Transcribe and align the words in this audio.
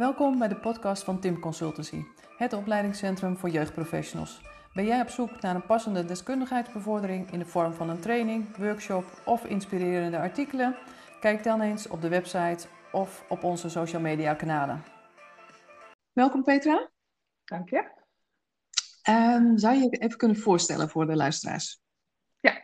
Welkom 0.00 0.38
bij 0.38 0.48
de 0.48 0.56
podcast 0.56 1.04
van 1.04 1.20
Tim 1.20 1.40
Consultancy, 1.40 2.04
het 2.36 2.52
opleidingscentrum 2.52 3.36
voor 3.36 3.48
jeugdprofessionals. 3.48 4.42
Ben 4.74 4.84
jij 4.84 5.00
op 5.00 5.08
zoek 5.08 5.40
naar 5.40 5.54
een 5.54 5.66
passende 5.66 6.04
deskundigheidsbevordering 6.04 7.32
in 7.32 7.38
de 7.38 7.44
vorm 7.44 7.72
van 7.72 7.90
een 7.90 8.00
training, 8.00 8.56
workshop 8.56 9.04
of 9.24 9.44
inspirerende 9.44 10.18
artikelen? 10.18 10.76
Kijk 11.20 11.44
dan 11.44 11.60
eens 11.60 11.88
op 11.88 12.00
de 12.00 12.08
website 12.08 12.68
of 12.92 13.24
op 13.28 13.44
onze 13.44 13.68
social 13.68 14.00
media 14.00 14.34
kanalen. 14.34 14.84
Welkom 16.12 16.42
Petra. 16.42 16.90
Dank 17.44 17.70
je. 17.70 17.90
Um, 19.10 19.58
zou 19.58 19.74
je 19.74 19.82
je 19.82 19.98
even 19.98 20.18
kunnen 20.18 20.36
voorstellen 20.36 20.88
voor 20.88 21.06
de 21.06 21.16
luisteraars? 21.16 21.80
Ja, 22.40 22.60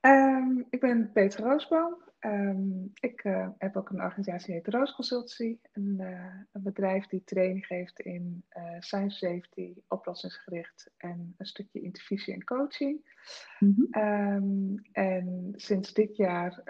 um, 0.00 0.66
ik 0.70 0.80
ben 0.80 1.10
Petra 1.12 1.44
Roosboom. 1.44 2.11
Um, 2.24 2.90
ik 3.00 3.24
uh, 3.24 3.48
heb 3.58 3.76
ook 3.76 3.90
een 3.90 4.02
organisatie 4.02 4.46
die 4.46 4.54
heet 4.54 4.74
Roos 4.74 4.94
Consultancy. 4.94 5.58
Een, 5.72 5.96
uh, 6.00 6.34
een, 6.52 6.62
bedrijf 6.62 7.06
die 7.06 7.24
training 7.24 7.66
geeft 7.66 8.00
in 8.00 8.44
uh, 8.56 8.80
science 8.80 9.16
safety, 9.16 9.74
oplossingsgericht 9.88 10.90
en 10.96 11.34
een 11.38 11.46
stukje 11.46 11.80
intervisie 11.80 12.34
en 12.34 12.44
coaching. 12.44 13.00
Mm 13.58 13.74
-hmm. 13.76 14.02
um, 14.02 14.82
en 14.92 15.52
sinds 15.56 15.92
dit 15.92 16.16
jaar 16.16 16.62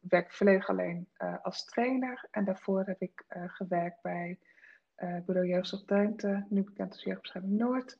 werk 0.00 0.26
ik 0.26 0.32
volledig 0.32 0.68
alleen 0.68 1.08
als 1.42 1.64
trainer. 1.64 2.28
En 2.30 2.44
daarvoor 2.44 2.84
heb 2.84 3.00
ik 3.00 3.24
gewerkt 3.28 4.02
bij 4.02 4.38
Bureau 4.96 5.46
Jeugdzorg 5.46 5.84
Drenthe, 5.84 6.46
nu 6.48 6.62
bekend 6.62 6.92
als 6.92 7.02
Jeugdbescherming 7.02 7.58
Noord. 7.58 7.98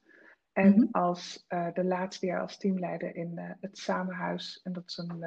En 0.52 0.66
mm 0.66 0.72
-hmm. 0.72 0.88
als 0.90 1.44
de 1.48 1.84
laatste 1.84 2.26
jaar 2.26 2.40
als 2.40 2.56
teamleider 2.56 3.16
in 3.16 3.38
het 3.60 3.78
Samenhuis. 3.78 4.60
En 4.62 4.72
dat 4.72 4.84
is 4.86 4.96
een 4.96 5.24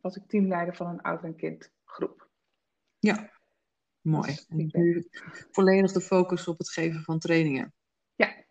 was 0.00 0.16
ik 0.16 0.28
teamleider 0.28 0.76
van 0.76 0.86
een 0.86 1.00
oud- 1.00 1.24
en 1.24 1.36
kindgroep. 1.36 2.30
Ja, 2.98 3.30
mooi. 4.00 4.26
Dus 4.26 4.46
en 4.46 4.70
nu 4.72 5.08
volledig 5.50 5.92
de 5.92 6.00
focus 6.00 6.46
op 6.48 6.58
het 6.58 6.70
geven 6.70 7.02
van 7.02 7.18
trainingen. 7.18 7.72
Ja. 8.14 8.44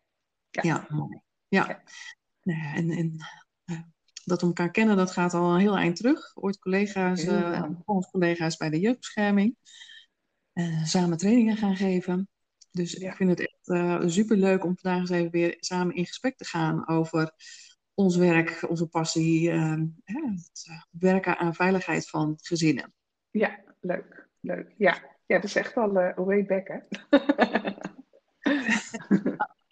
Ja, 0.50 0.62
ja 0.62 0.86
mooi. 0.90 1.22
Ja. 1.48 1.68
ja. 1.68 1.84
Nou 2.42 2.76
en, 2.76 2.90
en 2.90 3.16
uh, 3.66 3.82
dat 4.24 4.42
we 4.42 4.48
elkaar 4.48 4.72
kennen, 4.72 4.98
dat 4.98 5.12
gaat 5.12 5.34
al 5.34 5.54
een 5.54 5.60
heel 5.60 5.78
eind 5.78 5.96
terug. 5.96 6.32
Ooit 6.36 6.60
collega's, 6.60 7.24
uh, 7.24 7.70
collega's 8.12 8.58
bij 8.58 8.70
de 8.70 8.80
jeugdbescherming. 8.80 9.56
samen 10.84 11.18
trainingen 11.18 11.58
gaan 11.58 11.76
geven. 11.76 12.30
Dus 12.72 12.92
ja. 12.92 13.10
ik 13.10 13.16
vind 13.16 13.30
het 13.30 13.40
echt 13.40 14.12
super 14.12 14.38
leuk 14.38 14.64
om 14.64 14.78
vandaag 14.78 15.00
eens 15.00 15.10
even 15.10 15.32
weer 15.32 15.56
samen 15.60 15.96
in 15.96 16.06
gesprek 16.06 16.38
te 16.38 16.46
gaan 16.46 16.88
over 16.88 17.34
ons 18.00 18.16
werk, 18.16 18.70
onze 18.70 18.88
passie, 18.88 19.52
uh, 19.52 19.74
het 20.04 20.66
eh, 20.70 20.82
werken 21.00 21.38
aan 21.38 21.56
veiligheid 21.56 22.10
van 22.10 22.38
gezinnen. 22.42 22.94
Ja, 23.32 23.60
leuk. 23.82 24.28
leuk. 24.40 24.74
Ja, 24.78 24.98
ja 25.26 25.36
dat 25.36 25.44
is 25.44 25.56
echt 25.56 25.74
wel 25.74 25.90
uh, 25.90 26.16
way 26.16 26.46
back, 26.46 26.68
hè? 26.68 26.80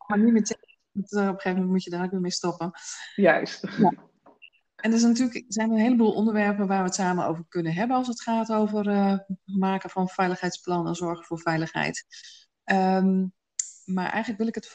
maar 0.07 0.19
niet 0.19 0.33
meteen. 0.33 0.57
Uh, 0.91 1.01
op 1.01 1.17
een 1.17 1.25
gegeven 1.27 1.51
moment 1.51 1.69
moet 1.69 1.83
je 1.83 1.89
daar 1.89 2.03
ook 2.03 2.11
weer 2.11 2.21
mee 2.21 2.31
stoppen. 2.31 2.71
Juist. 3.15 3.67
Ja. 3.77 3.93
En 4.75 4.91
er 4.91 4.99
zijn 4.99 5.11
natuurlijk 5.11 5.45
zijn 5.47 5.71
een 5.71 5.77
heleboel 5.77 6.13
onderwerpen 6.13 6.67
waar 6.67 6.79
we 6.79 6.85
het 6.85 6.95
samen 6.95 7.25
over 7.25 7.45
kunnen 7.47 7.73
hebben 7.73 7.97
als 7.97 8.07
het 8.07 8.21
gaat 8.21 8.51
over 8.51 8.87
uh, 8.87 9.17
maken 9.45 9.89
van 9.89 10.07
veiligheidsplannen, 10.07 10.95
zorgen 10.95 11.25
voor 11.25 11.39
veiligheid. 11.39 12.05
Um, 12.71 13.33
maar 13.87 14.09
eigenlijk 14.09 14.37
wil 14.37 14.47
ik 14.47 14.55
het 14.55 14.67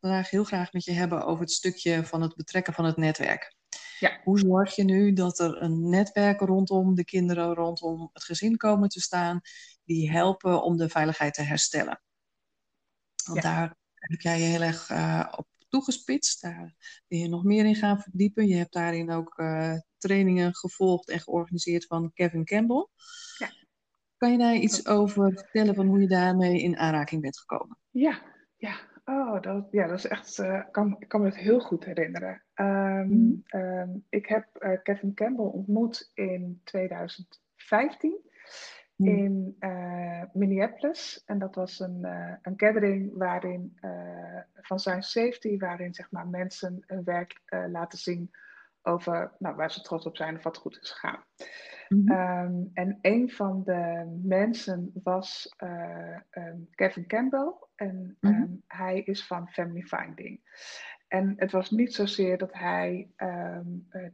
vandaag 0.00 0.30
heel 0.30 0.44
graag 0.44 0.72
met 0.72 0.84
je 0.84 0.92
hebben 0.92 1.24
over 1.24 1.40
het 1.40 1.52
stukje 1.52 2.04
van 2.04 2.22
het 2.22 2.36
betrekken 2.36 2.72
van 2.72 2.84
het 2.84 2.96
netwerk. 2.96 3.54
Ja. 3.98 4.20
Hoe 4.24 4.38
zorg 4.38 4.74
je 4.74 4.84
nu 4.84 5.12
dat 5.12 5.38
er 5.38 5.62
een 5.62 5.88
netwerk 5.88 6.40
rondom 6.40 6.94
de 6.94 7.04
kinderen, 7.04 7.54
rondom 7.54 8.10
het 8.12 8.24
gezin 8.24 8.56
komen 8.56 8.88
te 8.88 9.00
staan, 9.00 9.40
die 9.84 10.10
helpen 10.10 10.62
om 10.62 10.76
de 10.76 10.88
veiligheid 10.88 11.34
te 11.34 11.42
herstellen? 11.42 12.02
Want 13.24 13.42
ja. 13.42 13.54
daar 13.54 13.76
heb 13.94 14.20
jij 14.20 14.38
je 14.38 14.44
heel 14.44 14.62
erg 14.62 14.90
uh, 14.90 15.32
op 15.36 15.46
toegespitst. 15.68 16.42
Daar 16.42 16.74
ben 17.08 17.18
je 17.18 17.28
nog 17.28 17.44
meer 17.44 17.64
in 17.64 17.74
gaan 17.74 18.00
verdiepen. 18.00 18.46
Je 18.46 18.56
hebt 18.56 18.72
daarin 18.72 19.10
ook 19.10 19.38
uh, 19.38 19.74
trainingen 19.98 20.54
gevolgd 20.54 21.10
en 21.10 21.20
georganiseerd 21.20 21.86
van 21.86 22.12
Kevin 22.12 22.44
Campbell. 22.44 22.88
Ja. 23.38 23.50
Kan 24.16 24.32
je 24.32 24.38
daar 24.38 24.54
iets 24.54 24.86
over 24.86 25.32
vertellen 25.32 25.74
van 25.74 25.86
hoe 25.86 26.00
je 26.00 26.08
daarmee 26.08 26.62
in 26.62 26.76
aanraking 26.76 27.22
bent 27.22 27.38
gekomen? 27.38 27.78
Ja, 27.90 28.31
ja, 28.62 28.74
oh, 29.04 29.40
dat, 29.40 29.68
ja, 29.70 29.86
dat 29.86 29.98
is 29.98 30.06
echt, 30.06 30.38
uh, 30.38 30.62
kan, 30.70 30.96
ik 30.98 31.08
kan 31.08 31.20
me 31.20 31.26
het 31.26 31.36
heel 31.36 31.60
goed 31.60 31.84
herinneren. 31.84 32.42
Um, 32.54 33.06
mm. 33.06 33.42
um, 33.60 34.04
ik 34.08 34.26
heb 34.26 34.46
uh, 34.58 34.82
Kevin 34.82 35.14
Campbell 35.14 35.44
ontmoet 35.44 36.10
in 36.14 36.60
2015 36.64 38.20
mm. 38.96 39.06
in 39.08 39.56
uh, 39.60 40.22
Minneapolis. 40.32 41.22
En 41.26 41.38
dat 41.38 41.54
was 41.54 41.80
een, 41.80 42.04
een 42.42 42.54
gathering 42.56 43.10
waarin, 43.16 43.78
van 44.54 44.78
Science 44.78 45.10
Safety, 45.10 45.58
waarin 45.58 45.94
zeg 45.94 46.10
maar, 46.10 46.26
mensen 46.26 46.84
hun 46.86 47.04
werk 47.04 47.40
laten 47.70 47.98
zien 47.98 48.30
over 48.82 49.32
nou, 49.38 49.56
waar 49.56 49.72
ze 49.72 49.80
trots 49.80 50.06
op 50.06 50.16
zijn 50.16 50.36
of 50.36 50.42
wat 50.42 50.56
goed 50.56 50.78
is 50.80 50.90
gegaan. 50.90 51.24
Mm 51.92 52.08
-hmm. 52.08 52.44
um, 52.44 52.70
en 52.74 52.98
een 53.00 53.30
van 53.30 53.62
de 53.64 54.12
mensen 54.22 54.90
was 55.02 55.54
uh, 55.64 56.16
um, 56.30 56.68
Kevin 56.70 57.06
Campbell. 57.06 57.52
En 57.74 58.16
mm 58.20 58.32
-hmm. 58.32 58.62
hij 58.66 59.00
is 59.00 59.26
van 59.26 59.48
Family 59.48 59.82
Finding. 59.82 60.40
En 61.08 61.34
het 61.36 61.52
was 61.52 61.70
niet 61.70 61.94
zozeer 61.94 62.38
dat 62.38 62.52
hij 62.52 63.10
uh, 63.16 63.58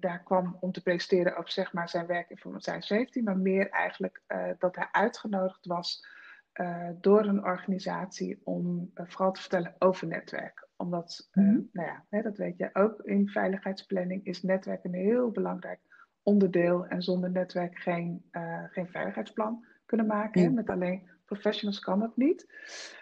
daar 0.01 0.23
kwam 0.23 0.57
om 0.61 0.73
te 0.73 0.83
presenteren 0.83 1.39
op 1.39 1.49
zeg 1.49 1.73
maar, 1.73 1.89
zijn 1.89 2.07
werk 2.07 2.31
in 2.31 2.61
zijn 2.61 2.83
safety, 2.83 3.21
maar 3.21 3.39
meer 3.39 3.71
eigenlijk 3.71 4.23
uh, 4.29 4.51
dat 4.59 4.77
hij 4.77 4.89
uitgenodigd 4.91 5.67
was 5.67 6.07
uh, 6.55 6.89
door 7.01 7.25
een 7.25 7.45
organisatie 7.45 8.41
om 8.45 8.91
vooral 8.95 9.33
te 9.33 9.41
vertellen 9.41 9.75
over 9.79 10.07
netwerk 10.07 10.69
omdat, 10.79 11.29
mm 11.33 11.45
-hmm. 11.45 11.69
nou 11.73 11.89
ja, 11.89 12.05
hè, 12.09 12.23
dat 12.23 12.37
weet 12.37 12.57
je 12.57 12.71
ook, 12.73 13.01
in 13.01 13.29
veiligheidsplanning 13.29 14.25
is 14.25 14.43
netwerk 14.43 14.85
een 14.85 14.95
heel 14.95 15.31
belangrijk 15.31 15.81
onderdeel. 16.23 16.87
En 16.87 17.03
zonder 17.03 17.31
netwerk 17.31 17.79
geen, 17.79 18.25
uh, 18.33 18.65
geen 18.71 18.89
veiligheidsplan 18.89 19.65
kunnen 19.87 20.07
maken. 20.07 20.49
Mm. 20.49 20.55
Met 20.55 20.71
alleen 20.71 21.11
professionals 21.25 21.81
kan 21.81 22.01
dat 22.01 22.17
niet. 22.17 22.47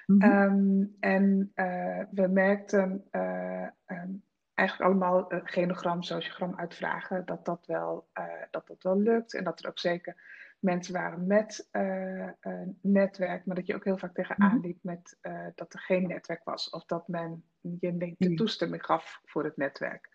Mm 0.06 0.22
-hmm. 0.22 0.32
um, 0.32 0.96
en 1.00 1.52
uh, 1.54 2.02
we 2.10 2.26
merkten 2.26 3.04
uh, 3.12 3.68
um, 3.86 4.24
eigenlijk 4.54 4.90
allemaal 4.90 5.26
genogram, 5.28 6.02
sociogram 6.02 6.54
uitvragen, 6.56 7.26
dat 7.26 7.44
dat, 7.44 7.66
wel, 7.66 8.08
dat 8.50 8.66
dat 8.66 8.82
wel 8.82 8.98
lukt. 8.98 9.34
En 9.34 9.44
dat 9.44 9.60
er 9.60 9.68
ook 9.68 9.78
zeker 9.78 10.16
mensen 10.58 10.94
waren 10.94 11.26
met 11.26 11.68
netwerk, 12.80 13.46
maar 13.46 13.56
dat 13.56 13.66
je 13.66 13.74
ook 13.74 13.84
heel 13.84 13.98
vaak 13.98 14.14
tegenaan 14.14 14.54
mm-hmm. 14.54 14.66
liep 14.66 14.78
met 14.82 15.18
dat 15.54 15.72
er 15.72 15.80
geen 15.80 16.06
netwerk 16.06 16.44
was. 16.44 16.70
Of 16.70 16.84
dat 16.84 17.08
men 17.08 17.44
je 17.80 18.14
de 18.18 18.34
toestemming 18.34 18.84
gaf 18.84 19.20
voor 19.24 19.44
het 19.44 19.56
netwerk. 19.56 20.08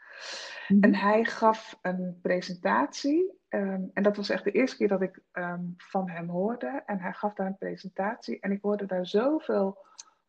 Mm-hmm. 0.68 0.84
En 0.84 0.96
hij 1.00 1.24
gaf 1.24 1.80
een 1.82 2.20
presentatie. 2.22 3.40
Um, 3.50 3.92
en 3.94 4.04
dat 4.04 4.18
was 4.18 4.30
echt 4.30 4.44
de 4.44 4.52
eerste 4.52 4.78
keer 4.78 4.88
dat 4.88 5.02
ik 5.02 5.20
um, 5.34 5.74
van 5.78 6.10
hem 6.10 6.30
hoorde. 6.30 6.84
En 6.86 7.00
hij 7.00 7.14
gaf 7.14 7.34
daar 7.34 7.48
een 7.48 7.58
presentatie. 7.58 8.40
En 8.40 8.52
ik 8.52 8.62
hoorde 8.62 8.86
daar 8.86 9.06
zoveel 9.06 9.86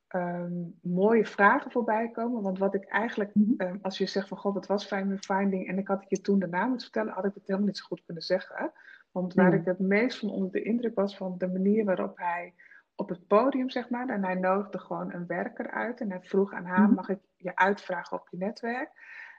um, 0.09 0.79
mooie 0.83 1.27
vragen 1.27 1.71
voorbij 1.71 2.11
komen. 2.11 2.43
Want 2.43 2.59
wat 2.59 2.75
ik 2.75 2.85
eigenlijk, 2.85 3.35
mm-hmm. 3.35 3.79
als 3.83 3.99
je 3.99 4.07
zegt 4.07 4.29
van 4.29 4.39
god, 4.39 4.55
wat 4.55 4.67
was 4.67 4.87
Finding? 5.21 5.69
En 5.69 5.79
ik 5.79 5.89
had 5.89 6.01
het 6.01 6.11
je 6.11 6.21
toen 6.21 6.39
daarna 6.39 6.67
moeten 6.67 6.87
vertellen, 6.91 7.13
had 7.13 7.25
ik 7.25 7.35
het 7.35 7.47
helemaal 7.47 7.67
niet 7.67 7.79
zo 7.79 7.85
goed 7.85 8.05
kunnen 8.05 8.23
zeggen. 8.23 8.73
Want 9.13 9.35
waar 9.35 9.53
mm. 9.53 9.59
ik 9.59 9.65
het 9.65 9.79
meest 9.79 10.19
van 10.19 10.31
onder 10.31 10.51
de 10.51 10.63
indruk 10.63 10.95
was 10.95 11.17
van 11.17 11.35
de 11.39 11.49
manier 11.49 11.85
waarop 11.85 12.19
hij 12.19 12.55
op 13.03 13.09
het 13.09 13.27
podium, 13.27 13.71
zeg 13.71 13.89
maar, 13.89 14.09
en 14.09 14.25
hij 14.25 14.35
nodigde 14.35 14.79
gewoon 14.79 15.13
een 15.13 15.27
werker 15.27 15.71
uit 15.71 16.01
en 16.01 16.11
hij 16.11 16.23
vroeg 16.23 16.53
aan 16.53 16.65
haar, 16.65 16.89
mm. 16.89 16.95
mag 16.95 17.09
ik 17.09 17.21
je 17.37 17.57
uitvragen 17.57 18.21
op 18.21 18.29
je 18.31 18.37
netwerk? 18.37 18.91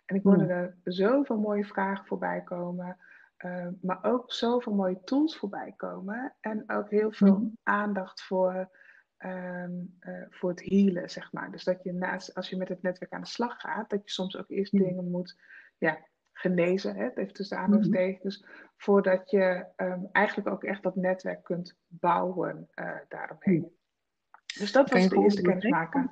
En 0.06 0.16
ik 0.16 0.24
hoorde 0.24 0.44
mm. 0.44 0.50
er 0.50 0.78
zoveel 0.84 1.40
mooie 1.40 1.66
vragen 1.66 2.06
voorbij 2.06 2.41
komen, 2.41 2.97
uh, 3.46 3.68
maar 3.81 4.03
ook 4.03 4.34
zoveel 4.34 4.74
mooie 4.74 5.03
tools 5.03 5.38
voorbij 5.38 5.74
komen 5.78 6.36
en 6.39 6.63
ook 6.68 6.89
heel 6.89 7.12
veel 7.12 7.38
mm. 7.38 7.57
aandacht 7.63 8.21
voor, 8.21 8.69
um, 9.18 9.98
uh, 10.00 10.25
voor 10.30 10.50
het 10.50 10.63
healen, 10.63 11.10
zeg 11.10 11.31
maar. 11.31 11.51
Dus 11.51 11.63
dat 11.63 11.83
je 11.83 11.94
naast, 11.94 12.36
als 12.36 12.50
je 12.50 12.57
met 12.57 12.69
het 12.69 12.81
netwerk 12.81 13.13
aan 13.13 13.21
de 13.21 13.27
slag 13.27 13.60
gaat, 13.60 13.89
dat 13.89 14.04
je 14.04 14.12
soms 14.12 14.38
ook 14.38 14.50
eerst 14.50 14.71
dingen 14.71 15.12
moet, 15.12 15.42
ja, 15.77 15.98
genezen, 16.33 16.95
hè, 16.95 17.09
even 17.15 17.33
tussen 17.33 17.57
aanhalingstekens, 17.57 18.39
mm 18.39 18.47
-hmm. 18.47 18.69
voordat 18.77 19.30
je 19.30 19.65
um, 19.77 20.09
eigenlijk 20.12 20.47
ook 20.47 20.63
echt 20.63 20.83
dat 20.83 20.95
netwerk 20.95 21.44
kunt 21.44 21.77
bouwen 21.88 22.69
uh, 22.75 22.95
daaromheen. 23.07 23.71
Dus 24.59 24.71
dat 24.71 24.89
kan 24.89 25.00
was 25.00 25.09
de 25.09 25.19
eerste 25.19 25.41
kennismaking. 25.41 26.12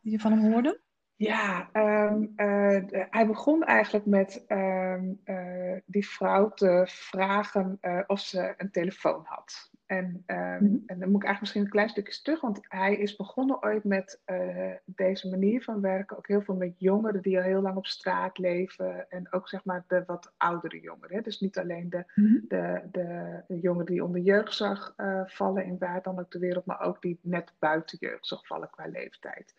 Die 0.00 0.12
je 0.12 0.20
van 0.20 0.32
hem 0.32 0.52
hoorde? 0.52 0.80
Ja, 1.16 1.70
um, 1.72 2.32
uh, 2.36 2.80
hij 3.10 3.26
begon 3.26 3.64
eigenlijk 3.64 4.06
met 4.06 4.44
um, 4.48 5.20
uh, 5.24 5.78
die 5.86 6.08
vrouw 6.08 6.50
te 6.50 6.82
vragen 6.86 7.78
of 8.06 8.20
ze 8.20 8.54
een 8.56 8.70
telefoon 8.70 9.22
had. 9.24 9.70
En, 9.90 10.22
ehm, 10.26 10.64
mhm. 10.64 10.76
en 10.86 10.98
dan 10.98 11.10
moet 11.10 11.22
ik 11.22 11.28
eigenlijk 11.28 11.40
misschien 11.40 11.62
een 11.62 11.68
klein 11.68 11.88
stukje 11.88 12.22
terug, 12.22 12.40
want 12.40 12.60
hij 12.62 12.96
is 12.96 13.16
begonnen 13.16 13.62
ooit 13.62 13.84
met 13.84 14.20
uh, 14.26 14.72
deze 14.84 15.28
manier 15.28 15.62
van 15.62 15.80
werken. 15.80 16.16
Ook 16.16 16.28
heel 16.28 16.42
veel 16.42 16.54
met 16.54 16.74
jongeren 16.78 17.22
die 17.22 17.36
al 17.36 17.42
heel 17.42 17.60
lang 17.60 17.76
op 17.76 17.86
straat 17.86 18.38
leven. 18.38 19.10
En 19.10 19.32
ook 19.32 19.48
zeg 19.48 19.64
maar 19.64 19.84
de 19.88 20.02
wat 20.06 20.32
oudere 20.36 20.80
jongeren. 20.80 21.16
Hè? 21.16 21.22
Dus 21.22 21.40
niet 21.40 21.58
alleen 21.58 21.90
de, 21.90 22.04
mhm. 22.14 22.34
de, 22.48 22.82
de, 22.90 23.40
de, 23.46 23.58
jongeren 23.60 23.86
die 23.86 24.04
onder 24.04 24.20
jeugdzorg 24.20 24.94
uh, 24.96 25.22
vallen 25.24 25.64
in 25.64 25.78
waar 25.78 26.02
dan 26.02 26.18
ook 26.18 26.30
de 26.30 26.38
wereld, 26.38 26.64
maar 26.64 26.80
ook 26.80 27.02
die 27.02 27.18
net 27.22 27.52
buiten 27.58 27.98
jeugdzorg 28.00 28.46
vallen 28.46 28.70
qua 28.70 28.86
leeftijd. 28.86 29.54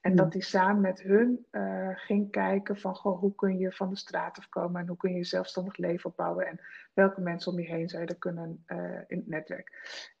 En 0.00 0.16
dat 0.16 0.32
hij 0.32 0.42
samen 0.42 0.80
met 0.80 1.02
hun 1.02 1.46
uh, 1.52 1.88
ging 1.94 2.30
kijken 2.30 2.76
van 2.76 2.94
goh, 2.94 3.18
hoe 3.18 3.34
kun 3.34 3.58
je 3.58 3.72
van 3.72 3.90
de 3.90 3.96
straat 3.96 4.38
afkomen 4.38 4.80
en 4.80 4.88
hoe 4.88 4.96
kun 4.96 5.14
je 5.14 5.24
zelfstandig 5.24 5.76
leven 5.76 6.10
opbouwen 6.10 6.46
en 6.46 6.60
welke 7.00 7.20
mensen 7.20 7.52
om 7.52 7.60
je 7.60 7.66
heen 7.66 7.88
zou 7.88 8.02
je 8.02 8.08
er 8.08 8.18
kunnen 8.18 8.64
in 9.06 9.18
het 9.18 9.26
netwerk. 9.26 9.68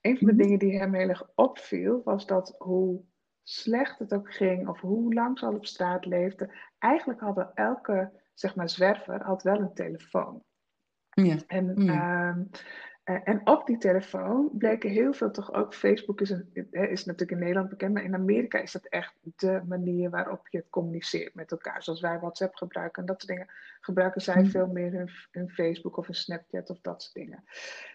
Een 0.00 0.18
van 0.18 0.26
de 0.26 0.32
mhm. 0.32 0.42
dingen 0.42 0.58
die 0.58 0.78
hem 0.78 0.94
heel 0.94 1.08
erg 1.08 1.30
opviel, 1.34 2.00
was 2.04 2.26
dat 2.26 2.54
hoe 2.58 3.02
slecht 3.42 3.98
het 3.98 4.14
ook 4.14 4.34
ging, 4.34 4.68
of 4.68 4.80
hoe 4.80 5.14
lang 5.14 5.38
ze 5.38 5.46
al 5.46 5.54
op 5.54 5.66
straat 5.66 6.06
leefden, 6.06 6.50
eigenlijk 6.78 7.20
hadden 7.20 7.50
elke 7.54 8.10
zeg 8.34 8.54
maar, 8.54 8.68
zwerver 8.68 9.22
had 9.22 9.42
wel 9.42 9.58
een 9.60 9.74
telefoon. 9.74 10.42
Ja. 11.10 11.36
En 11.46 11.64
mhm. 11.64 11.88
ehm, 11.88 12.40
eh, 12.50 12.60
en 13.14 13.46
op 13.46 13.66
die 13.66 13.78
telefoon 13.78 14.50
bleken 14.52 14.90
heel 14.90 15.12
veel 15.12 15.30
toch 15.30 15.52
ook, 15.52 15.74
Facebook 15.74 16.20
is, 16.20 16.30
een, 16.30 16.68
is 16.70 17.04
natuurlijk 17.04 17.30
in 17.30 17.38
Nederland 17.38 17.68
bekend, 17.68 17.94
maar 17.94 18.04
in 18.04 18.14
Amerika 18.14 18.58
is 18.58 18.72
dat 18.72 18.86
echt 18.86 19.14
de 19.36 19.62
manier 19.68 20.10
waarop 20.10 20.48
je 20.48 20.64
communiceert 20.70 21.34
met 21.34 21.50
elkaar. 21.50 21.82
Zoals 21.82 22.00
wij 22.00 22.18
WhatsApp 22.18 22.54
gebruiken 22.54 23.02
en 23.02 23.08
dat 23.08 23.20
soort 23.20 23.32
dingen, 23.32 23.52
gebruiken 23.80 24.20
zij 24.20 24.34
hmm. 24.34 24.50
veel 24.50 24.66
meer 24.66 24.92
hun, 24.92 25.10
hun, 25.30 25.50
Facebook 25.50 25.96
of 25.96 26.08
een 26.08 26.14
Snapchat 26.14 26.70
of 26.70 26.80
dat 26.80 27.02
soort 27.02 27.14
dingen. 27.14 27.44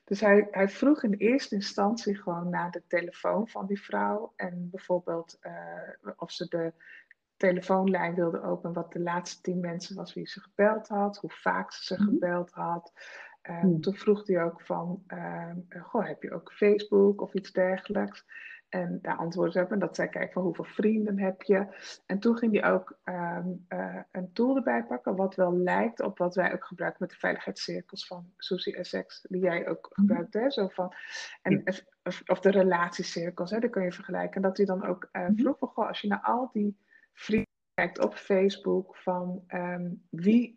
Dus 0.03 0.19
hij, 0.19 0.47
hij 0.51 0.69
vroeg 0.69 1.03
in 1.03 1.13
eerste 1.13 1.55
instantie 1.55 2.15
gewoon 2.15 2.49
naar 2.49 2.71
de 2.71 2.83
telefoon 2.87 3.47
van 3.47 3.65
die 3.65 3.81
vrouw 3.81 4.33
en 4.35 4.69
bijvoorbeeld 4.71 5.37
uh, 5.41 6.11
of 6.15 6.31
ze 6.31 6.47
de 6.47 6.73
telefoonlijn 7.37 8.15
wilde 8.15 8.41
openen, 8.41 8.73
wat 8.73 8.91
de 8.91 8.99
laatste 8.99 9.41
tien 9.41 9.59
mensen 9.59 9.95
was 9.95 10.13
wie 10.13 10.27
ze 10.27 10.41
gebeld 10.41 10.87
had, 10.87 11.17
hoe 11.17 11.31
vaak 11.31 11.71
ze 11.71 11.83
ze 11.83 11.95
hmm. 11.95 12.05
gebeld 12.05 12.51
had. 12.51 12.93
Um, 13.49 13.81
Toen 13.81 13.95
vroeg 13.95 14.27
hij 14.27 14.43
ook 14.43 14.61
van, 14.61 15.03
ehm, 15.07 15.57
goh, 15.79 16.07
heb 16.07 16.23
je 16.23 16.33
ook 16.33 16.53
Facebook 16.53 17.21
of 17.21 17.33
iets 17.33 17.51
dergelijks? 17.51 18.25
En 18.69 18.99
daar 19.01 19.15
antwoordde 19.15 19.59
ze 19.59 19.65
op 19.65 19.71
en 19.71 19.79
dat 19.79 19.95
zei, 19.95 20.09
kijk, 20.09 20.33
van 20.33 20.43
hoeveel 20.43 20.63
vrienden 20.63 21.19
heb 21.19 21.41
je? 21.41 21.67
En 22.05 22.19
toen 22.19 22.37
ging 22.37 22.59
hij 22.59 22.71
ook 22.71 22.97
um, 23.03 23.65
uh, 23.69 24.01
een 24.11 24.33
tool 24.33 24.55
erbij 24.55 24.83
pakken, 24.83 25.15
wat 25.15 25.35
wel 25.35 25.57
lijkt 25.57 26.01
op 26.01 26.17
wat 26.17 26.35
wij 26.35 26.53
ook 26.53 26.65
gebruiken 26.65 27.01
met 27.01 27.09
de 27.09 27.17
veiligheidscirkels 27.17 28.07
van 28.07 28.33
Susie 28.37 28.83
SX, 28.83 29.25
die 29.29 29.41
jij 29.41 29.67
ook 29.67 29.89
mhm. 29.89 30.01
gebruikt, 30.01 30.33
hè? 30.33 30.49
Zo 30.49 30.67
van, 30.67 30.93
en, 31.41 31.63
of, 32.03 32.21
of, 32.25 32.39
de 32.39 32.51
relatiecirkels, 32.51 33.51
hè? 33.51 33.59
Dat 33.59 33.69
kun 33.69 33.83
je 33.83 33.91
vergelijken. 33.91 34.35
En 34.35 34.41
dat 34.41 34.57
hij 34.57 34.65
dan 34.65 34.85
ook 34.85 35.09
uh, 35.11 35.27
vroeg 35.35 35.57
van, 35.57 35.67
goh, 35.67 35.87
als 35.87 36.01
je 36.01 36.07
naar 36.07 36.21
al 36.23 36.49
die 36.53 36.77
vrienden 37.13 37.53
kijkt 37.73 37.99
op 37.99 38.15
Facebook, 38.15 38.97
van 38.97 39.43
um, 39.47 40.03
wie 40.09 40.55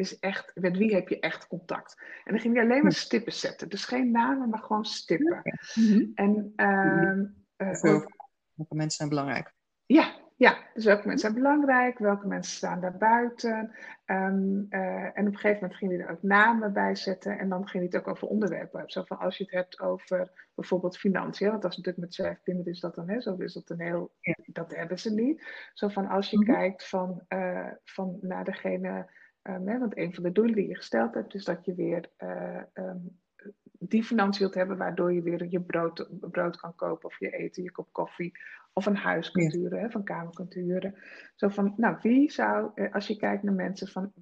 is 0.00 0.18
echt, 0.18 0.52
met 0.54 0.76
wie 0.76 0.94
heb 0.94 1.08
je 1.08 1.20
echt 1.20 1.46
contact? 1.46 2.02
En 2.24 2.32
dan 2.32 2.40
ging 2.40 2.54
hij 2.54 2.64
alleen 2.64 2.82
maar 2.82 2.92
stippen 2.92 3.32
zetten. 3.32 3.68
Dus 3.68 3.84
geen 3.84 4.10
namen, 4.10 4.48
maar 4.48 4.62
gewoon 4.62 4.84
stippen. 4.84 5.42
Mhm. 5.74 6.06
En, 6.14 6.52
uh, 6.56 8.02
welke 8.54 8.74
mensen 8.74 8.96
zijn 8.96 9.08
belangrijk? 9.08 9.52
Ja, 9.86 10.20
ja, 10.40 10.58
dus 10.74 10.84
welke 10.84 11.06
mensen 11.06 11.30
zijn 11.30 11.42
belangrijk, 11.42 11.98
welke 11.98 12.26
mensen 12.26 12.56
staan 12.56 12.80
daar 12.80 12.96
buiten. 12.96 13.74
Um, 14.06 14.66
uh, 14.70 15.04
en 15.04 15.26
op 15.26 15.32
een 15.32 15.36
gegeven 15.36 15.60
moment 15.60 15.76
ging 15.76 15.90
hij 15.90 16.00
er 16.00 16.10
ook 16.10 16.22
namen 16.22 16.72
bij 16.72 16.94
zetten. 16.94 17.38
En 17.38 17.48
dan 17.48 17.68
ging 17.68 17.82
hij 17.82 17.92
het 17.92 17.96
ook 17.96 18.14
over 18.14 18.28
onderwerpen. 18.28 18.82
Zo 18.86 19.02
van 19.02 19.18
als 19.18 19.36
je 19.36 19.44
het 19.44 19.52
hebt 19.52 19.80
over 19.80 20.48
bijvoorbeeld 20.54 20.98
financiën. 20.98 21.50
Want 21.50 21.62
dat 21.62 21.70
is 21.70 21.76
natuurlijk 21.76 22.04
met 22.04 22.14
zwerfkinderen 22.14 22.72
is 22.72 22.80
dat 22.80 22.94
dan, 22.94 23.08
hè, 23.08 23.20
zo 23.20 23.34
is 23.34 23.52
dat 23.52 23.70
een 23.70 23.80
heel, 23.80 24.12
dat 24.46 24.76
hebben 24.76 24.98
ze 24.98 25.14
niet. 25.14 25.44
Zo 25.74 25.88
van 25.88 26.08
als 26.08 26.30
je 26.30 26.38
mhm. 26.38 26.52
kijkt 26.52 26.88
van, 26.88 27.24
uh, 27.28 27.70
van 27.84 28.18
naar 28.20 28.44
degene 28.44 29.10
Um, 29.42 29.68
hè, 29.68 29.78
want 29.78 29.96
een 29.96 30.14
van 30.14 30.22
de 30.22 30.32
doelen 30.32 30.54
die 30.54 30.68
je 30.68 30.76
gesteld 30.76 31.14
hebt, 31.14 31.34
is 31.34 31.44
dat 31.44 31.64
je 31.64 31.74
weer 31.74 32.10
uh, 32.18 32.62
um, 32.74 33.20
die 33.78 34.04
financiën 34.04 34.40
wilt 34.40 34.54
hebben, 34.54 34.76
waardoor 34.76 35.12
je 35.12 35.22
weer 35.22 35.46
je 35.48 35.60
brood, 35.60 36.08
brood 36.20 36.56
kan 36.56 36.74
kopen 36.74 37.08
of 37.08 37.18
je 37.18 37.30
eten, 37.30 37.62
je 37.62 37.70
kop 37.70 37.92
koffie 37.92 38.32
of 38.72 38.86
een 38.86 38.96
huis 38.96 39.30
kunt 39.30 39.52
huren, 39.52 39.80
hè, 39.80 39.90
van 39.90 40.04
kamer 40.04 40.34
kunt 40.34 40.54
huren. 40.54 40.94
Zo 41.34 41.48
van, 41.48 41.74
nou, 41.76 41.96
wie 42.02 42.30
zou, 42.30 42.70
eh, 42.74 42.94
als 42.94 43.06
je 43.06 43.16
kijkt 43.16 43.42
naar 43.42 43.54
mensen 43.54 43.88
van, 43.88 44.12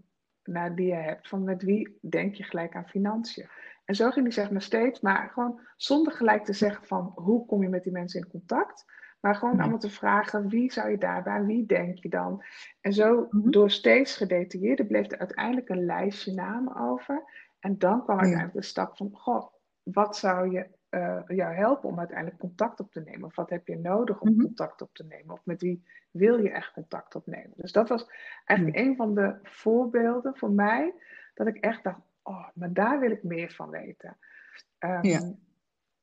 naar 0.43 0.75
die 0.75 0.87
je 0.87 0.95
hebt, 0.95 1.29
van 1.29 1.45
met 1.45 1.63
wie 1.63 1.99
denk 2.01 2.35
je 2.35 2.43
gelijk 2.43 2.75
aan 2.75 2.89
financiën? 2.89 3.49
En 3.85 3.95
zo 3.95 4.11
ging 4.11 4.25
hij 4.25 4.35
zeg 4.35 4.51
maar 4.51 4.63
steeds, 4.63 5.01
maar 5.01 5.31
gewoon 5.31 5.61
zonder 5.77 6.13
gelijk 6.13 6.45
te 6.45 6.53
zeggen 6.53 6.87
van 6.87 7.13
hoe 7.15 7.47
kom 7.47 7.63
je 7.63 7.69
met 7.69 7.83
die 7.83 7.93
mensen 7.93 8.21
in 8.21 8.31
contact, 8.31 8.85
maar 9.21 9.35
gewoon 9.35 9.61
allemaal 9.61 9.79
te 9.79 9.91
vragen, 9.91 10.49
wie 10.49 10.73
zou 10.73 10.91
je 10.91 10.99
daarbij, 10.99 11.45
wie 11.45 11.67
denk 11.67 11.99
je 11.99 12.09
dan? 12.09 12.45
En 12.81 12.93
zo 12.93 13.27
mhm. 13.31 13.51
door 13.51 13.71
steeds 13.71 14.17
gedetailleerder 14.17 14.87
bleef 14.87 15.11
er 15.11 15.19
uiteindelijk 15.19 15.69
een 15.69 15.85
lijstje 15.85 16.33
namen 16.33 16.77
over. 16.77 17.47
En 17.59 17.79
dan 17.79 18.03
kwam 18.03 18.19
uiteindelijk 18.19 18.57
de 18.57 18.63
stap 18.63 18.97
van, 18.97 19.11
goh, 19.13 19.53
wat 19.83 20.17
zou 20.17 20.51
je, 20.51 20.67
uh, 20.91 21.23
jou 21.27 21.55
helpen 21.55 21.89
om 21.89 21.99
uiteindelijk 21.99 22.39
contact 22.39 22.81
op 22.81 22.93
te 22.93 23.01
nemen? 23.01 23.25
Of 23.25 23.37
wat 23.37 23.51
heb 23.51 23.67
je 23.67 23.79
nodig 23.79 24.21
om 24.21 24.33
mhm. 24.33 24.43
contact 24.43 24.83
op 24.83 24.95
te 24.95 25.05
nemen? 25.05 25.35
Of 25.35 25.45
met 25.45 25.61
wie 25.61 25.85
wil 26.11 26.43
je 26.43 26.51
echt 26.51 26.73
contact 26.73 27.15
opnemen? 27.15 27.53
Dus 27.57 27.73
dat 27.73 27.89
was 27.89 28.07
eigenlijk 28.45 28.79
een 28.79 28.97
van 28.97 29.15
de 29.15 29.39
voorbeelden 29.43 30.37
voor 30.37 30.51
mij, 30.51 30.95
dat 31.35 31.47
ik 31.47 31.57
echt 31.57 31.85
dacht, 31.85 32.01
oh, 32.23 32.49
maar 32.55 32.73
daar 32.73 33.01
wil 33.01 33.11
ik 33.11 33.23
meer 33.23 33.51
van 33.51 33.71
weten. 33.71 34.17
Um, 34.79 35.05
ja 35.05 35.35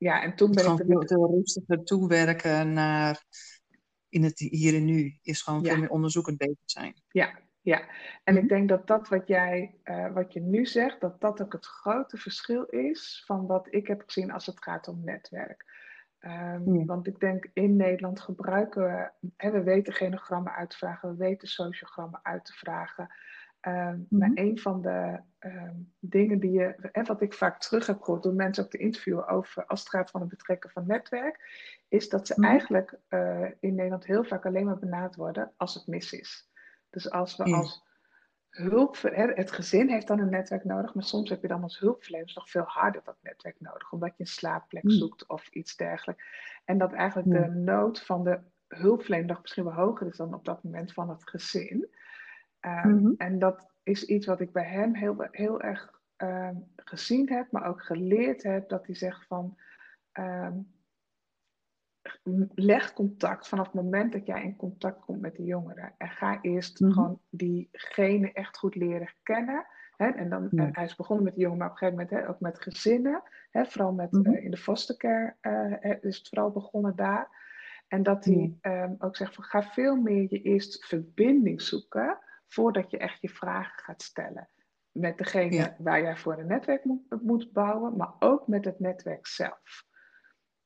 ja, 0.05 0.21
en 0.21 0.35
toen 0.35 0.51
ben 0.51 0.71
ik 0.71 0.87
met... 0.87 1.07
veel 1.07 1.31
rustiger 1.31 1.83
toewerken 1.83 2.73
naar 2.73 3.23
in 4.09 4.23
het 4.23 4.39
hier 4.39 4.75
en 4.75 4.85
nu 4.85 5.17
is 5.21 5.41
gewoon 5.41 5.65
veel 5.65 5.77
meer 5.77 5.89
onderzoekend 5.89 6.37
bezig 6.37 6.57
zijn. 6.65 7.01
Ja, 7.09 7.39
ja. 7.61 7.81
En 8.23 8.35
ik 8.35 8.43
mhm. 8.43 8.53
denk 8.53 8.69
dat 8.69 8.87
dat 8.87 9.07
wat 9.07 9.27
jij, 9.27 9.75
uh, 9.83 10.13
wat 10.13 10.33
je 10.33 10.41
nu 10.41 10.65
zegt, 10.65 11.01
dat 11.01 11.21
dat 11.21 11.41
ook 11.41 11.53
het 11.53 11.65
grote 11.65 12.17
verschil 12.17 12.63
is 12.63 13.23
van 13.25 13.45
wat 13.47 13.67
ik 13.69 13.87
heb 13.87 14.03
gezien 14.05 14.31
als 14.31 14.45
het 14.45 14.63
gaat 14.63 14.87
om 14.87 15.01
netwerk. 15.03 15.65
Um, 16.19 16.85
Want 16.85 17.07
ik 17.07 17.19
denk 17.19 17.49
in 17.53 17.75
Nederland 17.75 18.19
gebruiken 18.19 18.83
we, 18.83 19.29
hè, 19.37 19.51
we 19.51 19.63
weten 19.63 19.93
genogrammen 19.93 20.53
uit 20.53 20.69
te 20.69 20.77
vragen, 20.77 21.09
we 21.09 21.15
weten 21.15 21.47
sociogrammen 21.47 22.19
uit 22.23 22.45
te 22.45 22.53
vragen. 22.53 23.09
Um, 23.67 24.05
Maar 24.09 24.29
mhm. 24.29 24.39
een 24.39 24.59
van 24.59 24.81
de 24.81 25.19
um, 25.39 25.93
dingen 25.99 26.39
die 26.39 26.51
je, 26.51 26.75
en 26.91 27.05
wat 27.05 27.21
ik 27.21 27.33
vaak 27.33 27.59
terug 27.59 27.87
heb 27.87 28.01
gehoord 28.01 28.23
door 28.23 28.33
mensen 28.33 28.63
ook 28.63 28.69
te 28.69 28.77
interviewen 28.77 29.27
over 29.27 29.65
als 29.65 29.79
het 29.79 29.89
gaat 29.89 30.11
van 30.11 30.21
het 30.21 30.29
betrekken 30.29 30.69
van 30.69 30.87
netwerk, 30.87 31.39
is 31.87 32.09
dat 32.09 32.27
ze 32.27 32.33
mhm. 32.37 32.49
eigenlijk 32.49 32.99
uh, 33.09 33.45
in 33.59 33.75
Nederland 33.75 34.05
heel 34.05 34.23
vaak 34.23 34.45
alleen 34.45 34.65
maar 34.65 34.79
benaderd 34.79 35.15
worden 35.15 35.51
als 35.57 35.73
het 35.73 35.87
mis 35.87 36.13
is. 36.13 36.49
Dus 36.89 37.11
als 37.11 37.35
we 37.35 37.43
als 37.43 37.83
hulp, 38.49 38.97
het 39.35 39.51
gezin 39.51 39.89
heeft 39.89 40.07
dan 40.07 40.19
een 40.19 40.29
netwerk 40.29 40.63
nodig, 40.63 40.93
maar 40.93 41.03
soms 41.03 41.29
heb 41.29 41.41
je 41.41 41.47
dan 41.47 41.63
als 41.63 41.79
hulpverlener 41.79 42.31
nog 42.35 42.49
veel 42.49 42.65
harder 42.65 43.01
dat 43.03 43.17
netwerk 43.21 43.59
nodig, 43.59 43.91
omdat 43.91 44.09
je 44.09 44.15
een 44.17 44.25
slaapplek 44.25 44.83
mhm. 44.83 44.93
zoekt 44.93 45.27
of 45.27 45.47
iets 45.47 45.75
dergelijks. 45.75 46.23
En 46.65 46.77
dat 46.77 46.93
eigenlijk 46.93 47.29
de 47.29 47.49
nood 47.49 48.01
van 48.01 48.23
de 48.23 48.39
hulpverlener 48.67 49.27
nog 49.27 49.41
misschien 49.41 49.63
wel 49.63 49.73
hoger 49.73 50.07
is 50.07 50.17
dan 50.17 50.33
op 50.33 50.45
dat 50.45 50.63
moment 50.63 50.93
van 50.93 51.09
het 51.09 51.29
gezin. 51.29 51.89
Um, 52.65 53.13
En 53.17 53.39
dat 53.39 53.71
is 53.83 54.05
iets 54.05 54.25
wat 54.25 54.39
ik 54.39 54.51
bij 54.51 54.65
hem 54.65 54.95
heel, 54.95 55.27
heel 55.31 55.61
erg 55.61 55.93
um, 56.17 56.71
gezien 56.75 57.29
heb, 57.29 57.51
maar 57.51 57.65
ook 57.65 57.81
geleerd 57.81 58.43
heb. 58.43 58.69
Dat 58.69 58.85
hij 58.85 58.95
zegt 58.95 59.27
van, 59.27 59.57
um, 60.19 60.73
leg 62.53 62.93
contact 62.93 63.47
vanaf 63.47 63.65
het 63.65 63.75
moment 63.75 64.11
dat 64.11 64.25
jij 64.25 64.43
in 64.43 64.55
contact 64.55 65.05
komt 65.05 65.21
met 65.21 65.35
de 65.35 65.43
jongeren. 65.43 65.93
En 65.97 66.09
ga 66.09 66.41
eerst 66.41 66.79
mm 66.79 66.87
-hmm. 66.87 66.95
gewoon 66.95 67.19
diegene 67.29 68.31
echt 68.33 68.57
goed 68.57 68.75
leren 68.75 69.13
kennen. 69.23 69.65
Hè? 69.97 70.07
En 70.07 70.29
dan, 70.29 70.47
ja. 70.51 70.69
hij 70.71 70.83
is 70.83 70.95
begonnen 70.95 71.25
met 71.25 71.35
de 71.35 71.41
jongeren, 71.41 71.65
maar 71.65 71.71
op 71.75 71.81
een 71.81 71.87
gegeven 71.87 72.05
moment 72.07 72.25
hè, 72.25 72.33
ook 72.33 72.39
met 72.39 72.61
gezinnen. 72.61 73.23
Hè? 73.51 73.65
Vooral 73.65 73.93
met, 73.93 74.11
mm 74.11 74.25
-hmm. 74.25 74.33
uh, 74.33 74.43
in 74.43 74.51
de 74.51 74.57
fostercare 74.57 75.35
uh, 75.41 75.93
is 76.01 76.17
het 76.17 76.27
vooral 76.27 76.51
begonnen 76.51 76.95
daar. 76.95 77.43
En 77.87 78.03
dat 78.03 78.25
hij 78.25 78.57
um, 78.61 78.95
ook 78.99 79.15
zegt 79.15 79.35
van 79.35 79.43
ga 79.43 79.63
veel 79.63 79.95
meer 79.95 80.25
je 80.29 80.41
eerst 80.41 80.85
verbinding 80.85 81.61
zoeken 81.61 82.17
voordat 82.47 82.91
je 82.91 82.97
echt 82.97 83.21
je 83.21 83.29
vragen 83.29 83.83
gaat 83.83 84.01
stellen. 84.01 84.49
Met 84.91 85.17
degene 85.17 85.75
waar 85.77 86.01
jij 86.01 86.17
voor 86.17 86.39
een 86.39 86.47
netwerk 86.47 86.83
moet, 86.83 87.21
moet, 87.21 87.51
bouwen, 87.51 87.97
maar 87.97 88.13
ook 88.19 88.47
met 88.47 88.65
het 88.65 88.79
netwerk 88.79 89.27
zelf. 89.27 89.85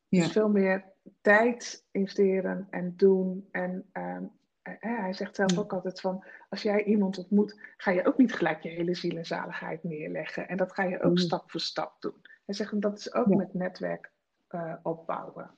Ja. 0.08 0.24
Dus 0.24 0.32
veel 0.32 0.50
meer 0.50 0.86
tijd 1.22 1.86
investeren 1.92 2.68
en 2.70 2.94
doen. 2.96 3.48
En 3.52 3.90
um, 3.94 4.32
hij 4.80 5.14
zegt 5.14 5.36
zelf 5.36 5.58
ook 5.58 5.74
altijd 5.74 6.02
van, 6.02 6.26
als 6.50 6.62
jij 6.62 6.84
iemand 6.84 7.18
ontmoet, 7.18 7.60
ga 7.78 7.92
je 7.92 8.06
ook 8.06 8.18
niet 8.18 8.34
gelijk 8.34 8.64
je 8.64 8.70
hele 8.70 8.96
ziel 8.96 9.18
en 9.18 9.26
zaligheid 9.26 9.84
neerleggen. 9.84 10.48
En 10.48 10.58
dat 10.58 10.74
ga 10.74 10.84
je 10.84 11.02
ook 11.02 11.20
stap 11.20 11.52
voor 11.52 11.60
stap 11.60 12.02
doen. 12.02 12.22
Hij 12.46 12.56
zegt, 12.56 12.82
dat 12.82 12.98
is 12.98 13.14
ook 13.14 13.28
met 13.28 13.54
netwerk 13.54 14.12
uh, 14.50 14.76
opbouwen. 14.84 15.58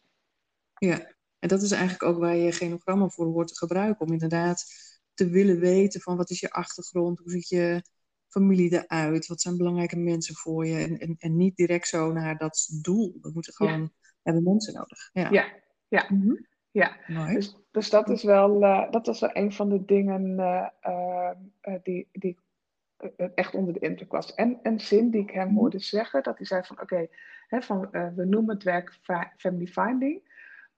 Ja, 0.77 1.11
en 1.39 1.47
dat 1.47 1.61
is 1.61 1.71
eigenlijk 1.71 2.03
ook 2.03 2.19
waar 2.19 2.35
je 2.35 2.51
genogrammen 2.51 3.11
voor 3.11 3.25
hoort 3.25 3.47
te 3.47 3.57
gebruiken. 3.57 4.05
Om 4.05 4.11
inderdaad 4.11 4.65
te 5.13 5.29
willen 5.29 5.59
weten 5.59 6.01
van 6.01 6.17
wat 6.17 6.29
is 6.29 6.39
je 6.39 6.51
achtergrond, 6.51 7.19
hoe 7.19 7.31
ziet 7.31 7.49
je 7.49 7.81
familie 8.27 8.73
eruit? 8.73 9.27
Wat 9.27 9.41
zijn 9.41 9.57
belangrijke 9.57 9.97
mensen 9.97 10.35
voor 10.35 10.65
je? 10.65 10.77
En, 10.77 10.99
en, 10.99 11.15
en 11.19 11.37
niet 11.37 11.55
direct 11.55 11.87
zo 11.87 12.11
naar 12.11 12.37
dat 12.37 12.79
doel. 12.81 13.17
We 13.21 13.31
moeten 13.33 13.53
gewoon 13.53 13.91
hebben 14.23 14.43
mensen 14.43 14.73
nodig. 14.73 15.09
Ja, 15.13 15.29
ja, 15.29 15.45
ja. 15.87 16.05
Mhm. 16.09 16.35
ja. 16.71 16.97
Dus, 17.33 17.57
dus 17.71 17.89
dat 17.89 18.09
is 18.09 18.23
wel, 18.23 18.61
uh, 18.61 18.91
dat 18.91 19.05
was 19.05 19.19
wel 19.19 19.29
een 19.33 19.51
van 19.51 19.69
de 19.69 19.85
dingen 19.85 20.39
uh, 20.39 20.67
uh, 21.61 21.75
die, 21.83 22.07
die 22.11 22.37
echt 23.35 23.53
onder 23.55 23.73
de 23.73 23.79
indruk 23.79 24.11
was. 24.11 24.33
En 24.33 24.59
een 24.63 24.79
zin 24.79 25.09
die 25.09 25.21
ik 25.21 25.31
hem 25.31 25.47
mhm. 25.47 25.55
hoorde 25.55 25.79
zeggen, 25.79 26.23
dat 26.23 26.37
hij 26.37 26.45
zei 26.45 26.63
van 26.63 26.81
oké, 26.81 27.07
van 27.49 27.89
we 27.91 28.25
noemen 28.25 28.55
het 28.55 28.63
werk 28.63 28.99
family 29.37 29.67
finding. 29.67 30.30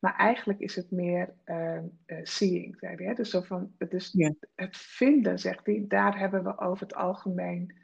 Maar 0.04 0.16
eigenlijk 0.16 0.60
is 0.60 0.76
het 0.76 0.92
meer 0.92 1.34
uh, 1.46 1.80
seeing, 2.24 2.78
zei 2.80 2.96
hij. 2.96 3.14
Dus 3.14 3.30
zo 3.30 3.42
van, 3.42 3.74
het, 3.78 3.94
is 3.94 4.14
het 4.56 4.78
vinden, 4.78 5.40
zegt 5.40 5.66
hij, 5.66 5.86
daar 5.88 6.20
hebben 6.20 6.44
we 6.44 6.60
over 6.60 6.84
het 6.84 6.96
algemeen 6.96 7.76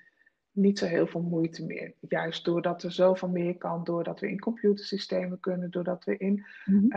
niet 0.52 0.80
zo 0.80 0.86
heel 0.86 1.08
veel 1.08 1.22
moeite 1.22 1.66
meer. 1.66 1.94
Juist 2.00 2.46
doordat 2.46 2.84
er 2.84 2.92
zoveel 2.92 3.30
meer 3.30 3.58
kan, 3.58 3.84
doordat 3.84 4.20
we 4.20 4.30
in 4.30 4.40
computersystemen 4.40 5.40
kunnen, 5.40 5.72
doordat 5.72 6.04
we 6.04 6.18
in 6.18 6.46
mm 6.66 6.90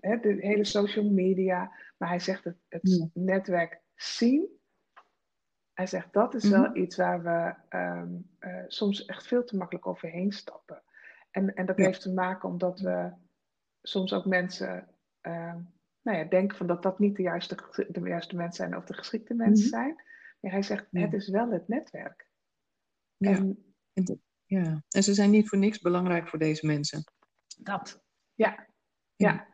de 0.00 0.36
hele 0.40 0.64
social 0.64 1.10
media. 1.10 1.72
Maar 1.96 2.08
hij 2.08 2.20
zegt 2.20 2.44
het, 2.44 2.56
het 2.68 3.10
netwerk 3.14 3.80
zien. 3.94 4.48
Hij 5.72 5.86
zegt 5.86 6.12
dat 6.12 6.34
is 6.34 6.48
wel 6.48 6.68
mhm. 6.68 6.76
iets 6.76 6.96
waar 6.96 7.22
we 7.22 7.54
um, 7.78 8.30
soms 8.66 9.04
echt 9.04 9.26
veel 9.26 9.44
te 9.44 9.56
makkelijk 9.56 9.86
overheen 9.86 10.32
stappen. 10.32 10.82
En, 11.30 11.54
en 11.54 11.66
dat 11.66 11.76
heeft 11.76 12.00
te 12.00 12.12
maken 12.12 12.48
omdat 12.48 12.80
we 12.80 13.12
soms 13.82 14.12
ook 14.12 14.24
mensen 14.24 14.88
uh, 15.22 15.54
nou 16.02 16.18
ja, 16.18 16.24
denken 16.24 16.56
van 16.56 16.66
dat 16.66 16.82
dat 16.82 16.98
niet 16.98 17.16
de 17.16 17.22
juiste, 17.22 17.56
de 17.88 18.00
juiste 18.00 18.36
mensen 18.36 18.64
zijn 18.64 18.76
of 18.76 18.84
de 18.84 18.94
geschikte 18.94 19.34
mensen 19.34 19.68
mhm. 19.68 19.74
zijn. 19.74 19.94
Maar 20.40 20.50
hij 20.50 20.62
zegt, 20.62 20.86
het 20.90 21.12
is 21.12 21.28
wel 21.28 21.50
het 21.50 21.68
netwerk. 21.68 22.30
Ja. 23.16 23.30
En, 23.30 23.74
ja. 24.44 24.82
en 24.88 25.02
ze 25.02 25.14
zijn 25.14 25.30
niet 25.30 25.48
voor 25.48 25.58
niks 25.58 25.78
belangrijk 25.78 26.28
voor 26.28 26.38
deze 26.38 26.66
mensen. 26.66 27.04
Dat, 27.58 28.04
ja. 28.34 28.66
Ja. 29.16 29.48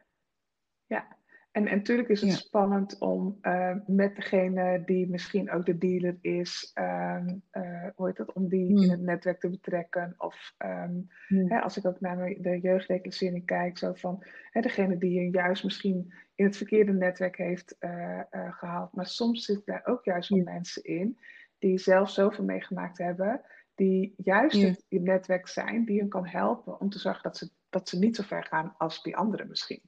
ja. 0.86 1.17
En, 1.50 1.64
natuurlijk 1.64 2.08
is 2.08 2.20
het 2.20 2.32
spannend 2.32 2.98
om 2.98 3.38
uh, 3.42 3.74
met 3.86 4.16
degene 4.16 4.82
die 4.84 5.08
misschien 5.08 5.50
ook 5.50 5.66
de 5.66 5.78
dealer 5.78 6.18
is, 6.20 6.72
um, 6.74 7.42
uh, 7.52 7.86
hoe 7.94 8.06
heet 8.06 8.16
dat, 8.16 8.32
om 8.32 8.48
die 8.48 8.68
in 8.68 8.76
hmm. 8.76 8.90
het 8.90 9.00
netwerk 9.00 9.40
te 9.40 9.50
betrekken. 9.50 10.14
Of 10.18 10.54
um, 10.58 11.06
hè, 11.28 11.60
als 11.60 11.76
ik 11.76 11.86
ook 11.86 12.00
naar 12.00 12.16
de 12.38 12.58
jeugdreclassering 12.62 13.46
kijk, 13.46 13.78
zo 13.78 13.92
van 13.92 14.24
hè, 14.50 14.60
degene 14.60 14.98
die 14.98 15.20
je 15.20 15.30
juist 15.30 15.64
misschien 15.64 16.12
in 16.34 16.44
het 16.44 16.56
verkeerde 16.56 16.92
netwerk 16.92 17.36
heeft 17.36 17.76
uh, 17.80 18.20
gehaald. 18.30 18.94
Maar 18.94 19.06
soms 19.06 19.44
zitten 19.44 19.64
daar 19.66 19.86
ook 19.86 20.04
juist 20.04 20.28
wel 20.28 20.42
mensen 20.42 20.82
in 20.82 21.18
die 21.58 21.78
zelf 21.78 22.10
zoveel 22.10 22.44
meegemaakt 22.44 22.98
hebben, 22.98 23.40
die 23.74 24.14
juist 24.16 24.62
het 24.62 24.84
netwerk 24.88 25.48
zijn, 25.48 25.84
die 25.84 25.98
hen 25.98 26.08
kan 26.08 26.26
helpen 26.26 26.80
om 26.80 26.88
te 26.88 26.98
zorgen 26.98 27.22
dat 27.22 27.36
ze, 27.36 27.50
dat 27.68 27.88
ze 27.88 27.98
niet 27.98 28.16
zo 28.16 28.22
ver 28.22 28.44
gaan 28.44 28.74
als 28.76 29.02
die 29.02 29.16
anderen 29.16 29.48
misschien 29.48 29.87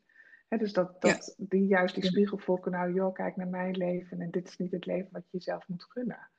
dus 0.58 0.72
dat, 0.72 1.00
dat 1.02 1.34
die 1.38 1.66
juist 1.66 1.94
die 1.94 2.04
spiegel 2.04 2.38
volken, 2.38 2.72
nou 2.72 2.94
joh, 2.94 3.14
kijk 3.14 3.36
naar 3.36 3.48
mijn 3.48 3.76
leven 3.76 4.20
en 4.20 4.30
dit 4.30 4.48
is 4.48 4.56
niet 4.56 4.72
het 4.72 4.86
leven 4.86 5.08
wat 5.12 5.22
je 5.22 5.36
jezelf 5.36 5.68
moet 5.68 5.84
gunnen. 5.88 6.30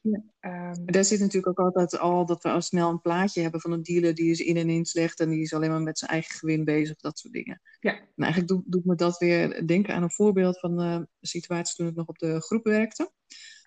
Ja. 0.00 0.22
Um, 0.40 0.86
daar 0.86 1.04
zit 1.04 1.20
natuurlijk 1.20 1.60
ook 1.60 1.66
altijd 1.66 1.98
al 1.98 2.26
dat 2.26 2.42
we 2.42 2.50
al 2.50 2.60
snel 2.60 2.90
een 2.90 3.00
plaatje 3.00 3.40
hebben 3.42 3.60
van 3.60 3.72
een 3.72 3.82
dealer 3.82 4.14
die 4.14 4.30
is 4.30 4.40
in 4.40 4.56
en 4.56 4.70
in 4.70 4.84
slecht 4.84 5.20
en 5.20 5.30
die 5.30 5.40
is 5.40 5.54
alleen 5.54 5.70
maar 5.70 5.82
met 5.82 5.98
zijn 5.98 6.10
eigen 6.10 6.34
gewin 6.34 6.64
bezig, 6.64 6.96
dat 6.96 7.18
soort 7.18 7.32
dingen. 7.32 7.60
Ja. 7.80 7.92
En 7.92 8.08
eigenlijk 8.16 8.52
doet, 8.52 8.62
doet 8.66 8.84
me 8.84 8.94
dat 8.94 9.18
weer 9.18 9.66
denken 9.66 9.94
aan 9.94 10.02
een 10.02 10.10
voorbeeld 10.10 10.58
van 10.58 10.76
de 10.76 11.08
situatie 11.20 11.76
toen 11.76 11.86
ik 11.86 11.94
nog 11.94 12.06
op 12.06 12.18
de 12.18 12.40
groep 12.40 12.64
werkte. 12.64 13.12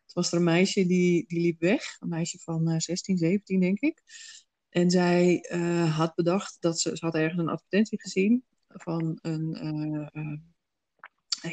Toen 0.05 0.13
was 0.13 0.31
er 0.31 0.38
een 0.38 0.43
meisje 0.43 0.85
die, 0.85 1.27
die 1.27 1.41
liep 1.41 1.59
weg, 1.59 1.95
een 2.00 2.09
meisje 2.09 2.39
van 2.39 2.69
uh, 2.69 2.75
16, 2.77 3.17
17 3.17 3.59
denk 3.59 3.79
ik. 3.79 4.01
En 4.69 4.89
zij 4.89 5.50
uh, 5.51 5.97
had 5.97 6.15
bedacht 6.15 6.57
dat 6.59 6.79
ze, 6.79 6.97
ze 6.97 7.05
had 7.05 7.15
ergens 7.15 7.41
een 7.41 7.50
advertentie 7.50 8.01
gezien 8.01 8.43
van 8.75 9.20
een, 9.22 9.65
uh, 10.13 10.38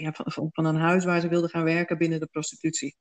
ja, 0.01 0.13
van, 0.13 0.49
van, 0.53 0.65
een 0.65 0.77
huis 0.77 1.05
waar 1.05 1.21
ze 1.21 1.29
wilde 1.29 1.49
gaan 1.49 1.65
werken 1.65 1.99
binnen 1.99 2.21
de 2.21 2.27
prostitutie. 2.27 2.97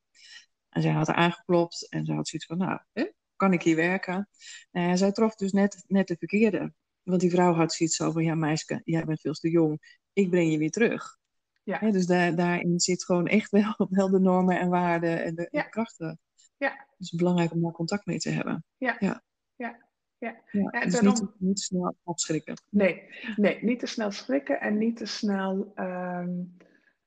En 0.70 0.82
zij 0.82 0.92
had 0.92 1.08
er 1.08 1.16
aangeklopt 1.16 1.90
en 1.90 2.06
ze 2.06 2.14
had 2.14 2.28
zoiets 2.28 2.48
van, 2.48 2.58
nou, 2.58 2.80
hè, 2.94 3.12
kan 3.36 3.54
ik 3.54 3.64
hier 3.64 3.76
werken? 3.76 4.30
En 4.72 4.98
zij 4.98 5.12
trof 5.12 5.36
dus 5.36 5.52
net, 5.52 5.84
net 5.88 6.08
de 6.08 6.16
verkeerde. 6.18 6.74
Want 7.04 7.22
die 7.22 7.30
vrouw 7.30 7.54
had 7.54 7.74
zoiets 7.74 7.96
van, 7.96 8.24
ja 8.24 8.36
meisje, 8.36 8.82
jij 8.84 9.06
bent 9.06 9.22
veel 9.22 9.34
te 9.34 9.50
jong. 9.50 10.00
Ik 10.14 10.30
breng 10.30 10.52
je 10.52 10.58
weer 10.58 10.72
terug. 10.72 11.18
Ja. 11.64 11.92
dus 11.92 12.06
daar, 12.06 12.36
daarin 12.36 12.80
zit 12.80 13.06
gewoon 13.06 13.28
echt 13.28 13.52
wel, 13.52 13.76
wel 13.90 14.10
de 14.10 14.20
normen 14.20 14.60
en 14.60 14.70
waarden 14.70 15.24
en 15.24 15.36
de, 15.36 15.50
en 15.50 15.64
de 15.64 15.70
krachten. 15.70 16.20
Ja. 16.58 16.70
Dus 16.70 16.88
het 16.90 17.00
is 17.00 17.12
belangrijk 17.12 17.52
om 17.52 17.62
daar 17.62 17.72
contact 17.72 18.06
mee 18.06 18.18
te 18.18 18.30
hebben. 18.30 18.64
Ja. 18.78 18.96
ja. 19.00 19.24
ja. 19.56 19.88
Ja, 20.20 20.36
ja 20.52 20.84
dus 20.84 21.02
niet, 21.02 21.24
niet 21.38 21.56
te 21.56 21.62
snel 21.62 21.96
afschrikken. 22.04 22.56
Nee, 22.70 23.04
nee, 23.36 23.64
niet 23.64 23.80
te 23.80 23.86
snel 23.86 24.12
schrikken 24.12 24.60
en 24.60 24.78
niet 24.78 24.98
te 24.98 25.06
snel 25.06 25.72
um, 25.76 26.58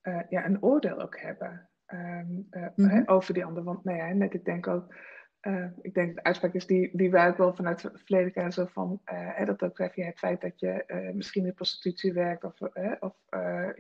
uh, 0.03 0.21
ja, 0.29 0.47
een 0.47 0.63
oordeel 0.63 1.01
ook 1.01 1.21
hebben 1.21 1.69
um, 1.87 2.47
uh, 2.51 2.67
mm-hmm. 2.77 3.03
over 3.07 3.35
die 3.35 3.45
ander. 3.45 3.63
Want 3.63 3.85
nou 3.85 3.97
ja, 3.97 4.13
net 4.13 4.35
ik 4.35 4.45
denk 4.45 4.67
ook, 4.67 4.95
uh, 5.43 5.67
ik 5.81 5.95
denk 5.95 6.07
dat 6.07 6.17
de 6.17 6.23
uitspraak 6.23 6.55
is 6.55 6.67
die, 6.67 6.91
die 6.93 7.11
wij 7.11 7.29
ook 7.29 7.37
wel 7.37 7.55
vanuit 7.55 7.83
het 7.83 8.03
verleden 8.05 8.33
kennen, 8.33 8.53
zo 8.53 8.67
van, 8.67 9.01
uh, 9.13 9.47
dat 9.47 9.63
ook 9.63 9.95
je 9.95 10.05
het 10.05 10.19
feit 10.19 10.41
dat 10.41 10.61
je 10.61 11.11
misschien 11.15 11.47
in 11.47 11.55
prostitutie 11.55 12.13
werkt 12.13 12.45
of, 12.45 12.61
of 13.01 13.17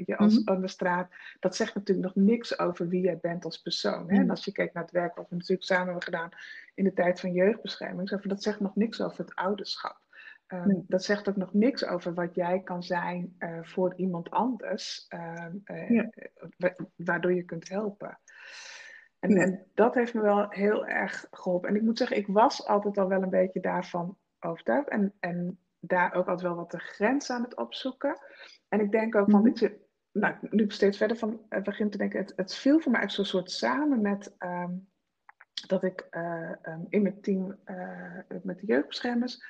je 0.04 0.16
als 0.16 0.32
mm-hmm. 0.32 0.54
aan 0.54 0.60
de 0.60 0.68
straat, 0.68 1.10
dat 1.40 1.56
zegt 1.56 1.74
natuurlijk 1.74 2.14
nog 2.14 2.24
niks 2.24 2.58
over 2.58 2.88
wie 2.88 3.02
jij 3.02 3.18
bent 3.18 3.44
als 3.44 3.62
persoon. 3.62 3.92
Hè? 3.92 4.02
Mm-hmm. 4.02 4.18
En 4.18 4.30
als 4.30 4.44
je 4.44 4.52
kijkt 4.52 4.74
naar 4.74 4.82
het 4.82 4.92
werk 4.92 5.14
wat 5.14 5.28
we 5.28 5.34
natuurlijk 5.34 5.64
samen 5.64 5.84
hebben 5.84 6.02
gedaan 6.02 6.30
in 6.74 6.84
de 6.84 6.92
tijd 6.92 7.20
van 7.20 7.32
jeugdbescherming, 7.32 8.08
dat 8.22 8.42
zegt 8.42 8.60
nog 8.60 8.76
niks 8.76 9.00
over 9.00 9.18
het 9.18 9.34
ouderschap. 9.34 10.00
Um, 10.48 10.84
Dat 10.86 11.04
zegt 11.04 11.28
ook 11.28 11.36
nog 11.36 11.52
niks 11.52 11.84
over 11.86 12.14
wat 12.14 12.34
jij 12.34 12.60
kan 12.62 12.82
zijn 12.82 13.36
voor 13.62 13.94
iemand 13.96 14.30
anders, 14.30 15.06
um, 15.08 15.62
ja. 15.64 16.10
waardoor 16.96 17.34
je 17.34 17.44
kunt 17.44 17.68
helpen. 17.68 18.18
En, 19.18 19.36
en, 19.36 19.66
dat 19.74 19.94
heeft 19.94 20.14
me 20.14 20.20
wel 20.20 20.46
heel 20.48 20.86
erg 20.86 21.26
geholpen. 21.30 21.68
En 21.68 21.76
ik 21.76 21.82
moet 21.82 21.98
zeggen, 21.98 22.16
ik 22.16 22.26
was 22.26 22.66
altijd 22.66 22.98
al 22.98 23.08
wel 23.08 23.22
een 23.22 23.30
beetje 23.30 23.60
daarvan 23.60 24.18
overtuigd. 24.40 24.88
En, 24.88 25.14
en 25.20 25.58
daar 25.80 26.14
ook 26.14 26.26
altijd 26.26 26.40
wel 26.40 26.56
wat 26.56 26.70
de 26.70 26.78
grens 26.78 27.30
aan 27.30 27.42
het 27.42 27.56
opzoeken. 27.56 28.18
En 28.68 28.80
ik 28.80 28.90
denk 28.90 29.14
ook 29.14 29.30
van, 29.30 29.40
mm 29.40 29.52
-hmm. 29.54 29.78
nou, 30.12 30.34
nu 30.40 30.64
ik 30.64 30.72
steeds 30.72 30.96
verder 30.96 31.16
van 31.16 31.46
uh, 31.48 31.62
begin 31.62 31.90
te 31.90 31.98
denken, 31.98 32.20
het, 32.20 32.32
het 32.36 32.54
viel 32.54 32.80
voor 32.80 32.92
mij 32.92 33.00
echt 33.00 33.12
zo'n 33.12 33.24
soort 33.24 33.50
samen 33.50 34.00
met 34.00 34.34
um, 34.38 34.88
dat 35.66 35.84
ik 35.84 36.06
uh, 36.10 36.50
um, 36.62 36.86
in 36.88 37.02
mijn 37.02 37.20
team 37.20 37.56
uh, 37.66 38.38
met 38.42 38.58
de 38.58 38.66
jeugdbeschermers 38.66 39.42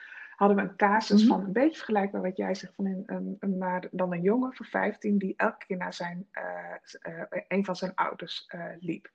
hadden 0.43 0.57
we 0.57 0.71
een 0.71 0.77
casus 0.77 1.25
mhm. 1.25 1.33
van 1.33 1.45
een 1.45 1.53
beetje 1.53 1.77
vergelijkbaar 1.77 2.23
wat 2.23 2.37
jij 2.37 2.55
zegt 2.55 2.75
van 2.75 2.87
een, 2.87 3.03
een, 3.07 3.37
een, 3.41 3.59
maar 3.59 3.89
dan 3.91 4.13
een 4.13 4.23
jongen 4.23 4.55
van 4.55 4.67
15 4.67 5.19
die 5.19 5.35
elke 5.37 5.67
keer 5.67 5.77
naar 5.77 5.95
zijn, 5.95 6.29
uh, 6.33 7.15
uh, 7.15 7.23
een 7.49 7.65
van 7.65 7.77
zijn 7.77 7.95
ouders 7.95 8.49
uh, 8.55 8.65
liep. 8.81 9.11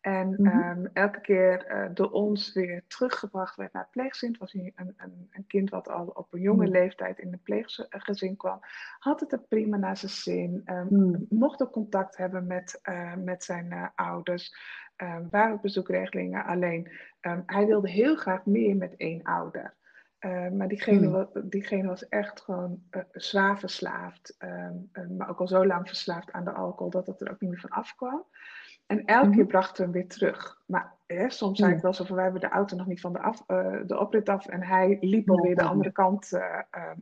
En 0.00 0.28
mm 0.28 0.46
-hmm. 0.46 0.78
um, 0.78 0.90
elke 0.92 1.20
keer 1.20 1.90
door 1.94 2.10
ons 2.10 2.52
weer 2.52 2.84
teruggebracht 2.86 3.56
werd 3.56 3.72
naar 3.72 3.82
het 3.82 3.90
pleegzin. 3.90 4.28
Het 4.28 4.38
was 4.38 4.54
een, 4.54 4.72
een, 4.76 5.28
een 5.30 5.46
kind 5.46 5.70
wat 5.70 5.88
al 5.88 6.06
op 6.06 6.32
een 6.32 6.40
jonge 6.40 6.64
mhm. 6.64 6.72
leeftijd 6.72 7.18
in 7.18 7.32
een 7.32 7.42
pleeggezin 7.42 8.36
kwam. 8.36 8.60
Had 8.98 9.20
het 9.20 9.32
er 9.32 9.42
prima 9.48 9.76
naar 9.76 9.96
zijn 9.96 10.12
zin. 10.12 10.62
Um, 10.66 10.86
mm. 10.90 11.26
Mocht 11.28 11.62
ook 11.62 11.72
contact 11.72 12.16
hebben 12.16 12.46
met, 12.46 12.80
met 13.24 13.44
zijn 13.44 13.92
ouders. 13.94 14.54
Um, 14.96 15.28
waren 15.30 15.58
bezoekregelingen. 15.62 16.44
Alleen 16.44 16.90
hij 17.46 17.66
wilde 17.66 17.90
heel 17.90 18.16
graag 18.16 18.46
meer 18.46 18.76
met 18.76 18.96
één 18.96 19.22
ouder. 19.22 19.74
Uh, 20.20 20.48
maar 20.48 20.68
diegene, 20.68 21.28
hmm. 21.32 21.48
diegene 21.48 21.88
was 21.88 22.08
echt 22.08 22.40
gewoon 22.40 22.82
uh, 22.90 23.02
zwaar 23.12 23.58
verslaafd. 23.58 24.36
Uh, 24.38 24.68
maar 25.16 25.30
ook 25.30 25.40
al 25.40 25.48
zo 25.48 25.66
lang 25.66 25.88
verslaafd 25.88 26.32
aan 26.32 26.44
de 26.44 26.52
alcohol 26.52 26.90
dat 26.90 27.06
het 27.06 27.20
er 27.20 27.30
ook 27.30 27.40
niet 27.40 27.50
meer 27.50 27.60
van 27.60 27.70
afkwam. 27.70 28.24
En 28.86 29.04
elke 29.04 29.26
mm 29.26 29.32
keer 29.32 29.46
brachten 29.46 29.76
we 29.76 29.82
hem 29.82 29.92
weer 29.92 30.08
terug. 30.08 30.62
Maar 30.66 30.92
hè, 31.06 31.30
soms 31.30 31.58
zei 31.58 31.74
ik 31.74 31.82
wel 31.82 31.94
zo 31.94 32.04
van, 32.04 32.14
wij 32.14 32.24
hebben 32.24 32.42
de 32.42 32.48
auto 32.48 32.76
nog 32.76 32.86
niet 32.86 33.00
van 33.00 33.12
de, 33.12 33.20
af, 33.20 33.44
de 33.86 33.98
oprit 33.98 34.28
af. 34.28 34.46
En 34.46 34.62
hij 34.62 34.96
liep 35.00 35.30
alweer 35.30 35.56
de 35.56 35.62
andere 35.62 35.92
kant 35.92 36.30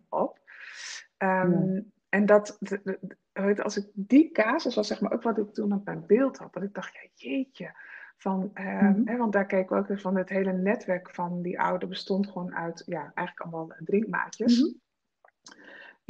op. 0.09 0.39
Um, 1.19 1.93
en 2.09 2.27
dat, 2.27 2.59
als 3.63 3.77
ik 3.77 3.87
die 3.93 4.31
casus 4.31 4.75
was 4.75 4.87
zeg 4.87 5.01
maar 5.01 5.13
ook 5.13 5.23
wat 5.23 5.39
ik 5.39 5.55
toen 5.55 5.73
op 5.73 5.85
mijn 5.85 6.07
beeld 6.07 6.39
had. 6.39 6.53
Dat 6.53 6.63
ik 6.63 6.75
dacht, 6.75 6.95
ja, 6.95 7.09
jeetje 7.15 7.73
van, 8.17 8.51
mm 8.55 9.03
hè, 9.05 9.17
want 9.17 9.33
daar 9.33 9.47
keken 9.47 9.75
we 9.75 9.83
ook 9.83 9.89
weer 9.89 10.01
van 10.01 10.17
het 10.17 10.29
hele 10.29 10.53
netwerk 10.53 11.11
van 11.11 11.43
die 11.43 11.61
oude 11.61 11.87
bestond 11.87 12.27
gewoon 12.27 12.55
uit, 12.55 12.83
ja, 12.87 13.13
eigenlijk 13.15 13.41
allemaal 13.41 13.77
drinkmaatjes. 13.79 14.61
Mm 14.61 14.81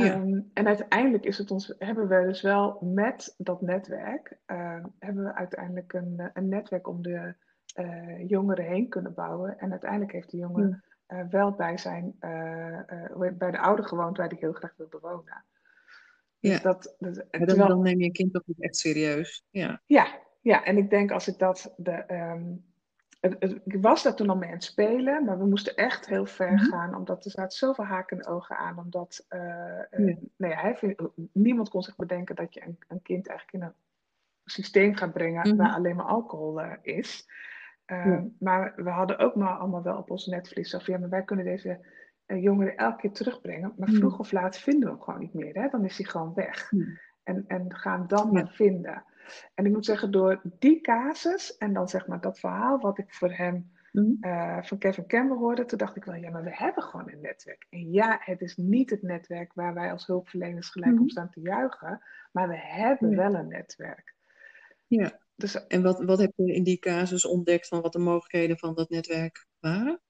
ja. 0.04 0.14
um, 0.14 0.50
en 0.54 0.66
uiteindelijk 0.66 1.24
is 1.24 1.38
het 1.38 1.50
ons, 1.50 1.74
hebben 1.78 2.08
we 2.08 2.26
dus 2.26 2.42
wel 2.42 2.78
met 2.80 3.34
dat 3.38 3.60
netwerk, 3.60 4.38
uh, 4.46 4.84
hebben 4.98 5.24
we 5.24 5.34
uiteindelijk 5.34 5.92
een, 5.92 6.30
een 6.32 6.48
netwerk 6.48 6.88
om 6.88 7.02
de 7.02 7.34
uh, 7.80 8.28
jongeren 8.28 8.64
heen 8.64 8.88
kunnen 8.88 9.14
bouwen. 9.14 9.58
En 9.58 9.70
uiteindelijk 9.70 10.12
heeft 10.12 10.30
de 10.30 10.36
jongen 10.36 10.84
uh, 11.08 11.20
wel 11.30 11.52
bij, 11.52 11.78
zijn, 11.78 12.14
bij 13.38 13.50
de 13.50 13.58
ouder 13.58 13.84
gewoond 13.84 14.16
waar 14.16 14.28
hij 14.28 14.36
heel 14.40 14.52
graag 14.52 14.74
wilde 14.76 14.98
wonen. 15.00 15.44
Ja. 16.40 16.50
Dus 16.50 16.60
dat, 16.62 16.96
dat, 16.98 17.24
terwijl... 17.30 17.68
dan 17.68 17.82
neem 17.82 17.98
je 17.98 18.04
een 18.04 18.12
kind 18.12 18.32
toch 18.32 18.42
echt 18.58 18.76
serieus. 18.76 19.44
Ja. 19.50 19.80
ja, 19.86 20.18
ja, 20.40 20.64
en 20.64 20.76
ik 20.76 20.90
denk 20.90 21.10
als 21.10 21.28
ik 21.28 21.38
dat 21.38 21.74
de, 21.76 22.04
um, 22.32 22.64
ik 23.64 23.76
was 23.80 24.02
daar 24.02 24.14
toen 24.14 24.28
al 24.28 24.36
mee 24.36 24.48
aan 24.48 24.54
het 24.54 24.64
spelen, 24.64 25.24
maar 25.24 25.38
we 25.38 25.46
moesten 25.46 25.74
echt 25.74 26.06
heel 26.06 26.26
ver 26.26 26.52
Mhm. 26.52 26.64
gaan, 26.64 26.94
omdat 26.94 27.24
er 27.24 27.30
zaten 27.30 27.58
zoveel 27.58 27.84
haken 27.84 28.18
en 28.18 28.26
ogen 28.26 28.56
aan. 28.56 28.78
Omdat 28.78 29.24
eh, 29.28 29.78
eh, 29.78 30.06
Ja. 30.08 30.14
nou 30.36 30.54
hij 30.54 30.96
niemand 31.32 31.68
kon 31.68 31.82
zich 31.82 31.96
bedenken 31.96 32.34
dat 32.36 32.54
je 32.54 32.62
een, 32.62 32.78
een 32.88 33.02
kind 33.02 33.28
eigenlijk 33.28 33.58
in 33.64 33.68
een 33.68 33.74
systeem 34.44 34.94
gaat 34.94 35.12
brengen 35.12 35.48
Mhm. 35.48 35.56
waar 35.56 35.72
alleen 35.74 35.96
maar 35.96 36.06
alcohol 36.06 36.60
eh, 36.60 36.72
is. 36.82 37.28
Eh, 37.84 38.04
Ja. 38.06 38.24
Maar 38.38 38.72
we 38.76 38.90
hadden 38.90 39.18
ook 39.18 39.34
maar 39.34 39.56
allemaal 39.58 39.82
wel 39.82 39.96
op 39.96 40.10
ons 40.10 40.26
netvlies 40.26 40.70
zo 40.70 40.78
van, 40.78 40.94
ja, 40.94 41.00
maar 41.00 41.08
wij 41.08 41.24
kunnen 41.24 41.44
deze 41.44 41.80
jongeren 42.38 42.76
elke 42.76 42.96
keer 42.96 43.12
terugbrengen, 43.12 43.72
maar 43.76 43.88
Mhm. 43.88 43.98
vroeg 43.98 44.18
of 44.18 44.32
laat 44.32 44.58
vinden 44.58 44.88
we 44.88 44.94
hem 44.94 45.02
gewoon 45.04 45.20
niet 45.20 45.34
meer. 45.34 45.54
Hè? 45.54 45.68
Dan 45.68 45.84
is 45.84 45.96
hij 45.96 46.06
gewoon 46.06 46.34
weg. 46.34 46.70
Ja. 46.70 46.84
En, 47.22 47.44
en 47.46 47.74
gaan 47.74 48.06
dan 48.06 48.32
maar 48.32 48.48
vinden. 48.48 49.04
En 49.54 49.66
ik 49.66 49.72
moet 49.72 49.84
zeggen, 49.84 50.10
door 50.10 50.40
die 50.58 50.80
casus 50.80 51.56
en 51.56 51.72
dan 51.72 51.88
zeg 51.88 52.06
maar 52.06 52.20
dat 52.20 52.38
verhaal 52.38 52.78
wat 52.78 52.98
ik 52.98 53.14
voor 53.14 53.32
hem 53.32 53.70
Mhm. 53.92 54.12
eh, 54.20 54.62
van 54.62 54.78
Kevin 54.78 55.06
Campbell 55.06 55.36
hoorde, 55.36 55.64
toen 55.64 55.78
dacht 55.78 55.96
ik 55.96 56.04
wel, 56.04 56.14
ja, 56.14 56.30
maar 56.30 56.42
we 56.44 56.56
hebben 56.56 56.82
gewoon 56.82 57.10
een 57.10 57.20
netwerk. 57.20 57.66
En 57.70 57.92
ja, 57.92 58.18
het 58.20 58.40
is 58.40 58.56
niet 58.56 58.90
het 58.90 59.02
netwerk 59.02 59.52
waar 59.54 59.74
wij 59.74 59.92
als 59.92 60.06
hulpverleners 60.06 60.68
gelijk 60.70 61.00
op 61.00 61.10
staan 61.10 61.30
te 61.30 61.40
juichen, 61.40 62.02
maar 62.32 62.48
we 62.48 62.56
hebben 62.58 63.10
Ja. 63.10 63.16
wel 63.16 63.34
een 63.34 63.48
netwerk. 63.48 64.14
Ja. 64.86 65.18
Dus 65.36 65.66
En 65.66 65.82
wat, 65.82 66.04
wat 66.04 66.18
heb 66.18 66.32
je 66.36 66.54
in 66.54 66.62
die 66.62 66.78
casus 66.78 67.26
ontdekt 67.26 67.68
van 67.68 67.80
wat 67.80 67.92
de 67.92 67.98
mogelijkheden 67.98 68.58
van 68.58 68.74
dat 68.74 68.88
netwerk 68.90 69.46
waren? 69.60 70.00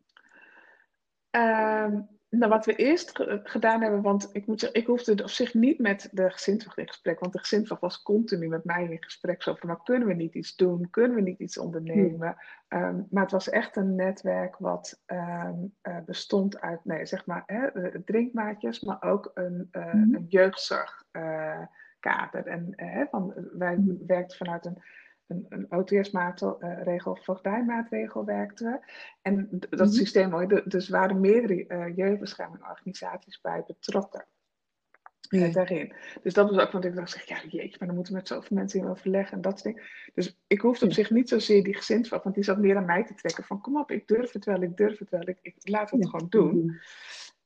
Ehm, 1.30 2.00
nou, 2.28 2.50
wat 2.50 2.66
we 2.66 2.74
eerst 2.76 3.16
ge- 3.16 3.40
gedaan 3.42 3.82
hebben, 3.82 4.02
want 4.02 4.28
ik 4.32 4.46
moet 4.46 4.60
zeggen, 4.60 4.80
ik 4.80 4.86
hoefde 4.86 5.22
op 5.22 5.30
zich 5.30 5.54
niet 5.54 5.78
met 5.78 6.08
de 6.12 6.30
gezinswacht 6.30 6.78
in 6.78 6.86
gesprek, 6.88 7.20
want 7.20 7.32
de 7.32 7.38
gezinswacht 7.38 7.80
was 7.80 8.02
continu 8.02 8.48
met 8.48 8.64
mij 8.64 8.84
in 8.84 9.02
gesprek. 9.04 9.42
Zo 9.42 9.54
van, 9.54 9.68
maar 9.68 9.82
kunnen 9.82 10.08
we 10.08 10.14
niet 10.14 10.34
iets 10.34 10.56
doen? 10.56 10.90
Kunnen 10.90 11.16
we 11.16 11.22
niet 11.22 11.38
iets 11.38 11.58
ondernemen? 11.58 12.36
Ehm, 12.68 13.00
maar 13.10 13.22
het 13.22 13.32
was 13.32 13.48
echt 13.48 13.76
een 13.76 13.94
netwerk 13.94 14.56
wat 14.58 15.02
ehm, 15.06 15.58
eh, 15.80 15.96
bestond 16.06 16.60
uit, 16.60 16.84
nee, 16.84 17.06
zeg 17.06 17.26
maar, 17.26 17.42
hè, 17.46 17.66
eh, 17.66 18.00
drinkmaatjes, 18.04 18.80
maar 18.80 19.02
ook 19.02 19.30
een, 19.34 19.68
een 19.70 20.24
jeugdzorgkader. 20.28 22.46
en 22.46 22.72
hè, 22.76 23.04
van, 23.10 23.34
wij 23.52 23.76
Mhm. 23.76 24.06
werkten 24.06 24.36
vanuit 24.36 24.64
een 24.66 24.82
een, 25.30 25.46
een 25.48 25.66
OTS-regel, 25.72 27.16
voogdijmaatregel 27.22 28.24
werkten 28.24 28.66
we. 28.72 28.92
En 29.22 29.48
dat 29.50 29.78
Mhm. 29.80 29.88
systeem, 29.88 30.30
hoor, 30.30 30.48
de- 30.48 30.62
dus 30.66 30.88
waren 30.88 31.20
meerdere 31.20 31.64
uh, 31.68 31.96
jeugdbeschermingorganisaties 31.96 33.40
bij 33.40 33.62
betrokken. 33.66 34.24
Ja. 35.20 35.46
eh, 35.46 35.52
daarin. 35.52 35.92
Dus 36.22 36.34
dat 36.34 36.50
was 36.50 36.58
ook, 36.64 36.72
want 36.72 36.84
ik 36.84 36.94
dacht, 36.94 37.10
zeg, 37.10 37.24
ja 37.24 37.36
jeetje, 37.48 37.76
maar 37.78 37.86
dan 37.88 37.94
moeten 37.96 38.12
we 38.12 38.18
met 38.18 38.28
zoveel 38.28 38.56
mensen 38.56 38.80
in 38.80 38.86
overleggen 38.88 39.36
en 39.36 39.40
dat 39.42 39.60
soort 39.60 39.74
dingen. 39.74 39.88
Dus 40.14 40.38
ik 40.46 40.60
hoefde 40.60 40.84
op 40.84 40.90
Ja. 40.90 40.96
zich 40.96 41.10
niet 41.10 41.28
zozeer 41.28 41.62
die 41.64 41.74
gezinsvak, 41.76 42.22
want 42.22 42.34
die 42.34 42.44
zat 42.44 42.58
meer 42.58 42.76
aan 42.76 42.84
mij 42.84 43.04
te 43.04 43.14
trekken 43.14 43.44
van, 43.44 43.60
kom 43.60 43.76
op, 43.78 43.90
ik 43.90 44.06
durf 44.08 44.32
het 44.32 44.44
wel, 44.44 44.62
ik 44.62 44.76
durf 44.76 44.98
het 44.98 45.10
wel, 45.10 45.28
ik, 45.28 45.38
ik 45.42 45.54
laat 45.68 45.90
het 45.90 46.02
Ja. 46.02 46.08
gewoon 46.08 46.28
doen. 46.28 46.78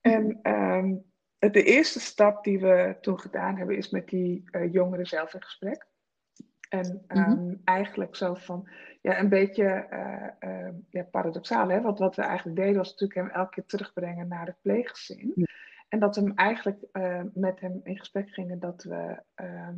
En 0.01 0.39
ehm, 0.43 0.95
de 1.39 1.63
eerste 1.63 2.01
stap 2.01 2.45
die 2.45 2.61
we 2.61 2.97
toen 3.01 3.21
gedaan 3.21 3.57
hebben, 3.57 3.77
is 3.77 3.91
met 3.91 4.09
die 4.09 4.45
eh, 4.51 4.73
jongeren 4.73 5.07
zelf 5.07 5.35
in 5.35 5.43
gesprek. 5.43 5.87
En 6.79 7.05
Mhm. 7.09 7.21
ehm, 7.21 7.55
eigenlijk 7.65 8.17
zo 8.17 8.35
van, 8.35 8.69
ja, 9.03 9.19
een 9.19 9.29
beetje 9.29 9.65
eh, 9.65 10.69
ja, 10.91 11.03
paradoxaal, 11.03 11.69
hè? 11.69 11.81
Want 11.81 11.99
wat 11.99 12.17
we 12.17 12.23
eigenlijk 12.23 12.57
deden 12.59 12.77
was 12.77 12.91
natuurlijk 12.91 13.21
hem 13.21 13.31
elke 13.31 13.51
keer 13.51 13.65
terugbrengen 13.67 14.29
naar 14.29 14.47
het 14.47 14.57
pleeggezin. 14.63 15.33
Ja. 15.35 15.45
En 15.89 15.99
dat 15.99 16.17
we 16.17 16.23
hem 16.23 16.33
eigenlijk 16.35 16.83
eh, 16.93 17.21
met 17.35 17.61
hem 17.61 17.81
in 17.83 17.99
gesprek 17.99 18.29
gingen 18.31 18.59
dat 18.59 18.83
we 18.83 19.23
ehm, 19.35 19.75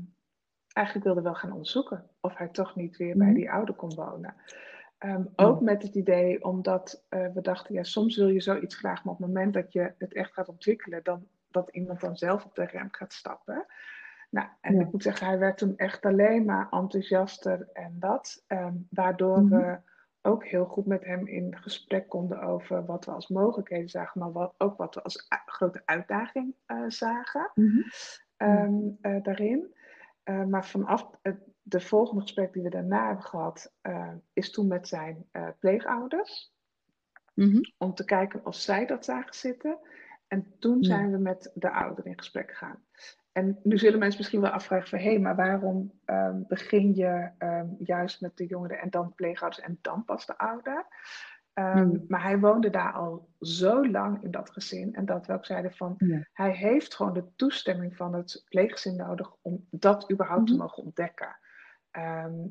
eigenlijk 0.73 1.07
wilden 1.07 1.25
wel 1.25 1.35
gaan 1.35 1.53
onderzoeken 1.53 2.11
of 2.21 2.37
hij 2.37 2.49
toch 2.49 2.76
niet 2.76 2.97
weer 2.97 3.17
bij 3.17 3.26
Mhm. 3.26 3.37
die 3.37 3.50
ouder 3.50 3.75
kon 3.75 3.95
wonen. 3.95 4.35
Ehm, 4.99 5.25
ook 5.37 5.61
met 5.61 5.83
het 5.83 5.95
idee, 5.95 6.45
omdat 6.45 7.05
eh, 7.09 7.26
we 7.35 7.41
dachten, 7.41 7.75
ja, 7.75 7.83
soms 7.83 8.17
wil 8.17 8.29
je 8.29 8.41
zoiets 8.41 8.76
graag, 8.76 9.05
maar 9.05 9.15
op 9.15 9.19
het 9.21 9.29
moment 9.29 9.55
dat 9.55 9.73
je 9.73 9.93
het 9.99 10.15
echt 10.15 10.33
gaat 10.33 10.49
ontwikkelen, 10.49 11.00
dan 11.03 11.26
dat 11.50 11.71
iemand 11.71 12.00
dan 12.00 12.17
zelf 12.17 12.45
op 12.45 12.55
de 12.55 12.65
rem 12.65 12.88
gaat 12.91 13.12
stappen. 13.12 13.67
Nou, 14.30 14.49
en 14.61 14.75
Ja. 14.75 14.80
ik 14.80 14.92
moet 14.92 15.02
zeggen, 15.02 15.26
hij 15.26 15.38
werd 15.38 15.59
toen 15.59 15.76
echt 15.76 16.04
alleen 16.04 16.45
maar 16.45 16.68
enthousiaster 16.71 17.68
en 17.73 17.97
dat. 17.99 18.45
ehm, 18.47 18.75
waardoor 18.90 19.42
Mhm. 19.42 19.49
we 19.56 19.78
ook 20.23 20.45
heel 20.47 20.64
goed 20.64 20.87
met 20.87 21.04
hem 21.04 21.26
in 21.26 21.56
gesprek 21.59 22.09
konden 22.09 22.40
over 22.42 22.85
wat 22.85 23.04
we 23.04 23.11
als 23.11 23.28
mogelijkheden 23.28 23.88
zagen, 23.88 24.21
maar 24.21 24.33
wat, 24.33 24.54
ook 24.59 24.76
wat 24.76 24.95
we 24.95 25.02
als 25.02 25.26
grote 25.47 25.83
uitdaging 25.85 26.54
eh, 26.66 26.83
zagen 26.88 27.50
Mhm. 27.54 27.80
ehm, 28.37 28.75
eh, 29.00 29.23
daarin. 29.23 29.75
Eh, 30.23 30.45
maar 30.45 30.67
vanaf 30.67 31.10
het, 31.23 31.39
de 31.62 31.80
volgende 31.80 32.21
gesprek 32.21 32.52
die 32.52 32.62
we 32.62 32.71
daarna 32.71 33.06
hebben 33.06 33.25
gehad, 33.25 33.73
eh, 33.80 34.12
is 34.32 34.50
toen 34.50 34.67
met 34.67 34.89
zijn 34.89 35.26
pleegouders. 35.58 36.54
Mhm. 37.34 37.60
Om 37.78 37.95
te 37.95 38.04
kijken 38.04 38.47
of 38.47 38.54
zij 38.54 38.86
dat 38.86 39.04
zagen 39.04 39.34
zitten. 39.34 39.78
En 40.28 40.54
toen 40.58 40.84
zijn 40.84 41.10
we 41.10 41.19
met 41.19 41.50
de 41.54 41.71
ouder 41.71 42.06
in 42.06 42.19
gesprek 42.19 42.50
gegaan. 42.50 42.84
En 43.37 43.59
nu 43.63 43.79
zullen 43.79 43.99
mensen 43.99 44.19
misschien 44.19 44.41
wel 44.41 44.51
afvragen 44.51 44.89
van... 44.89 44.99
hé, 44.99 45.05
hey, 45.11 45.19
maar 45.19 45.37
waarom 45.37 45.93
ehm, 46.05 46.43
begin 46.49 46.95
je 46.95 47.31
ehm, 47.39 47.67
juist 47.79 48.21
met 48.21 48.37
de 48.37 48.47
jongeren 48.47 48.79
en 48.79 48.91
dan 48.91 49.15
pleegouders 49.15 49.65
en 49.65 49.79
dan 49.83 50.05
pas 50.05 50.27
de 50.27 50.39
ouder? 50.39 50.87
Ehm, 51.53 51.77
Hmm. 51.79 52.05
Maar 52.09 52.23
hij 52.23 52.39
woonde 52.39 52.71
daar 52.71 52.93
al 52.93 53.29
zo 53.41 53.89
lang 53.91 54.23
in 54.23 54.31
dat 54.31 54.51
gezin. 54.51 54.95
En 54.95 55.05
dat 55.05 55.27
we 55.27 55.33
ook 55.33 55.47
zeiden 55.47 55.73
van... 55.73 55.95
Ja. 55.99 56.27
hij 56.33 56.53
heeft 56.53 56.95
gewoon 56.95 57.13
de 57.13 57.25
toestemming 57.37 57.97
van 57.97 58.15
het 58.15 58.45
pleeggezin 58.49 58.97
nodig... 58.97 59.35
om 59.43 59.67
dat 59.71 60.11
überhaupt 60.13 60.43
Mhm. 60.43 60.53
te 60.53 60.57
mogen 60.57 60.83
ontdekken. 60.83 61.37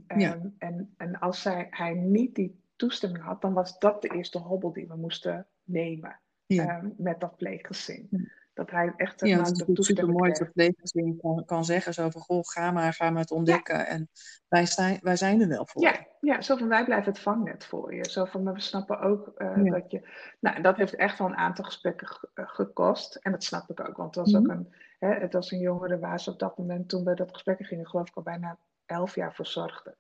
Ja. 0.08 0.40
en, 0.58 0.94
en 0.98 1.20
als 1.20 1.42
zij, 1.42 1.68
hij 1.70 1.94
niet 1.94 2.36
die 2.36 2.64
toestemming 2.76 3.24
had... 3.24 3.42
dan 3.42 3.54
was 3.54 3.80
dat 3.80 4.02
de 4.02 4.08
eerste 4.10 4.40
hobbel 4.40 4.74
die 4.74 4.88
we 4.88 4.96
moesten 4.96 5.48
nemen 5.64 6.20
Ja. 6.46 6.82
met 6.98 7.20
dat 7.20 7.38
pleeggezin. 7.38 8.30
Dat 8.56 8.72
hij 8.72 8.94
echt 8.98 9.20
Ja, 9.20 9.36
maar, 9.36 9.46
het 9.46 9.52
is 9.54 9.60
natuurlijk 9.60 9.88
super 9.88 10.10
mooi 10.10 10.32
dat 10.32 11.18
kan, 11.22 11.46
kan 11.46 11.66
zeggen 11.66 11.94
zo 11.94 12.10
van, 12.10 12.22
goh, 12.22 12.44
ga 12.44 12.72
maar, 12.72 12.94
ga 12.94 13.10
maar 13.10 13.22
het 13.22 13.32
ontdekken. 13.32 13.88
En 13.88 14.10
wij 14.48 14.66
zijn, 14.66 15.00
wij 15.02 15.16
zijn 15.16 15.42
er 15.42 15.48
wel 15.48 15.66
voor. 15.68 15.82
Ja, 15.82 16.06
ja, 16.20 16.42
zo 16.42 16.56
van 16.56 16.68
wij 16.68 16.86
blijven 16.86 17.12
het 17.12 17.22
vangnet 17.22 17.66
voor 17.66 17.94
je. 17.96 18.10
Zo 18.10 18.26
van, 18.26 18.44
maar 18.44 18.54
we 18.54 18.60
snappen 18.62 19.00
ook 19.00 19.32
eh, 19.38 19.64
Ja. 19.64 19.72
dat 19.72 19.92
je... 19.92 20.10
Nou, 20.40 20.56
en 20.56 20.62
dat 20.62 20.78
heeft 20.78 20.96
echt 20.96 21.18
wel 21.20 21.28
een 21.28 21.36
aantal 21.36 21.66
gesprekken 21.66 22.08
ge- 22.08 22.30
eh, 22.34 22.48
gekost. 22.48 23.16
En 23.16 23.32
dat 23.32 23.44
snap 23.44 23.70
ik 23.70 23.80
ook, 23.90 23.98
want 23.98 24.16
het 24.16 24.26
was 24.26 24.36
ook 24.36 24.48
Mhm. 24.48 24.58
een... 24.58 24.74
Hè, 25.00 25.14
het 25.14 25.34
was 25.34 25.52
een 25.52 25.60
jongere 25.60 26.00
waar 26.00 26.20
ze 26.20 26.32
op 26.32 26.40
dat 26.40 26.58
moment, 26.58 26.90
toen 26.90 27.04
we 27.04 27.14
dat 27.14 27.32
gesprek 27.34 27.66
gingen, 27.66 27.88
geloof 27.88 28.08
ik 28.08 28.16
al 28.16 28.24
bijna 28.24 28.58
elf 28.86 29.16
jaar 29.16 29.36
voor 29.36 29.48
zorgde. 29.48 29.96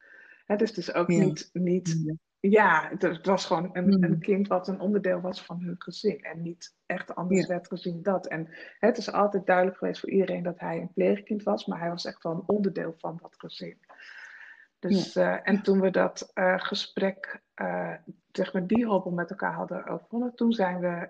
Hè, 0.46 0.56
dus 0.56 0.70
het 0.70 0.78
is 0.78 0.94
ook 0.94 1.08
niet... 1.08 1.50
niet 1.54 2.04
Ja. 2.50 2.88
het, 2.90 3.02
het 3.02 3.26
was 3.26 3.46
gewoon 3.46 3.70
een, 3.74 4.04
een 4.04 4.20
kind 4.20 4.48
wat 4.48 4.68
een 4.68 4.80
onderdeel 4.80 5.22
was 5.22 5.42
van 5.46 5.62
hun 5.62 5.76
gezin. 5.78 6.22
En 6.24 6.42
niet 6.42 6.76
echt 6.86 7.16
anders 7.16 7.42
Ja. 7.42 7.48
werd 7.48 7.68
gezien 7.68 8.04
dat. 8.04 8.28
En 8.28 8.48
het 8.80 8.98
is 8.98 9.12
altijd 9.12 9.46
duidelijk 9.46 9.78
geweest 9.78 10.00
voor 10.00 10.10
iedereen 10.10 10.44
dat 10.44 10.60
hij 10.60 10.78
een 10.82 10.94
pleegkind 10.94 11.44
was. 11.44 11.66
Maar 11.66 11.80
hij 11.80 11.90
was 11.90 12.06
echt 12.06 12.24
wel 12.24 12.32
een 12.34 12.44
onderdeel 12.46 12.94
van 12.98 13.20
dat 13.22 13.36
gezin. 13.38 13.78
Dus, 14.80 15.16
eh, 15.16 15.38
en 15.44 15.62
toen 15.64 15.82
we 15.82 15.90
dat 15.90 16.32
eh, 16.34 16.60
gesprek, 16.60 17.42
eh, 17.54 17.94
zeg 18.32 18.54
maar 18.54 18.68
die 18.68 18.86
hobbel 18.86 19.12
met 19.12 19.30
elkaar 19.30 19.54
hadden 19.54 19.88
overwonnen, 19.88 20.36
toen 20.36 20.52
zijn 20.54 20.80
we 20.80 21.10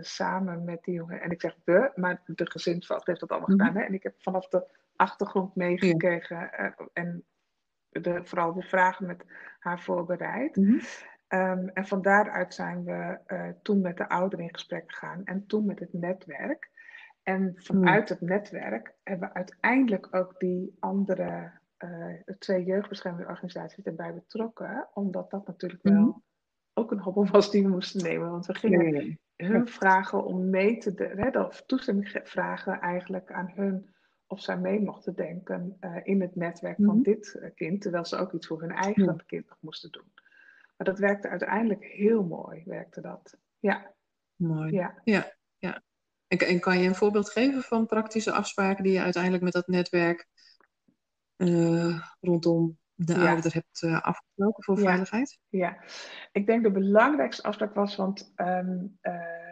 samen 0.00 0.64
met 0.64 0.84
die 0.84 0.94
jongen, 0.94 1.20
en 1.20 1.30
ik 1.30 1.40
zeg 1.40 1.56
we, 1.64 1.92
maar 1.94 2.22
de 2.26 2.50
gezinsvoogd 2.50 3.06
heeft 3.06 3.20
dat 3.20 3.30
allemaal 3.30 3.48
Mhm. 3.48 3.58
gedaan. 3.58 3.76
Hè? 3.80 3.86
En 3.86 3.94
ik 3.94 4.02
heb 4.02 4.14
vanaf 4.18 4.48
de 4.48 4.64
achtergrond 4.96 5.54
meegekregen 5.54 6.50
en 6.92 7.24
de, 8.00 8.20
vooral 8.24 8.52
de 8.54 8.62
vragen 8.62 9.06
met 9.06 9.24
haar 9.58 9.80
voorbereid. 9.80 10.56
Mhm. 10.56 10.78
Ehm, 11.28 11.68
en 11.68 11.86
van 11.86 12.02
daaruit 12.02 12.54
zijn 12.54 12.84
we 12.84 13.18
eh, 13.26 13.48
toen 13.62 13.80
met 13.80 13.96
de 13.96 14.08
ouderen 14.08 14.44
in 14.44 14.52
gesprek 14.54 14.92
gegaan 14.92 15.24
en 15.24 15.46
toen 15.46 15.66
met 15.66 15.80
het 15.80 15.92
netwerk. 15.92 16.70
En 17.22 17.52
vanuit 17.56 18.08
het 18.08 18.20
netwerk 18.20 18.94
hebben 19.02 19.28
we 19.28 19.34
uiteindelijk 19.34 20.08
ook 20.16 20.34
die 20.38 20.76
andere 20.80 21.50
eh, 21.76 22.14
twee 22.38 22.64
jeugdbeschermingsorganisaties 22.64 23.84
erbij 23.84 24.14
betrokken, 24.14 24.88
omdat 24.94 25.30
dat 25.30 25.46
natuurlijk 25.46 25.82
wel 25.82 26.00
Mhm. 26.00 26.10
ook 26.74 26.90
een 26.90 27.00
hobbel 27.00 27.26
was 27.26 27.50
die 27.50 27.62
we 27.62 27.68
moesten 27.68 28.02
nemen. 28.02 28.30
Want 28.30 28.46
we 28.46 28.54
gingen 28.54 29.18
hun 29.36 29.68
vragen 29.68 30.24
om 30.24 30.50
mee 30.50 30.78
te 30.78 30.94
de- 30.94 31.46
of 31.48 31.62
toestemming 31.66 32.10
ge- 32.10 32.20
vragen 32.24 32.80
eigenlijk 32.80 33.32
aan 33.32 33.50
hun 33.54 33.94
of 34.26 34.40
zij 34.40 34.58
mee 34.58 34.80
mochten 34.80 35.14
denken 35.14 35.76
eh, 35.80 35.96
in 36.02 36.20
het 36.20 36.36
netwerk 36.36 36.76
van 36.76 36.94
Mhm. 36.94 37.02
dit 37.02 37.34
eh, 37.34 37.50
kind, 37.54 37.82
terwijl 37.82 38.04
ze 38.04 38.16
ook 38.16 38.32
iets 38.32 38.46
voor 38.46 38.60
hun 38.60 38.70
eigen 38.70 39.26
kind 39.26 39.48
nog 39.48 39.58
moesten 39.60 39.90
doen. 39.90 40.12
Maar 40.76 40.86
dat 40.86 40.98
werkte 40.98 41.28
uiteindelijk 41.28 41.84
heel 41.84 42.24
mooi, 42.24 42.62
werkte 42.64 43.00
dat. 43.00 43.38
Ja, 43.58 43.94
Mooi. 44.36 44.72
ja. 44.72 45.00
Ja, 45.04 45.32
ja. 45.58 45.82
En, 46.28 46.38
en 46.38 46.60
kan 46.60 46.78
je 46.78 46.88
een 46.88 46.94
voorbeeld 46.94 47.30
geven 47.30 47.62
van 47.62 47.86
praktische 47.86 48.32
afspraken 48.32 48.84
die 48.84 48.92
je 48.92 49.00
uiteindelijk 49.00 49.42
met 49.42 49.52
dat 49.52 49.66
netwerk 49.66 50.28
eh, 51.36 52.00
rondom 52.20 52.78
de 52.94 53.12
Ja. 53.12 53.30
ouder 53.30 53.54
hebt 53.54 53.82
afgesproken 54.02 54.64
voor 54.64 54.78
Ja. 54.78 54.84
veiligheid? 54.84 55.38
Ja, 55.48 55.82
ik 56.32 56.46
denk 56.46 56.62
de 56.62 56.70
belangrijkste 56.70 57.42
afspraak 57.42 57.74
was, 57.74 57.96
want 57.96 58.32
ehm, 58.36 58.86
eh, 59.00 59.14
eh, 59.14 59.45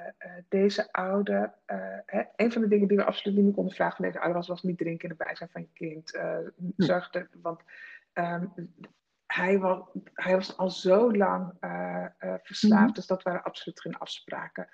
deze 0.48 0.92
ouder, 0.92 1.54
eh, 1.64 1.98
hè, 2.06 2.22
een 2.36 2.52
van 2.52 2.62
de 2.62 2.68
dingen 2.68 2.88
die 2.88 2.96
we 2.96 3.04
absoluut 3.04 3.36
niet 3.36 3.44
meer 3.44 3.54
konden 3.54 3.74
vragen 3.74 3.96
van 3.96 4.04
deze 4.04 4.18
ouder 4.18 4.36
was, 4.36 4.48
was 4.48 4.62
niet 4.62 4.78
drinken 4.78 5.08
in 5.08 5.16
de 5.18 5.24
bijzijn 5.24 5.50
van 5.50 5.60
je 5.60 5.70
kind. 5.72 6.14
eh, 6.14 6.38
zorg 6.76 7.14
er, 7.14 7.28
want 7.42 7.60
ehm, 8.12 8.46
hij, 9.26 9.58
was, 9.58 9.80
hij 10.12 10.34
was 10.34 10.56
al 10.56 10.70
zo 10.70 11.12
lang 11.12 11.52
uh, 11.60 12.06
uh, 12.20 12.34
verslaafd, 12.42 12.84
Mhm. 12.86 12.94
dus 12.94 13.06
dat 13.06 13.22
waren 13.22 13.42
absoluut 13.42 13.80
geen 13.80 13.98
afspraken. 13.98 14.68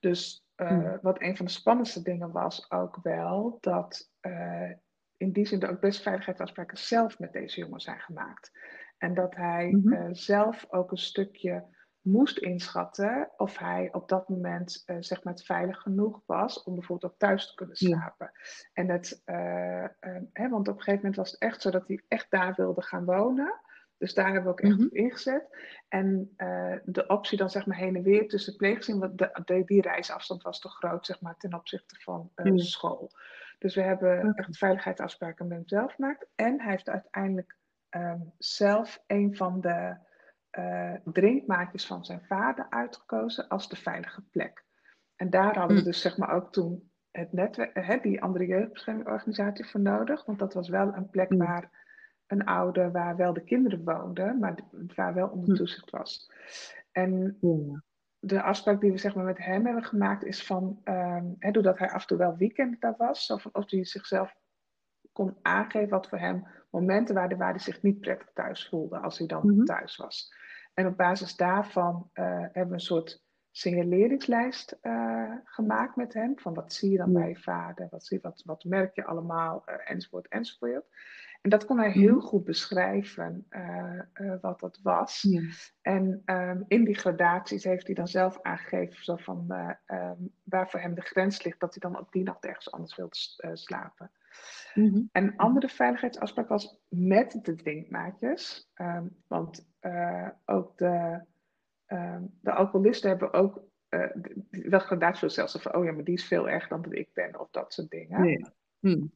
Dus 0.00 0.46
eh, 0.54 0.70
Mhm. 0.70 0.98
wat 1.02 1.20
een 1.22 1.36
van 1.36 1.46
de 1.46 1.52
spannendste 1.52 2.02
dingen 2.02 2.32
was 2.32 2.70
ook 2.70 2.98
wel, 3.02 3.58
dat 3.60 4.10
eh, 4.20 4.70
in 5.16 5.32
die 5.32 5.46
zin 5.46 5.60
er 5.62 5.70
ook 5.70 5.80
best 5.80 6.02
veiligheidsafspraken 6.02 6.78
zelf 6.78 7.18
met 7.18 7.32
deze 7.32 7.60
jongen 7.60 7.80
zijn 7.80 8.00
gemaakt. 8.00 8.50
En 8.98 9.14
dat 9.14 9.34
hij 9.34 9.68
Mhm. 9.70 9.92
eh, 9.92 10.08
zelf 10.10 10.66
ook 10.68 10.90
een 10.90 10.96
stukje 10.98 11.64
moest 12.02 12.38
inschatten 12.38 13.30
of 13.36 13.58
hij 13.58 13.88
op 13.92 14.08
dat 14.08 14.28
moment 14.28 14.82
eh, 14.86 14.96
zeg 15.00 15.24
maar 15.24 15.38
veilig 15.44 15.78
genoeg 15.80 16.20
was 16.26 16.62
om 16.62 16.74
bijvoorbeeld 16.74 17.12
ook 17.12 17.18
thuis 17.18 17.46
te 17.48 17.54
kunnen 17.54 17.76
Ja. 17.78 17.88
slapen. 17.88 18.30
En 18.72 18.88
het, 18.88 19.22
eh, 19.24 19.84
eh, 19.84 19.90
hè, 20.32 20.48
want 20.48 20.68
op 20.68 20.74
een 20.76 20.82
gegeven 20.82 20.94
moment 20.94 21.16
was 21.16 21.30
het 21.30 21.40
echt 21.40 21.60
zo 21.62 21.70
dat 21.70 21.86
hij 21.86 22.02
echt 22.08 22.30
daar 22.30 22.54
wilde 22.56 22.82
gaan 22.82 23.04
wonen. 23.04 23.60
Dus 23.98 24.14
daar 24.14 24.24
hebben 24.24 24.42
we 24.44 24.50
ook 24.50 24.60
echt 24.60 24.76
Mhm. 24.76 24.84
op 24.86 24.92
ingezet. 24.92 25.46
En 25.88 26.32
eh, 26.36 26.74
de 26.84 27.06
optie 27.06 27.38
dan 27.38 27.50
zeg 27.50 27.66
maar 27.66 27.76
heen 27.76 27.96
en 27.96 28.02
weer 28.02 28.28
tussen 28.28 28.56
pleegzin, 28.56 28.98
want 28.98 29.18
de, 29.18 29.40
de- 29.44 29.64
die 29.64 29.80
reisafstand 29.82 30.42
was 30.42 30.60
te 30.60 30.68
groot 30.68 31.06
zeg 31.06 31.20
maar 31.20 31.36
ten 31.36 31.54
opzichte 31.54 32.00
van 32.00 32.30
school. 32.54 33.10
Dus 33.58 33.74
we 33.74 33.82
hebben 33.82 34.18
Oké. 34.28 34.38
echt 34.38 34.56
veiligheidsafspraken 34.58 35.46
met 35.46 35.56
hem 35.58 35.68
zelf 35.68 35.92
gemaakt. 35.94 36.26
En 36.34 36.60
hij 36.60 36.70
heeft 36.70 36.88
uiteindelijk 36.88 37.56
ehm, 37.88 38.20
zelf 38.38 39.02
een 39.06 39.36
van 39.36 39.60
de 39.60 39.96
eh, 40.52 40.94
drinkmaatjes 41.04 41.86
van 41.86 42.04
zijn 42.04 42.22
vader 42.26 42.66
uitgekozen 42.70 43.48
als 43.48 43.68
de 43.68 43.76
veilige 43.76 44.22
plek. 44.30 44.64
En 45.16 45.30
daar 45.30 45.56
hadden 45.58 45.76
we 45.76 45.82
Hm. 45.82 45.88
dus 45.88 46.00
zeg 46.00 46.16
maar 46.16 46.30
ook 46.34 46.52
toen 46.52 46.90
het 47.10 47.32
netwerk, 47.32 47.86
hè, 47.86 47.98
die 47.98 48.22
andere 48.22 48.46
jeugdbeschermingsorganisatie 48.46 49.66
voor 49.66 49.80
nodig. 49.80 50.24
Want 50.24 50.38
dat 50.38 50.54
was 50.54 50.68
wel 50.68 50.94
een 50.94 51.10
plek 51.10 51.32
Ja. 51.32 51.36
waar 51.38 51.80
een 52.26 52.44
ouder, 52.44 52.92
waar 52.92 53.16
wel 53.16 53.32
de 53.32 53.44
kinderen 53.44 53.84
woonden, 53.84 54.38
maar 54.38 54.54
waar 54.94 55.14
wel 55.14 55.28
onder 55.28 55.48
Hm. 55.48 55.54
toezicht 55.54 55.90
was. 55.90 56.32
En 56.92 57.36
de 58.18 58.42
afspraak 58.42 58.80
die 58.80 58.90
we 58.92 58.98
zeg 58.98 59.14
maar, 59.14 59.24
met 59.24 59.38
hem 59.38 59.64
hebben 59.64 59.84
gemaakt 59.84 60.24
is 60.24 60.46
van, 60.46 60.80
ehm, 60.84 61.24
hè, 61.38 61.50
doordat 61.50 61.78
hij 61.78 61.90
af 61.90 62.00
en 62.00 62.06
toe 62.06 62.18
wel 62.18 62.36
weekend 62.36 62.80
daar 62.80 62.94
was, 62.98 63.26
zo 63.26 63.36
van 63.36 63.54
of 63.54 63.70
hij 63.70 63.84
zichzelf 63.84 64.34
kon 65.12 65.36
aangeven 65.42 65.88
wat 65.88 66.08
voor 66.08 66.18
hem 66.18 66.46
momenten 66.70 67.14
waren 67.14 67.38
waar 67.38 67.50
hij 67.50 67.58
zich 67.58 67.82
niet 67.82 68.00
prettig 68.00 68.30
thuis 68.34 68.68
voelde 68.68 68.98
als 68.98 69.18
hij 69.18 69.26
dan 69.26 69.64
thuis 69.64 69.96
was. 69.96 70.34
En 70.74 70.86
op 70.86 70.96
basis 70.96 71.36
daarvan 71.36 72.10
eh, 72.12 72.24
hebben 72.40 72.68
we 72.68 72.72
een 72.72 72.80
soort 72.80 73.22
signaleringslijst 73.50 74.78
eh, 74.80 75.32
gemaakt 75.44 75.96
met 75.96 76.14
hem. 76.14 76.38
Van 76.38 76.54
wat 76.54 76.72
zie 76.72 76.90
je 76.90 76.96
dan 76.96 77.12
Ja. 77.12 77.18
bij 77.18 77.28
je 77.28 77.36
vader, 77.36 77.86
wat, 77.90 78.04
zie, 78.04 78.18
wat, 78.22 78.42
wat 78.44 78.64
merk 78.64 78.94
je 78.94 79.04
allemaal, 79.04 79.62
eh, 79.66 79.90
enzovoort, 79.90 80.28
enzovoort. 80.28 80.84
En 81.40 81.50
dat 81.50 81.64
kon 81.64 81.78
hij 81.78 81.90
heel 81.90 82.20
goed 82.20 82.44
beschrijven 82.44 83.46
wat 84.40 84.60
dat 84.60 84.80
was. 84.82 85.22
Ja. 85.22 85.40
En 85.80 86.22
ehm, 86.24 86.62
in 86.66 86.84
die 86.84 86.94
gradaties 86.94 87.64
heeft 87.64 87.86
hij 87.86 87.94
dan 87.94 88.08
zelf 88.08 88.42
aangegeven 88.42 89.04
zo 89.04 89.16
van, 89.16 89.44
eh, 89.48 89.70
ehm, 89.86 90.16
waar 90.42 90.70
voor 90.70 90.80
hem 90.80 90.94
de 90.94 91.00
grens 91.00 91.42
ligt, 91.42 91.60
dat 91.60 91.74
hij 91.74 91.90
dan 91.90 92.00
op 92.00 92.12
die 92.12 92.22
nacht 92.22 92.44
ergens 92.44 92.70
anders 92.72 92.96
wil 92.96 93.08
eh, 93.36 93.50
En 94.74 95.10
een 95.12 95.36
andere 95.36 95.68
veiligheidsafspraak 95.68 96.48
was 96.48 96.80
met 96.88 97.38
de 97.42 97.54
drinkmaatjes. 97.54 98.70
Ehm, 98.74 99.06
want 99.26 99.70
eh, 99.80 100.28
ook 100.44 100.78
de, 100.78 101.24
ehm, 101.86 102.22
de 102.40 102.52
alcoholisten 102.52 103.08
hebben 103.08 103.32
ook 103.32 103.64
d- 103.88 104.34
wel 104.50 104.78
gradaties 104.80 105.34
zelfs 105.34 105.56
van, 105.60 105.74
oh 105.74 105.84
ja, 105.84 105.92
maar 105.92 106.04
die 106.04 106.14
is 106.14 106.26
veel 106.26 106.48
erger 106.48 106.68
dan 106.68 106.82
dat 106.82 106.94
ik 106.94 107.10
ben, 107.12 107.40
of 107.40 107.50
dat 107.50 107.72
soort 107.72 107.90
dingen. 107.90 108.22
Hm. 108.78 109.06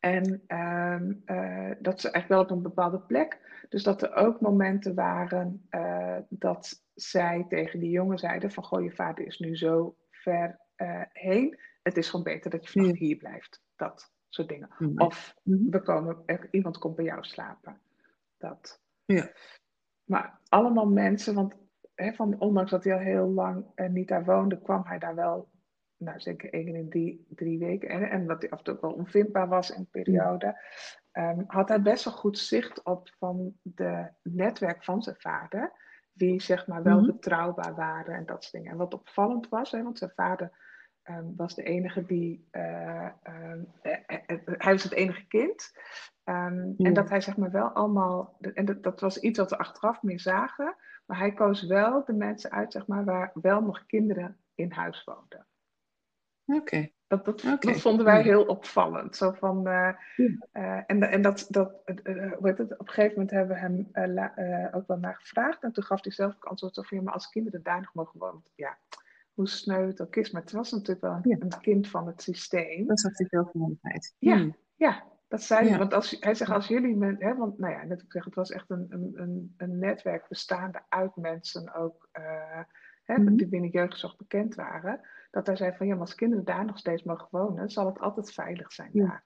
En 0.00 0.42
ehm, 0.46 1.12
eh, 1.24 1.70
dat 1.78 2.00
ze 2.00 2.10
echt 2.10 2.28
wel 2.28 2.40
op 2.40 2.50
een 2.50 2.62
bepaalde 2.62 3.00
plek. 3.00 3.48
Dus 3.68 3.82
dat 3.82 4.02
er 4.02 4.14
ook 4.14 4.40
momenten 4.40 4.94
waren 4.94 5.68
dat 6.28 6.84
zij 6.94 7.44
tegen 7.48 7.80
die 7.80 7.90
jongen 7.90 8.18
zeiden 8.18 8.50
van... 8.50 8.64
Goh, 8.64 8.82
je 8.82 8.92
vader 8.92 9.26
is 9.26 9.38
nu 9.38 9.56
zo 9.56 9.96
ver 10.10 10.60
heen. 11.12 11.58
Het 11.82 11.96
is 11.96 12.08
gewoon 12.10 12.24
beter 12.24 12.50
dat 12.50 12.64
je 12.64 12.70
vannacht 12.70 12.98
hier 12.98 13.16
blijft. 13.16 13.62
Dat 13.76 14.12
soort 14.34 14.48
dingen. 14.48 14.68
Hm. 14.76 14.98
Of 15.00 15.34
Mhm. 15.42 15.70
we 15.70 15.82
komen, 15.82 16.22
er- 16.26 16.48
iemand 16.50 16.78
komt 16.78 16.96
bij 16.96 17.04
jou 17.04 17.24
slapen. 17.24 17.80
Dat. 18.38 18.80
Ja. 19.04 19.30
Maar 20.04 20.38
allemaal 20.48 20.86
mensen, 20.88 21.34
want 21.34 21.54
hè, 21.94 22.12
van, 22.12 22.40
ondanks 22.40 22.70
dat 22.70 22.84
hij 22.84 22.92
al 22.92 22.98
heel 22.98 23.28
lang 23.28 23.66
eh, 23.74 23.88
niet 23.88 24.08
daar 24.08 24.24
woonde, 24.24 24.60
kwam 24.60 24.84
hij 24.84 24.98
daar 24.98 25.14
wel, 25.14 25.48
nou 25.96 26.20
zeker 26.20 26.52
één 26.52 26.74
in 26.74 26.88
drie, 26.88 27.26
drie 27.28 27.58
weken. 27.58 27.88
En, 27.88 28.10
en 28.10 28.26
dat 28.26 28.40
hij 28.42 28.50
af 28.50 28.58
en 28.58 28.64
toe 28.64 28.78
wel 28.80 28.92
onvindbaar 28.92 29.48
was 29.48 29.70
in 29.70 29.78
een 29.78 29.88
periode. 29.90 30.58
ehm, 31.10 31.42
had 31.46 31.68
hij 31.68 31.82
best 31.82 32.04
wel 32.04 32.14
goed 32.14 32.38
zicht 32.38 32.82
op 32.84 33.08
van 33.18 33.54
de 33.62 34.08
netwerk 34.22 34.84
van 34.84 35.02
zijn 35.02 35.16
vader. 35.18 35.72
Wie 36.12 36.42
zeg 36.42 36.66
maar 36.66 36.82
wel 36.82 37.06
betrouwbaar 37.06 37.74
waren 37.74 38.14
en 38.14 38.26
dat 38.26 38.42
soort 38.42 38.52
dingen. 38.54 38.70
En 38.72 38.78
wat 38.78 38.94
opvallend 38.94 39.48
was, 39.48 39.70
hè, 39.70 39.82
want 39.82 39.98
zijn 39.98 40.12
vader 40.14 40.68
ehm, 41.02 41.24
was 41.36 41.54
de 41.54 41.62
enige 41.62 42.06
die. 42.06 42.48
eh, 42.50 43.08
ehm, 43.22 43.60
eh, 43.82 43.92
eh, 44.26 44.38
hij 44.44 44.72
was 44.72 44.82
het 44.82 44.92
enige 44.92 45.26
kind. 45.26 45.78
Ehm, 46.24 46.66
Ja. 46.66 46.74
En 46.76 46.92
dat 46.94 47.08
hij 47.08 47.20
zeg 47.20 47.36
maar 47.36 47.50
wel 47.50 47.68
allemaal. 47.68 48.36
En 48.54 48.64
dat, 48.64 48.82
dat 48.82 49.00
was 49.00 49.18
iets 49.20 49.38
wat 49.38 49.50
we 49.50 49.58
achteraf 49.58 50.02
meer 50.02 50.20
zagen. 50.20 50.76
Maar 51.06 51.18
hij 51.18 51.32
koos 51.32 51.62
wel 51.66 52.04
de 52.04 52.12
mensen 52.12 52.50
uit, 52.50 52.72
zeg 52.72 52.86
maar, 52.86 53.04
waar 53.04 53.30
wel 53.34 53.62
nog 53.62 53.86
kinderen 53.86 54.36
in 54.54 54.70
huis 54.72 55.04
woonden. 55.04 55.46
Oké. 56.44 56.88
Dat, 57.06 57.24
dat, 57.24 57.40
dat 57.60 57.80
vonden 57.80 58.04
wij 58.04 58.22
heel 58.22 58.44
opvallend. 58.44 59.16
Zo 59.16 59.32
van, 59.32 59.60
Ja. 59.62 59.98
en 60.86 61.02
en 61.02 61.22
dat, 61.22 61.46
dat, 61.48 61.72
hoe 62.04 62.38
heet 62.40 62.58
het, 62.58 62.72
op 62.78 62.86
een 62.88 62.94
gegeven 62.94 63.10
moment 63.12 63.30
hebben 63.30 63.56
we 63.56 63.60
hem 63.62 63.88
la- 64.14 64.68
ook 64.72 64.86
wel 64.86 64.96
naar 64.98 65.14
gevraagd. 65.16 65.62
En 65.62 65.72
toen 65.72 65.84
gaf 65.84 66.02
hij 66.02 66.12
zelf 66.12 66.34
ook 66.34 66.44
antwoord 66.44 66.74
van, 66.74 66.98
ja, 66.98 67.02
maar 67.02 67.12
als 67.14 67.28
kinderen 67.28 67.62
daar 67.62 67.80
nog 67.80 67.94
mogen 67.94 68.18
wonen, 68.18 68.42
ja, 68.54 68.78
hoe 69.40 69.48
sneu 69.48 69.86
het 69.86 70.00
ook 70.00 70.16
is. 70.16 70.30
Maar 70.30 70.42
het 70.42 70.52
was 70.52 70.70
natuurlijk 70.70 71.00
wel 71.00 71.12
een, 71.12 71.20
Ja. 71.30 71.36
een 71.40 71.60
kind 71.60 71.88
van 71.88 72.06
het 72.06 72.22
systeem. 72.22 72.86
Dat 72.86 73.00
zag 73.00 73.16
hij 73.18 73.26
veel 73.26 73.38
verantwoordelijkheid. 73.40 74.14
Ja. 74.18 74.36
Hm. 74.36 74.50
Ja, 74.76 75.04
dat 75.28 75.42
zei 75.42 75.60
hij. 75.60 75.70
Ja. 75.70 75.78
Want 75.78 75.94
als, 75.94 76.16
hij 76.20 76.34
zegt, 76.34 76.50
als 76.50 76.66
jullie, 76.68 77.04
hè, 77.04 77.34
want 77.36 77.58
nou 77.58 77.72
ja, 77.72 77.82
net 77.84 78.02
ik 78.02 78.12
zeg, 78.12 78.24
het 78.24 78.34
was 78.34 78.50
echt 78.50 78.70
een, 78.70 78.86
een, 78.90 79.54
een, 79.56 79.78
netwerk 79.78 80.28
bestaande 80.28 80.82
uit 80.88 81.16
mensen 81.16 81.74
ook, 81.74 82.08
eh, 82.12 82.60
hè, 83.04 83.18
Mhm. 83.18 83.36
die 83.36 83.48
binnen 83.48 83.70
jeugdzorg 83.70 84.16
bekend 84.16 84.54
waren. 84.54 85.00
Dat 85.30 85.46
hij 85.46 85.56
zei 85.56 85.76
van, 85.76 85.86
ja, 85.86 85.92
maar 85.92 86.00
als 86.02 86.14
kinderen 86.14 86.44
daar 86.44 86.64
nog 86.64 86.78
steeds 86.78 87.02
mogen 87.02 87.28
wonen, 87.30 87.70
zal 87.70 87.86
het 87.86 87.98
altijd 87.98 88.32
veilig 88.32 88.72
zijn 88.72 88.90
Ja. 88.92 89.06
daar. 89.06 89.24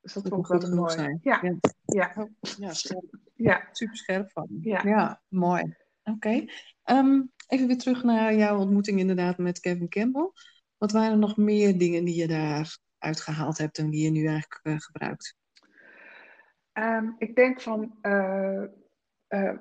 Dus 0.00 0.12
dat 0.12 0.22
Dat 0.22 0.32
vond 0.32 0.62
ik 0.62 0.68
wel 0.68 0.74
mooi. 0.76 0.90
zijn. 0.92 1.18
Ja, 1.22 1.38
Ja. 1.42 1.56
ja, 1.84 2.28
ja, 2.58 2.72
scherp. 2.72 3.04
ja. 3.34 3.68
super 3.72 3.96
scherp 3.96 4.30
van. 4.30 4.46
Ja. 4.60 4.80
Ja, 4.84 5.22
mooi. 5.28 5.76
Oké. 6.04 6.44
Ehm, 6.82 7.22
even 7.46 7.66
weer 7.66 7.78
terug 7.78 8.02
naar 8.02 8.34
jouw 8.34 8.58
ontmoeting 8.58 8.98
inderdaad 8.98 9.38
met 9.38 9.60
Kevin 9.60 9.88
Campbell. 9.88 10.30
Wat 10.78 10.92
waren 10.92 11.10
er 11.12 11.18
nog 11.18 11.36
meer 11.36 11.78
dingen 11.78 12.04
die 12.04 12.14
je 12.14 12.26
daar 12.26 12.78
uitgehaald 12.98 13.58
hebt 13.58 13.78
en 13.78 13.90
die 13.90 14.04
je 14.04 14.10
nu 14.10 14.26
eigenlijk 14.26 14.60
eh, 14.62 14.74
gebruikt? 14.78 15.36
Ehm, 16.72 17.08
ik 17.18 17.34
denk 17.34 17.60
van, 17.60 17.98
eh, 18.00 18.62
eh, 19.26 19.58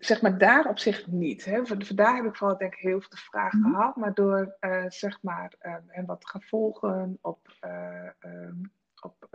zeg 0.00 0.22
maar 0.22 0.38
daar 0.38 0.68
op 0.68 0.78
zich 0.78 1.06
niet. 1.06 1.44
Hè. 1.44 1.66
Voor, 1.66 1.84
voor 1.84 1.96
daar 1.96 2.16
heb 2.16 2.24
ik 2.24 2.36
vooral 2.36 2.58
denk 2.58 2.72
ik 2.72 2.80
heel 2.80 3.00
veel 3.00 3.18
vragen 3.18 3.60
Mhm. 3.60 3.70
gehad. 3.70 3.96
Maar 3.96 4.14
door 4.14 4.56
zeg 4.88 5.22
maar 5.22 5.54
ehm, 5.58 5.88
en 5.88 6.06
wat 6.06 6.20
te 6.20 6.28
gaan 6.28 6.42
volgen 6.42 7.18
op, 7.20 7.56
eh, 7.60 8.06
ehm, 8.18 8.56
op 9.00 9.28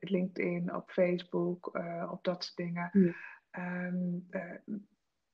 LinkedIn, 0.00 0.74
op 0.74 0.90
Facebook, 0.90 1.66
op 2.10 2.24
dat 2.24 2.44
soort 2.44 2.56
dingen. 2.56 3.14
Ehm, 3.50 4.18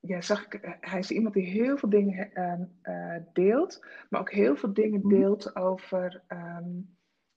ja, 0.02 0.20
zag 0.20 0.44
ik, 0.44 0.54
eh, 0.54 0.72
hij 0.80 0.98
is 0.98 1.10
iemand 1.10 1.34
die 1.34 1.46
heel 1.46 1.76
veel 1.78 1.88
dingen 1.88 2.32
ehm, 2.32 2.62
eh, 2.82 3.16
deelt, 3.32 3.86
maar 4.10 4.20
ook 4.20 4.30
heel 4.32 4.56
veel 4.56 4.72
dingen 4.72 5.00
Mhm. 5.00 5.08
deelt 5.08 5.56
over 5.56 6.22
ehm, 6.26 6.68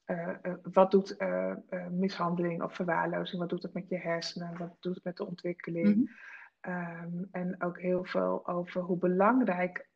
eh, 0.06 0.30
wat 0.72 0.92
doet 0.92 1.18
mishandeling 1.92 2.64
of 2.64 2.76
verwaarlozing, 2.76 3.40
wat 3.42 3.50
doet 3.50 3.64
het 3.64 3.74
met 3.74 3.90
je 3.90 3.98
hersenen, 3.98 4.58
wat 4.58 4.78
doet 4.80 4.96
het 4.96 5.04
met 5.04 5.18
de 5.18 5.26
ontwikkeling. 5.26 5.96
Mhm. 5.96 6.06
Ehm, 6.60 7.24
en 7.32 7.62
ook 7.62 7.80
heel 7.80 8.06
veel 8.06 8.48
over 8.48 8.82
hoe 8.82 8.98
belangrijk 8.98 9.90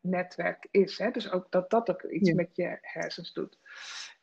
netwerk 0.00 0.68
is. 0.70 0.98
Hè? 0.98 1.10
Dus 1.10 1.30
ook 1.30 1.50
dat 1.50 1.70
dat 1.70 1.90
ook 1.90 2.02
iets 2.02 2.28
Ja. 2.28 2.34
met 2.34 2.56
je 2.56 2.78
hersens 2.80 3.32
doet. 3.32 3.58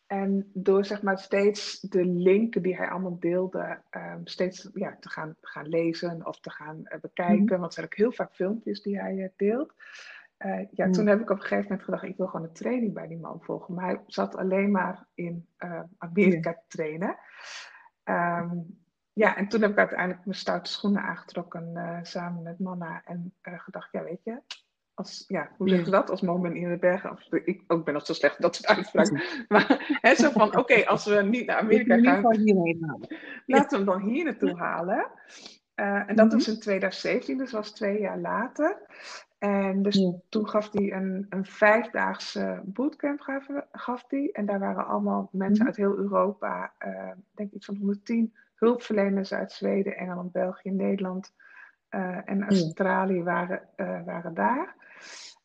En 0.08 0.50
door 0.54 0.86
zeg 0.86 1.02
maar 1.02 1.20
steeds 1.20 1.80
de 1.80 2.06
linken 2.06 2.62
die 2.62 2.76
hij 2.76 2.90
allemaal 2.90 3.20
deelde, 3.20 3.82
ehm, 3.90 4.20
steeds 4.24 4.70
ja, 4.74 4.98
te 5.00 5.10
gaan, 5.10 5.36
gaan 5.42 5.68
lezen 5.68 6.26
of 6.26 6.40
te 6.40 6.50
gaan 6.50 6.86
eh, 6.86 7.00
bekijken. 7.00 7.44
Mhm. 7.44 7.60
Want 7.60 7.66
er 7.66 7.72
zijn 7.74 7.86
ook 7.86 7.96
heel 7.96 8.12
vaak 8.12 8.36
filmpjes 8.36 8.82
die 8.82 9.00
hij 9.00 9.24
eh, 9.24 9.30
deelt. 9.36 9.74
Eh, 10.38 10.60
ja, 10.60 10.86
Ja. 10.86 10.90
toen 10.90 11.08
heb 11.08 11.20
ik 11.22 11.30
op 11.30 11.36
een 11.36 11.42
gegeven 11.42 11.64
moment 11.64 11.84
gedacht, 11.84 12.04
ik 12.04 12.18
wil 12.18 12.28
gewoon 12.28 12.46
een 12.48 12.54
training 12.54 12.94
bij 12.94 13.08
die 13.08 13.20
man 13.20 13.42
volgen. 13.42 13.74
Maar 13.74 13.86
hij 13.86 14.00
zat 14.08 14.36
alleen 14.36 14.72
maar 14.72 15.08
in 15.14 15.48
Amerika 15.98 16.54
te 16.54 16.64
trainen. 16.68 17.18
Ehm, 18.04 18.58
ja, 19.14 19.36
en 19.38 19.48
toen 19.48 19.62
heb 19.62 19.72
ik 19.72 19.78
uiteindelijk 19.78 20.26
mijn 20.26 20.38
stoute 20.38 20.72
schoenen 20.72 21.02
aangetrokken 21.02 22.00
samen 22.02 22.44
met 22.44 22.60
Manna. 22.60 23.02
En 23.06 23.34
gedacht, 23.42 23.92
ja 23.92 24.04
weet 24.04 24.24
je, 24.24 24.42
als, 24.96 25.24
ja, 25.28 25.50
hoe 25.58 25.70
zeg 25.70 25.86
je 25.86 25.92
dat? 25.92 26.10
Als 26.10 26.22
moment 26.22 26.56
in 26.56 26.70
de 26.70 26.78
bergen. 26.78 27.12
Of, 27.12 27.32
ik 27.32 27.64
ook 27.68 27.86
ben 27.86 27.94
nog 27.94 28.06
zo 28.06 28.14
slecht 28.14 28.42
dat 28.42 28.56
soort 28.56 28.68
uitspraken. 28.68 29.22
Maar 29.48 29.98
hè, 30.02 30.16
zo 30.16 30.30
van, 30.30 30.58
oké, 30.58 30.86
als 30.86 31.06
we 31.06 31.22
niet 31.22 31.46
naar 31.46 31.58
Ik 31.58 31.64
Amerika 31.64 31.98
gaan, 31.98 32.22
laten 33.46 33.70
we 33.70 33.76
hem 33.76 33.86
dan 33.86 34.10
hier 34.10 34.24
naartoe 34.24 34.58
halen. 34.58 35.12
Uh, 35.76 36.10
en 36.10 36.16
dat 36.16 36.34
was 36.34 36.48
in 36.48 36.60
2017, 36.60 37.38
dus 37.38 37.52
was 37.52 37.72
twee 37.72 38.00
jaar 38.00 38.20
later. 38.20 38.78
En 39.38 39.82
dus 39.82 40.12
toen 40.30 40.50
gaf 40.50 40.72
hij 40.72 40.94
een, 40.94 41.26
een 41.30 41.46
vijfdaagse 41.46 42.62
bootcamp, 42.66 43.20
gaf, 43.20 43.48
gaf 43.72 44.04
hij. 44.08 44.30
En 44.32 44.46
daar 44.46 44.60
waren 44.60 44.88
allemaal 44.88 45.30
mensen 45.32 45.58
mhm. 45.58 45.66
uit 45.66 45.76
heel 45.76 45.98
Europa, 45.98 46.74
uh, 46.88 47.12
denk 47.32 47.52
ik 47.52 47.64
van 47.64 47.76
110 47.76 48.34
hulpverleners 48.56 49.34
uit 49.34 49.52
Zweden, 49.52 49.98
Engeland, 49.98 50.32
België, 50.32 50.72
Nederland 50.72 51.34
en 52.26 52.44
Australië 52.44 53.24
waren, 53.24 53.62
waren 54.06 54.34
daar. 54.34 54.76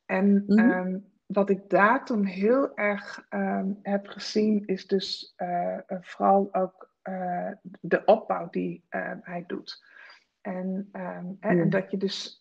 En 0.06 0.44
mhm. 0.46 0.58
um, 0.58 1.04
wat 1.26 1.50
ik 1.50 1.70
daar 1.70 2.04
toen 2.04 2.24
heel 2.24 2.76
erg 2.76 3.26
um, 3.30 3.78
heb 3.82 4.06
gezien, 4.06 4.66
is 4.66 4.86
dus 4.86 5.34
vooral 6.00 6.54
ook 6.54 6.90
de 7.80 8.04
opbouw 8.04 8.50
die 8.50 8.84
hij 9.20 9.44
doet. 9.46 9.84
En, 10.40 10.88
um, 10.92 11.36
en, 11.40 11.70
dat 11.70 11.90
je 11.90 11.96
dus 11.96 12.38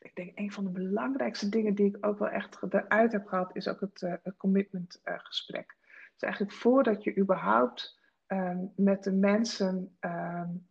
ik 0.00 0.14
denk 0.14 0.38
een 0.38 0.52
van 0.52 0.64
de 0.64 0.70
belangrijkste 0.70 1.48
dingen 1.48 1.74
die 1.74 1.86
ik 1.86 2.06
ook 2.06 2.18
wel 2.18 2.28
echt 2.28 2.62
eruit 2.70 3.12
heb 3.12 3.26
gehad, 3.26 3.56
is 3.56 3.68
ook 3.68 3.80
het, 3.80 4.02
uh, 4.02 4.14
commitment 4.36 5.00
uh, 5.04 5.14
gesprek. 5.18 5.76
Dus 6.12 6.22
eigenlijk 6.22 6.52
voordat 6.52 7.04
je 7.04 7.18
überhaupt 7.18 8.00
um, 8.26 8.72
met 8.76 9.04
de 9.04 9.12
mensen 9.12 9.96
um, 10.00 10.68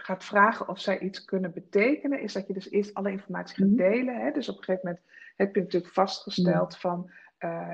gaat 0.00 0.24
vragen 0.24 0.68
of 0.68 0.80
zij 0.80 0.98
iets 0.98 1.24
kunnen 1.24 1.52
betekenen, 1.52 2.20
is 2.20 2.32
dat 2.32 2.46
je 2.46 2.52
dus 2.52 2.70
eerst 2.70 2.94
alle 2.94 3.10
informatie 3.10 3.56
gaat 3.56 3.66
mhm. 3.66 3.76
delen. 3.76 4.20
Hè? 4.20 4.30
Dus 4.30 4.48
op 4.48 4.56
een 4.58 4.64
gegeven 4.64 4.88
moment 4.88 5.06
heb 5.36 5.54
je 5.54 5.60
natuurlijk 5.60 5.92
vastgesteld 5.92 6.78
van 6.78 7.10
uh, 7.38 7.70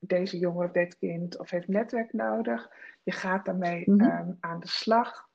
deze 0.00 0.38
jongen 0.38 0.66
of 0.66 0.72
dit 0.72 0.98
kind 0.98 1.38
of 1.38 1.50
heeft 1.50 1.68
netwerk 1.68 2.12
nodig. 2.12 2.70
Je 3.02 3.12
gaat 3.12 3.44
daarmee 3.44 3.82
mm 3.86 4.00
-hmm. 4.00 4.10
um, 4.10 4.36
aan 4.40 4.60
de 4.60 4.68
slag. 4.68 5.28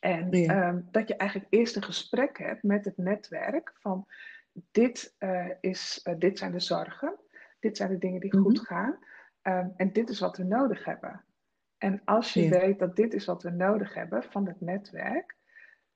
En 0.00 0.30
ehm, 0.30 0.80
dat 0.90 1.08
je 1.08 1.16
eigenlijk 1.16 1.52
eerst 1.52 1.76
een 1.76 1.82
gesprek 1.82 2.38
hebt 2.38 2.62
met 2.62 2.84
het 2.84 2.96
netwerk 2.96 3.72
van 3.74 4.06
dit, 4.70 5.14
uh, 5.18 5.50
is, 5.60 6.00
uh, 6.04 6.14
dit 6.18 6.38
zijn 6.38 6.52
de 6.52 6.60
zorgen, 6.60 7.14
dit 7.60 7.76
zijn 7.76 7.90
de 7.90 7.98
dingen 7.98 8.20
die 8.20 8.36
goed 8.36 8.56
mhm. 8.56 8.64
gaan 8.64 8.98
um, 9.42 9.72
en 9.76 9.92
dit 9.92 10.08
is 10.08 10.20
wat 10.20 10.36
we 10.36 10.44
nodig 10.44 10.84
hebben. 10.84 11.24
En 11.84 12.00
als 12.04 12.32
je 12.32 12.48
weet 12.48 12.78
dat 12.78 12.96
dit 12.96 13.14
is 13.14 13.24
wat 13.24 13.42
we 13.42 13.50
nodig 13.50 13.94
hebben 13.94 14.22
van 14.22 14.46
het 14.46 14.60
netwerk, 14.60 15.36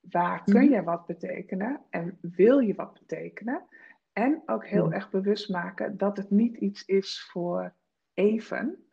waar 0.00 0.44
kun 0.44 0.64
mhm. 0.64 0.72
je 0.72 0.82
wat 0.82 1.06
betekenen 1.06 1.80
en 1.90 2.18
wil 2.20 2.58
je 2.58 2.74
wat 2.74 2.92
betekenen? 2.92 3.66
En 4.12 4.42
ook 4.46 4.66
heel 4.66 4.92
erg 4.92 5.10
bewust 5.10 5.48
maken 5.48 5.96
dat 5.96 6.16
het 6.16 6.30
niet 6.30 6.56
iets 6.56 6.84
is 6.84 7.28
voor 7.30 7.74
even, 8.14 8.84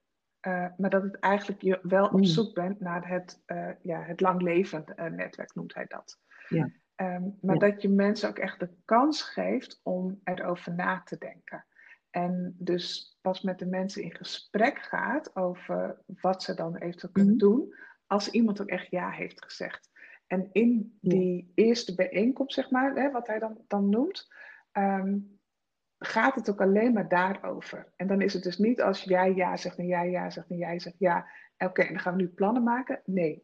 uh, 0.47 0.67
maar 0.77 0.89
dat 0.89 1.03
het 1.03 1.19
eigenlijk 1.19 1.61
je 1.61 1.79
wel 1.81 2.05
op 2.05 2.11
mm. 2.11 2.23
zoek 2.23 2.53
bent 2.53 2.79
naar 2.79 3.07
het, 3.07 3.43
uh, 3.47 3.69
ja, 3.81 4.01
het 4.01 4.21
langlevend 4.21 4.89
uh, 4.95 5.05
netwerk, 5.05 5.55
noemt 5.55 5.73
hij 5.73 5.85
dat. 5.87 6.19
Ja. 6.49 6.63
Um, 6.95 7.37
maar 7.41 7.55
ja. 7.55 7.69
dat 7.69 7.81
je 7.81 7.89
mensen 7.89 8.29
ook 8.29 8.39
echt 8.39 8.59
de 8.59 8.69
kans 8.85 9.21
geeft 9.21 9.79
om 9.83 10.21
erover 10.23 10.73
na 10.73 11.01
te 11.01 11.17
denken. 11.17 11.65
En 12.15 12.55
dus 12.57 13.17
pas 13.21 13.41
met 13.41 13.59
de 13.59 13.65
mensen 13.65 14.03
in 14.03 14.15
gesprek 14.15 14.77
gaat 14.77 15.35
over 15.35 15.97
wat 16.21 16.43
ze 16.43 16.53
dan 16.53 16.75
eventueel 16.75 17.11
kunnen 17.11 17.33
mm. 17.33 17.39
doen, 17.39 17.75
als 18.07 18.29
iemand 18.29 18.61
ook 18.61 18.67
echt 18.67 18.87
ja 18.89 19.09
heeft 19.09 19.43
gezegd. 19.43 19.89
En 20.27 20.49
in 20.51 20.97
die 21.01 21.35
ja. 21.35 21.63
eerste 21.63 21.95
bijeenkomst, 21.95 22.53
zeg 22.53 22.69
maar, 22.69 22.95
hè, 22.95 23.11
wat 23.11 23.27
hij 23.27 23.39
dan, 23.39 23.57
dan 23.67 23.89
noemt, 23.89 24.33
um, 24.73 25.39
gaat 25.97 26.35
het 26.35 26.49
ook 26.49 26.61
alleen 26.61 26.93
maar 26.93 27.07
daarover. 27.07 27.93
En 27.95 28.07
dan 28.07 28.21
is 28.21 28.33
het 28.33 28.43
dus 28.43 28.57
niet 28.57 28.81
als 28.81 29.03
jij 29.03 29.33
ja 29.33 29.57
zegt 29.57 29.77
en 29.77 29.87
jij 29.87 30.09
ja 30.09 30.29
zegt 30.29 30.49
en 30.49 30.57
jij 30.57 30.79
zegt 30.79 30.99
ja, 30.99 31.27
oké, 31.57 31.87
dan 31.87 31.99
gaan 31.99 32.15
we 32.15 32.21
nu 32.21 32.27
plannen 32.27 32.63
maken. 32.63 33.01
Nee, 33.05 33.43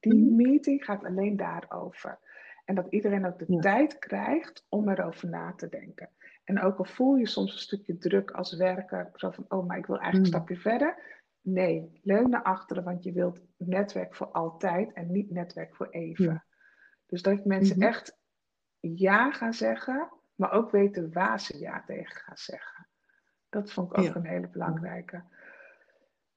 die 0.00 0.24
mhm. 0.24 0.36
meeting 0.36 0.84
gaat 0.84 1.04
alleen 1.04 1.36
daarover. 1.36 2.18
En 2.64 2.74
dat 2.74 2.86
iedereen 2.90 3.26
ook 3.26 3.38
de 3.38 3.58
tijd 3.58 3.98
krijgt 3.98 4.66
om 4.68 4.88
erover 4.88 5.28
na 5.28 5.52
te 5.52 5.68
denken. 5.68 6.10
En 6.48 6.60
ook 6.60 6.78
al 6.78 6.84
voel 6.84 7.16
je 7.16 7.26
soms 7.26 7.52
een 7.52 7.58
stukje 7.58 7.98
druk 7.98 8.30
als 8.30 8.56
werker, 8.56 9.10
zo 9.14 9.30
van, 9.30 9.44
oh, 9.48 9.66
maar 9.66 9.78
ik 9.78 9.86
wil 9.86 9.98
eigenlijk 9.98 10.34
een 10.34 10.40
mhm. 10.40 10.44
stapje 10.44 10.70
verder. 10.70 11.02
Nee, 11.40 12.00
leun 12.02 12.30
naar 12.30 12.42
achteren, 12.42 12.84
want 12.84 13.04
je 13.04 13.12
wilt 13.12 13.40
netwerk 13.56 14.14
voor 14.14 14.26
altijd 14.26 14.92
en 14.92 15.12
niet 15.12 15.30
netwerk 15.30 15.74
voor 15.74 15.88
even. 15.88 16.44
Dus 17.06 17.22
dat 17.22 17.44
mensen 17.44 17.78
mhm. 17.78 17.86
echt 17.86 18.18
ja 18.80 19.30
gaan 19.30 19.54
zeggen 19.54 20.12
maar 20.38 20.52
ook 20.52 20.70
weten 20.70 21.12
waar 21.12 21.40
ze 21.40 21.58
ja 21.58 21.82
tegen 21.86 22.16
gaan 22.16 22.36
zeggen. 22.36 22.88
Dat 23.48 23.72
vond 23.72 23.92
ik 23.92 23.98
ook 23.98 24.14
een 24.14 24.26
hele 24.26 24.48
belangrijke. 24.48 25.24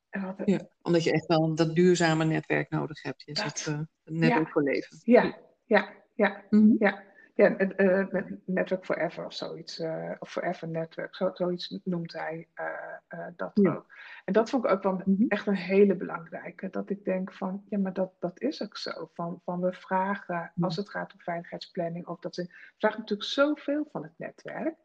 En 0.09 0.35
ja, 0.45 0.59
omdat 0.81 1.03
je 1.03 1.11
echt 1.11 1.25
wel 1.25 1.55
dat 1.55 1.75
duurzame 1.75 2.25
netwerk 2.25 2.69
nodig 2.69 3.01
hebt. 3.01 3.23
Je 3.25 3.37
zit 3.37 3.65
uh, 3.69 3.79
netwerk 4.03 4.49
voor 4.49 4.63
leven. 4.63 4.99
Ja, 5.03 5.37
ja, 5.65 5.89
ja, 6.15 6.43
mm 6.49 6.75
ja. 6.79 7.03
Ja, 7.33 7.59
uh, 7.77 8.05
Network 8.45 8.85
Forever 8.85 9.25
of 9.25 9.33
zoiets. 9.33 9.79
Uh, 9.79 10.11
of 10.19 10.31
Forever 10.31 10.67
Network, 10.67 11.15
zo, 11.15 11.29
zoiets 11.33 11.79
noemt 11.83 12.13
hij 12.13 12.47
uh, 12.55 13.27
dat 13.35 13.65
ook. 13.65 13.93
En 14.25 14.33
dat 14.33 14.49
vond 14.49 14.65
ik 14.65 14.71
ook 14.71 14.83
wel 14.83 14.93
mm-hmm. 14.93 15.27
echt 15.27 15.47
een 15.47 15.55
hele 15.55 15.95
belangrijke. 15.95 16.69
Dat 16.69 16.89
ik 16.89 17.03
denk 17.03 17.33
van, 17.33 17.63
ja, 17.69 17.77
maar 17.77 17.93
dat, 17.93 18.11
dat 18.19 18.41
is 18.41 18.63
ook 18.63 18.77
zo. 18.77 19.09
Van, 19.13 19.41
van 19.43 19.61
we 19.61 19.73
vragen, 19.73 20.51
als 20.59 20.75
het 20.75 20.89
gaat 20.89 21.13
om 21.13 21.19
veiligheidsplanning, 21.19 22.07
of 22.07 22.19
dat 22.19 22.35
ze 22.35 22.55
vragen 22.77 22.99
natuurlijk 22.99 23.29
zoveel 23.29 23.87
van 23.91 24.03
het 24.03 24.13
netwerk. 24.17 24.75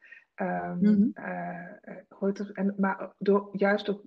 Um, 0.41 1.13
hoort 2.09 2.39
er, 2.39 2.51
en, 2.53 2.75
maar 2.77 3.13
door 3.19 3.49
juist 3.53 3.91
ook 3.91 4.03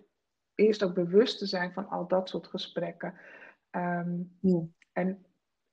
eerst 0.55 0.83
ook 0.83 0.93
bewust 0.93 1.37
te 1.37 1.45
zijn 1.45 1.73
van 1.73 1.87
al 1.89 2.07
dat 2.07 2.29
soort 2.29 2.47
gesprekken. 2.47 3.13
Um, 3.71 4.37
En 4.93 5.25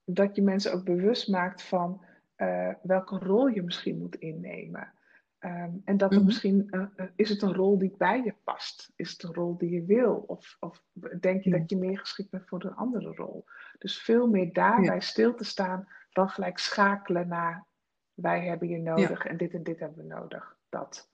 dat 0.05 0.37
je 0.37 0.43
mensen 0.43 0.73
ook 0.73 0.85
bewust 0.85 1.29
maakt 1.29 1.63
van 1.63 2.05
uh, 2.37 2.75
welke 2.83 3.19
rol 3.19 3.47
je 3.47 3.63
misschien 3.63 3.99
moet 3.99 4.15
innemen. 4.15 4.93
Um, 5.41 5.83
en 5.85 5.97
dat 5.97 6.11
er 6.11 6.17
mhm. 6.17 6.27
misschien, 6.27 6.69
uh, 6.71 7.07
is 7.17 7.29
het 7.29 7.43
een 7.43 7.55
rol 7.55 7.79
die 7.79 7.95
bij 7.97 8.23
je 8.25 8.35
past? 8.45 8.93
Is 8.97 9.11
het 9.11 9.23
een 9.23 9.35
rol 9.35 9.59
die 9.59 9.71
je 9.71 9.85
wil? 9.85 10.25
Of, 10.27 10.57
of 10.61 10.83
denk 11.21 11.43
je 11.43 11.51
dat 11.51 11.71
je 11.71 11.77
meer 11.77 11.99
geschikt 11.99 12.31
bent 12.31 12.49
voor 12.49 12.65
een 12.65 12.75
andere 12.75 13.15
rol? 13.15 13.45
Dus 13.79 14.03
veel 14.03 14.27
meer 14.27 14.53
daarbij 14.53 14.95
ja. 14.95 15.01
stil 15.01 15.35
te 15.35 15.45
staan 15.45 15.89
dan 16.11 16.29
gelijk 16.29 16.59
schakelen 16.59 17.29
naar 17.29 17.67
wij 18.15 18.45
hebben 18.45 18.69
je 18.69 18.79
nodig 18.79 19.25
ja. 19.25 19.31
en 19.31 19.37
dit 19.37 19.53
en 19.53 19.63
dit 19.63 19.79
hebben 19.79 19.99
we 19.99 20.15
nodig. 20.15 20.57
Dat. 20.69 21.09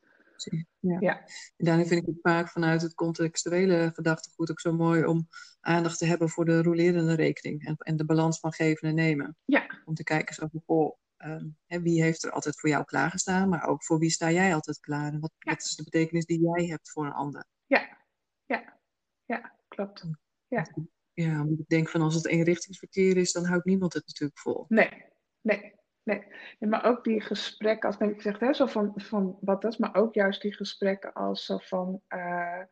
Ja. 0.79 0.97
ja. 1.01 1.19
En 1.57 1.65
daarin 1.65 1.87
vind 1.87 2.01
ik 2.01 2.07
het 2.07 2.21
vaak 2.23 2.49
vanuit 2.49 2.83
het 2.83 2.95
contextuele 2.95 3.91
gedachtegoed 3.95 4.51
ook 4.51 4.61
zo 4.61 4.73
mooi 4.73 5.05
om 5.05 5.29
aandacht 5.61 5.99
te 5.99 6.07
hebben 6.07 6.29
voor 6.29 6.45
de 6.45 6.63
rolerende 6.63 7.15
rekening 7.15 7.67
en, 7.67 7.77
en 7.79 7.97
de 7.97 8.05
balans 8.05 8.39
van 8.39 8.53
geven 8.53 8.89
en 8.89 8.95
nemen. 8.95 9.37
Ja. 9.45 9.83
Om 9.85 9.95
te 9.95 10.05
kijken 10.05 10.35
zo 10.35 10.47
van, 10.51 10.95
Um, 11.25 11.57
hè, 11.67 11.81
wie 11.81 12.03
heeft 12.03 12.23
er 12.23 12.31
altijd 12.31 12.61
voor 12.61 12.69
jou 12.69 12.85
klaargestaan, 12.85 13.49
maar 13.49 13.67
ook 13.67 13.85
voor 13.85 13.99
wie 13.99 14.11
sta 14.11 14.31
jij 14.31 14.55
altijd 14.55 14.81
klaar 14.81 15.13
en 15.13 15.21
wat, 15.21 15.33
wat 15.39 15.63
is 15.63 15.77
de 15.77 15.85
betekenis 15.85 16.25
die 16.25 16.41
jij 16.41 16.67
hebt 16.67 16.91
voor 16.91 17.07
een 17.07 17.13
ander? 17.13 17.45
Ja, 17.67 17.99
ja, 18.47 18.79
ja, 19.25 19.53
klopt. 19.69 20.05
Ja. 20.47 20.67
ja, 21.13 21.47
ik 21.59 21.69
denk 21.69 21.89
van 21.89 22.01
als 22.01 22.15
het 22.15 22.27
eenrichtingsverkeer 22.27 23.17
is, 23.17 23.33
dan 23.33 23.45
houdt 23.45 23.65
niemand 23.65 23.93
het 23.93 24.07
natuurlijk 24.07 24.39
vol. 24.39 24.65
Nee, 24.69 25.05
nee, 25.41 25.75
nee. 26.03 26.25
maar 26.59 26.85
ook 26.85 27.05
die 27.05 27.21
gesprekken, 27.21 27.89
als 27.89 27.99
ik 27.99 28.23
zeg, 28.23 28.39
hè, 28.39 28.53
zo 28.53 28.67
van, 28.67 28.93
van 28.97 29.39
wat 29.41 29.63
dat 29.63 29.73
is, 29.73 29.79
maar 29.79 29.95
ook 29.95 30.15
juist 30.15 30.43
die 30.43 30.55
gesprekken 30.55 31.13
als 31.13 31.45
zo 31.45 31.59
van. 31.59 32.03
Uh, 32.09 32.63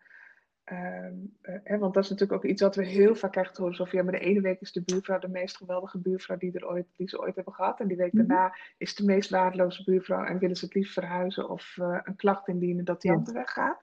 Um, 0.73 1.37
uh, 1.65 1.79
want 1.79 1.95
dat 1.95 2.05
is 2.05 2.11
natuurlijk 2.11 2.45
ook 2.45 2.51
iets 2.51 2.63
wat 2.63 2.77
we 2.77 2.85
heel 2.85 3.15
vaak 3.15 3.31
krijgen 3.33 3.55
te 3.55 3.61
horen. 3.61 3.77
Zo 3.77 3.87
ja, 3.91 4.03
maar 4.03 4.13
de 4.13 4.19
ene 4.19 4.41
week 4.41 4.61
is 4.61 4.73
de 4.73 4.83
buurvrouw 4.83 5.19
de 5.19 5.29
meest 5.29 5.57
geweldige 5.57 5.99
buurvrouw 5.99 6.37
die, 6.37 6.53
er 6.53 6.69
ooit, 6.69 6.87
die 6.97 7.09
ze 7.09 7.21
ooit 7.21 7.35
hebben 7.35 7.55
gehad. 7.55 7.81
En 7.81 7.89
die 7.89 7.97
week 7.97 8.13
mhm. 8.13 8.27
daarna 8.27 8.57
is 8.79 8.95
de 8.95 9.05
meest 9.05 9.31
waardeloze 9.31 9.85
buurvrouw 9.85 10.25
en 10.25 10.39
willen 10.39 10.57
ze 10.57 10.65
het 10.65 10.75
liefst 10.75 10.93
verhuizen 10.93 11.49
of 11.49 11.77
uh, 11.81 11.99
een 12.03 12.17
klacht 12.17 12.49
indienen 12.49 12.85
dat 12.85 13.01
die 13.01 13.11
ja. 13.11 13.17
andere 13.17 13.37
weggaat. 13.37 13.83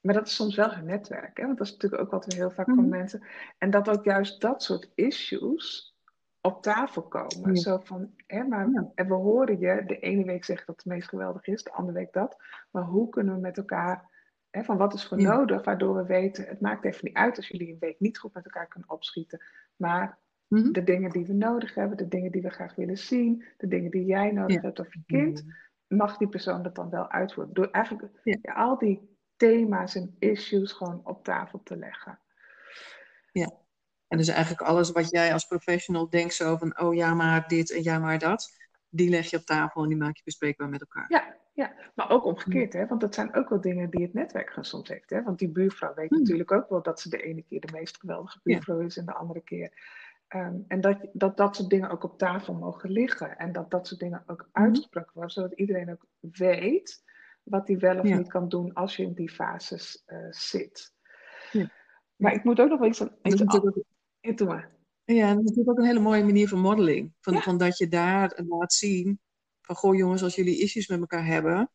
Maar 0.00 0.14
dat 0.14 0.26
is 0.26 0.34
soms 0.34 0.56
wel 0.56 0.74
hun 0.74 0.84
netwerk. 0.84 1.36
Hè? 1.36 1.44
Want 1.46 1.58
dat 1.58 1.66
is 1.66 1.72
natuurlijk 1.72 2.02
ook 2.02 2.10
wat 2.10 2.26
we 2.26 2.34
heel 2.34 2.50
vaak 2.50 2.66
mm 2.66 2.74
van 2.74 2.84
mhm. 2.84 2.96
mensen. 2.96 3.22
En 3.58 3.70
dat 3.70 3.88
ook 3.88 4.04
juist 4.04 4.40
dat 4.40 4.62
soort 4.62 4.90
issues 4.94 5.96
op 6.40 6.62
tafel 6.62 7.02
komen. 7.02 7.54
Ja. 7.54 7.60
Zo 7.60 7.78
van, 7.84 8.10
hè, 8.26 8.44
maar, 8.44 8.68
ja. 8.70 8.90
en 8.94 9.08
we 9.08 9.14
horen 9.14 9.58
je 9.58 9.82
de 9.86 9.98
ene 9.98 10.24
week 10.24 10.44
zeggen 10.44 10.66
dat 10.66 10.76
het 10.76 10.92
meest 10.92 11.08
geweldig 11.08 11.46
is, 11.46 11.62
de 11.62 11.72
andere 11.72 11.98
week 11.98 12.12
dat. 12.12 12.36
Maar 12.70 12.82
hoe 12.82 13.08
kunnen 13.08 13.34
we 13.34 13.40
met 13.40 13.56
elkaar 13.56 14.17
Van 14.50 14.76
wat 14.76 14.94
is 14.94 15.06
voor 15.06 15.20
ja. 15.20 15.34
nodig, 15.34 15.64
waardoor 15.64 15.94
we 15.94 16.04
weten, 16.04 16.46
het 16.46 16.60
maakt 16.60 16.84
even 16.84 17.04
niet 17.04 17.16
uit 17.16 17.36
als 17.36 17.48
jullie 17.48 17.72
een 17.72 17.78
week 17.80 18.00
niet 18.00 18.18
goed 18.18 18.34
met 18.34 18.44
elkaar 18.44 18.68
kunnen 18.68 18.90
opschieten. 18.90 19.44
Maar 19.76 20.18
mm 20.48 20.62
-hmm. 20.62 20.72
de 20.72 20.84
dingen 20.84 21.10
die 21.10 21.26
we 21.26 21.32
nodig 21.32 21.74
hebben, 21.74 21.96
de 21.96 22.08
dingen 22.08 22.32
die 22.32 22.42
we 22.42 22.50
graag 22.50 22.74
willen 22.74 22.98
zien, 22.98 23.44
de 23.56 23.68
dingen 23.68 23.90
die 23.90 24.04
jij 24.04 24.32
nodig 24.32 24.56
ja. 24.56 24.62
hebt 24.62 24.78
of 24.78 24.94
je 24.94 25.02
kind, 25.06 25.44
mag 25.86 26.16
die 26.16 26.28
persoon 26.28 26.62
dat 26.62 26.74
dan 26.74 26.90
wel 26.90 27.10
uitvoeren. 27.10 27.54
Door 27.54 27.70
eigenlijk 27.70 28.20
ja. 28.22 28.52
al 28.52 28.78
die 28.78 29.16
thema's 29.36 29.94
en 29.94 30.16
issues 30.18 30.72
gewoon 30.72 31.00
op 31.04 31.24
tafel 31.24 31.62
te 31.62 31.76
leggen. 31.76 32.18
Ja, 33.32 33.52
en 34.08 34.18
dus 34.18 34.28
eigenlijk 34.28 34.62
alles 34.62 34.90
wat 34.90 35.10
jij 35.10 35.32
als 35.32 35.46
professional 35.46 36.08
denkt 36.08 36.34
zo 36.34 36.56
van, 36.56 36.80
oh 36.80 36.94
ja 36.94 37.14
maar 37.14 37.48
dit 37.48 37.72
en 37.72 37.82
ja 37.82 37.98
maar 37.98 38.18
dat, 38.18 38.56
die 38.88 39.10
leg 39.10 39.30
je 39.30 39.36
op 39.36 39.42
tafel 39.42 39.82
en 39.82 39.88
die 39.88 39.98
maak 39.98 40.16
je 40.16 40.22
bespreekbaar 40.24 40.68
met 40.68 40.80
elkaar. 40.80 41.04
Ja, 41.08 41.36
ja, 41.58 41.72
maar 41.94 42.10
ook 42.10 42.24
omgekeerd, 42.24 42.72
hè? 42.72 42.86
want 42.86 43.00
dat 43.00 43.14
zijn 43.14 43.34
ook 43.34 43.48
wel 43.48 43.60
dingen 43.60 43.90
die 43.90 44.02
het 44.02 44.14
netwerk 44.14 44.58
soms 44.60 44.88
heeft. 44.88 45.10
Hè? 45.10 45.22
Want 45.22 45.38
die 45.38 45.48
buurvrouw 45.48 45.94
weet 45.94 46.08
hmm. 46.08 46.18
natuurlijk 46.18 46.52
ook 46.52 46.68
wel 46.68 46.82
dat 46.82 47.00
ze 47.00 47.08
de 47.08 47.22
ene 47.22 47.42
keer 47.42 47.60
de 47.60 47.72
meest 47.72 47.96
geweldige 47.96 48.40
buurvrouw 48.42 48.80
is 48.80 48.96
en 48.96 49.06
de 49.06 49.14
andere 49.14 49.40
keer 49.40 49.72
Ehm, 50.28 50.56
en 50.66 50.80
dat, 50.80 50.98
dat 51.12 51.36
dat 51.36 51.56
soort 51.56 51.70
dingen 51.70 51.90
ook 51.90 52.02
op 52.02 52.18
tafel 52.18 52.54
mogen 52.54 52.90
liggen. 52.90 53.38
En 53.38 53.52
dat 53.52 53.70
dat 53.70 53.86
soort 53.86 54.00
dingen 54.00 54.22
ook 54.26 54.48
Mhm. 54.52 54.64
uitgesproken 54.64 55.10
worden. 55.12 55.32
Zodat 55.32 55.52
iedereen 55.52 55.90
ook 55.90 56.06
weet 56.20 57.04
wat 57.42 57.68
hij 57.68 57.78
wel 57.78 57.98
of 57.98 58.08
Ja. 58.08 58.16
niet 58.16 58.28
kan 58.28 58.48
doen 58.48 58.74
als 58.74 58.96
je 58.96 59.02
in 59.02 59.12
die 59.12 59.30
fases 59.30 60.02
eh, 60.06 60.26
zit. 60.30 60.92
Ja. 61.52 61.70
Maar 62.16 62.32
ik 62.32 62.44
moet 62.44 62.60
ook 62.60 62.68
nog 62.68 62.78
wel 62.78 62.88
iets 62.88 63.00
aan... 63.00 63.10
Iets 63.22 63.44
aan 63.44 63.72
ja, 64.20 64.32
doe 64.32 64.46
maar. 64.46 64.70
ja, 65.04 65.28
dat 65.28 65.38
is 65.38 65.44
natuurlijk 65.44 65.70
ook 65.70 65.78
een 65.78 65.84
hele 65.84 66.00
mooie 66.00 66.24
manier 66.24 66.48
van 66.48 66.60
modeling. 66.60 67.12
Van, 67.20 67.42
van 67.42 67.58
dat 67.58 67.78
je 67.78 67.88
daar 67.88 68.40
laat 68.48 68.72
zien 68.72 69.20
van, 69.68 69.76
goh 69.76 69.96
jongens, 69.96 70.22
als 70.22 70.34
jullie 70.34 70.60
issues 70.60 70.88
met 70.88 71.00
elkaar 71.00 71.24
hebben, 71.26 71.70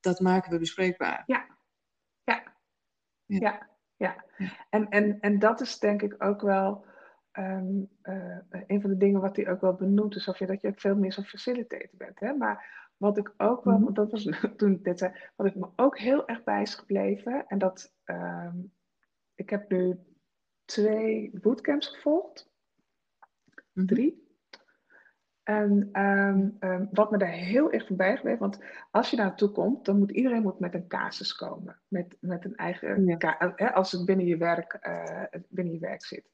dat 0.00 0.20
maken 0.20 0.50
we 0.52 0.58
bespreekbaar. 0.58 1.22
Ja. 1.26 1.46
Ja. 2.24 2.42
Ja. 3.26 3.68
Ja. 3.96 4.24
En, 4.70 4.88
en, 4.88 5.20
en 5.20 5.38
dat 5.38 5.60
is 5.60 5.78
denk 5.78 6.02
ik 6.02 6.14
ook 6.24 6.40
wel 6.40 6.84
ehm, 7.30 7.82
eh, 8.02 8.38
een 8.66 8.80
van 8.80 8.90
de 8.90 8.96
dingen 8.96 9.20
wat 9.20 9.36
hij 9.36 9.48
ook 9.50 9.60
wel 9.60 9.74
benoemt. 9.74 10.12
Dus 10.12 10.28
of 10.28 10.38
je, 10.38 10.46
dat 10.46 10.60
je 10.60 10.68
ook 10.68 10.80
veel 10.80 10.96
meer 10.96 11.12
zo'n 11.12 11.24
facilitator 11.24 11.96
bent. 11.96 12.20
Hè? 12.20 12.32
Maar 12.32 12.88
wat 12.96 13.16
ik 13.18 13.32
ook 13.36 13.64
wel, 13.64 13.74
Mhm. 13.74 13.82
want 13.84 13.96
dat 13.96 14.10
was 14.10 14.22
toen 14.56 14.72
ik 14.72 14.84
dit 14.84 14.98
zei, 14.98 15.12
wat 15.36 15.46
ik 15.46 15.54
me 15.54 15.68
ook 15.76 15.98
heel 15.98 16.28
erg 16.28 16.44
bij 16.44 16.62
is 16.62 16.74
gebleven. 16.74 17.46
En 17.46 17.58
dat, 17.58 17.94
ehm, 18.04 18.56
ik 19.34 19.50
heb 19.50 19.70
nu 19.70 19.98
twee 20.64 21.30
bootcamps 21.40 21.88
gevolgd. 21.88 22.50
Mhm. 23.72 23.86
Drie. 23.86 24.28
En 25.50 25.88
ehm, 25.92 26.48
ehm, 26.58 26.84
wat 26.90 27.10
me 27.10 27.18
daar 27.18 27.28
heel 27.28 27.72
erg 27.72 27.86
van 27.86 27.96
bijgebleven, 27.96 28.38
want 28.40 28.58
als 28.90 29.10
je 29.10 29.16
daar 29.16 29.26
naartoe 29.26 29.50
komt, 29.50 29.84
dan 29.84 29.98
moet 29.98 30.10
iedereen 30.10 30.42
moet 30.42 30.58
met 30.58 30.74
een 30.74 30.86
casus 30.88 31.34
komen. 31.34 31.78
Met, 31.88 32.16
met 32.20 32.44
een 32.44 32.56
eigen, 32.56 33.06
Ja. 33.06 33.16
ca- 33.16 33.52
hè, 33.56 33.72
als 33.72 33.92
het 33.92 34.04
binnen 34.04 34.26
je 34.26 34.36
werk, 34.36 34.72
eh, 34.72 35.24
binnen 35.48 35.74
je 35.74 35.80
werk 35.80 36.04
zit. 36.04 36.30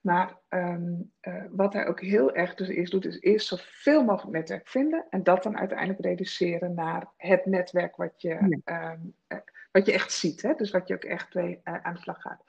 Maar 0.00 0.36
ehm, 0.48 0.92
eh, 1.20 1.44
wat 1.50 1.72
hij 1.72 1.86
ook 1.86 2.00
heel 2.00 2.34
erg 2.34 2.54
dus 2.54 2.68
eerst 2.68 2.92
doet, 2.92 3.04
is 3.04 3.20
eerst 3.20 3.46
zoveel 3.46 4.04
mogelijk 4.04 4.36
netwerk 4.36 4.68
vinden 4.68 5.04
en 5.10 5.22
dat 5.22 5.42
dan 5.42 5.58
uiteindelijk 5.58 6.00
reduceren 6.00 6.74
naar 6.74 7.06
het 7.16 7.46
netwerk 7.46 7.96
wat 7.96 8.22
je, 8.22 8.60
Ja. 8.64 8.94
eh, 9.28 9.38
wat 9.72 9.86
je 9.86 9.92
echt 9.92 10.12
ziet. 10.12 10.42
Hè? 10.42 10.54
Dus 10.54 10.70
wat 10.70 10.88
je 10.88 10.94
ook 10.94 11.04
echt 11.04 11.34
mee 11.34 11.60
eh, 11.64 11.74
aan 11.82 11.94
de 11.94 12.00
slag 12.00 12.20
gaat. 12.20 12.42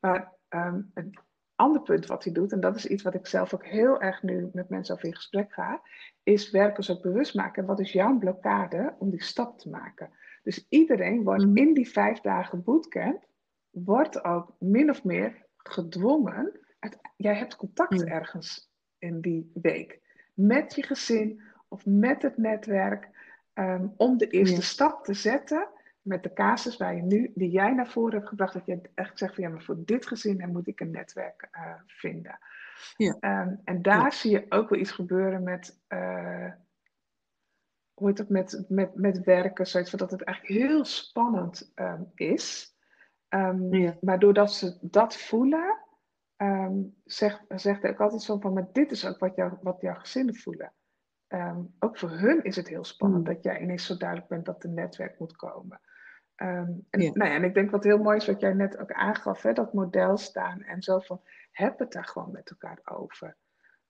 Maar 0.00 0.32
een 0.48 1.18
ander 1.58 1.82
punt 1.82 2.06
wat 2.06 2.24
hij 2.24 2.32
doet, 2.32 2.52
en 2.52 2.60
dat 2.60 2.76
is 2.76 2.86
iets 2.86 3.02
wat 3.02 3.14
ik 3.14 3.26
zelf 3.26 3.54
ook 3.54 3.64
heel 3.66 4.00
erg 4.00 4.22
nu 4.22 4.48
met 4.52 4.68
mensen 4.68 4.94
over 4.94 5.06
in 5.06 5.14
gesprek 5.14 5.52
ga, 5.52 5.80
is 6.22 6.50
werkers 6.50 6.90
ook 6.90 7.02
bewust 7.02 7.34
maken. 7.34 7.66
Wat 7.66 7.80
is 7.80 7.92
jouw 7.92 8.18
blokkade 8.18 8.94
om 8.98 9.10
die 9.10 9.22
stap 9.22 9.58
te 9.58 9.68
maken? 9.70 10.10
Dus 10.42 10.66
iedereen 10.68 11.22
wordt 11.24 11.44
Mhm. 11.46 11.56
in 11.56 11.74
die 11.74 11.88
vijf 11.88 12.20
dagen 12.20 12.62
bootcamp, 12.64 13.24
wordt 13.70 14.24
ook 14.24 14.54
min 14.58 14.90
of 14.90 15.04
meer 15.04 15.46
gedwongen. 15.56 16.60
uit- 16.78 16.98
jij 17.16 17.34
hebt 17.34 17.56
contact 17.56 18.00
Ja. 18.00 18.06
ergens 18.06 18.70
in 18.98 19.20
die 19.20 19.50
week 19.54 20.00
met 20.34 20.74
je 20.74 20.82
gezin 20.82 21.42
of 21.68 21.86
met 21.86 22.22
het 22.22 22.36
netwerk 22.36 23.08
ehm, 23.52 23.86
om 23.96 24.16
de 24.18 24.26
eerste 24.28 24.62
stap 24.62 25.04
te 25.04 25.14
zetten 25.14 25.68
met 26.08 26.22
de 26.22 26.32
casus 26.32 26.76
waar 26.76 26.94
je 26.96 27.02
nu, 27.02 27.32
die 27.34 27.50
jij 27.50 27.72
naar 27.72 27.88
voren 27.88 28.14
hebt 28.14 28.28
gebracht, 28.28 28.52
dat 28.52 28.66
je 28.66 28.80
echt 28.94 29.18
zegt 29.18 29.34
van 29.34 29.44
ja, 29.44 29.50
maar 29.50 29.62
voor 29.62 29.84
dit 29.84 30.06
gezin 30.06 30.50
moet 30.52 30.66
ik 30.66 30.80
een 30.80 30.90
netwerk 30.90 31.48
eh, 31.50 31.74
vinden. 31.86 32.38
Ja. 32.96 33.16
Ehm, 33.20 33.54
en 33.64 33.82
daar 33.82 34.02
Ja. 34.02 34.10
zie 34.10 34.30
je 34.30 34.46
ook 34.48 34.68
wel 34.68 34.78
iets 34.80 34.92
gebeuren 34.92 35.42
met, 35.42 35.80
eh, 35.86 36.52
hoe 37.94 38.08
heet 38.08 38.28
met, 38.28 38.64
met, 38.68 38.94
met 38.94 39.24
werken, 39.24 39.66
zoiets 39.66 39.90
van 39.90 39.98
dat 39.98 40.10
het 40.10 40.22
eigenlijk 40.22 40.60
heel 40.60 40.84
spannend 40.84 41.72
ehm, 41.74 42.02
is. 42.14 42.76
Ehm, 43.28 43.74
Ja. 43.74 43.96
Maar 44.00 44.18
doordat 44.18 44.52
ze 44.52 44.78
dat 44.80 45.16
voelen, 45.16 45.86
zegt, 47.04 47.44
zegt 47.48 47.84
ook 47.84 48.00
altijd 48.00 48.22
zo 48.22 48.38
van, 48.38 48.52
maar 48.52 48.68
dit 48.72 48.90
is 48.90 49.06
ook 49.06 49.18
wat, 49.18 49.34
jou, 49.36 49.52
wat 49.62 49.80
jouw 49.80 49.94
gezinnen 49.94 50.34
voelen. 50.34 50.72
Ook 51.78 51.98
voor 51.98 52.10
hun 52.10 52.42
is 52.42 52.56
het 52.56 52.68
heel 52.68 52.84
spannend 52.84 53.26
Mm. 53.26 53.34
dat 53.34 53.42
jij 53.42 53.60
ineens 53.60 53.86
zo 53.86 53.96
duidelijk 53.96 54.28
bent 54.28 54.44
dat 54.44 54.62
er 54.62 54.68
netwerk 54.70 55.18
moet 55.18 55.36
komen. 55.36 55.80
Ehm, 56.38 56.72
en, 56.90 57.00
Ja. 57.00 57.10
nou 57.12 57.30
ja, 57.30 57.36
en 57.36 57.44
ik 57.44 57.54
denk 57.54 57.70
wat 57.70 57.84
heel 57.84 57.98
mooi 57.98 58.16
is 58.16 58.26
wat 58.26 58.40
jij 58.40 58.52
net 58.52 58.78
ook 58.78 58.92
aangaf, 58.92 59.42
hè, 59.42 59.52
dat 59.52 59.72
model 59.72 60.16
staan 60.16 60.62
en 60.62 60.82
zo 60.82 60.98
van, 60.98 61.20
heb 61.50 61.78
het 61.78 61.92
daar 61.92 62.04
gewoon 62.04 62.30
met 62.32 62.50
elkaar 62.50 62.80
over. 62.84 63.36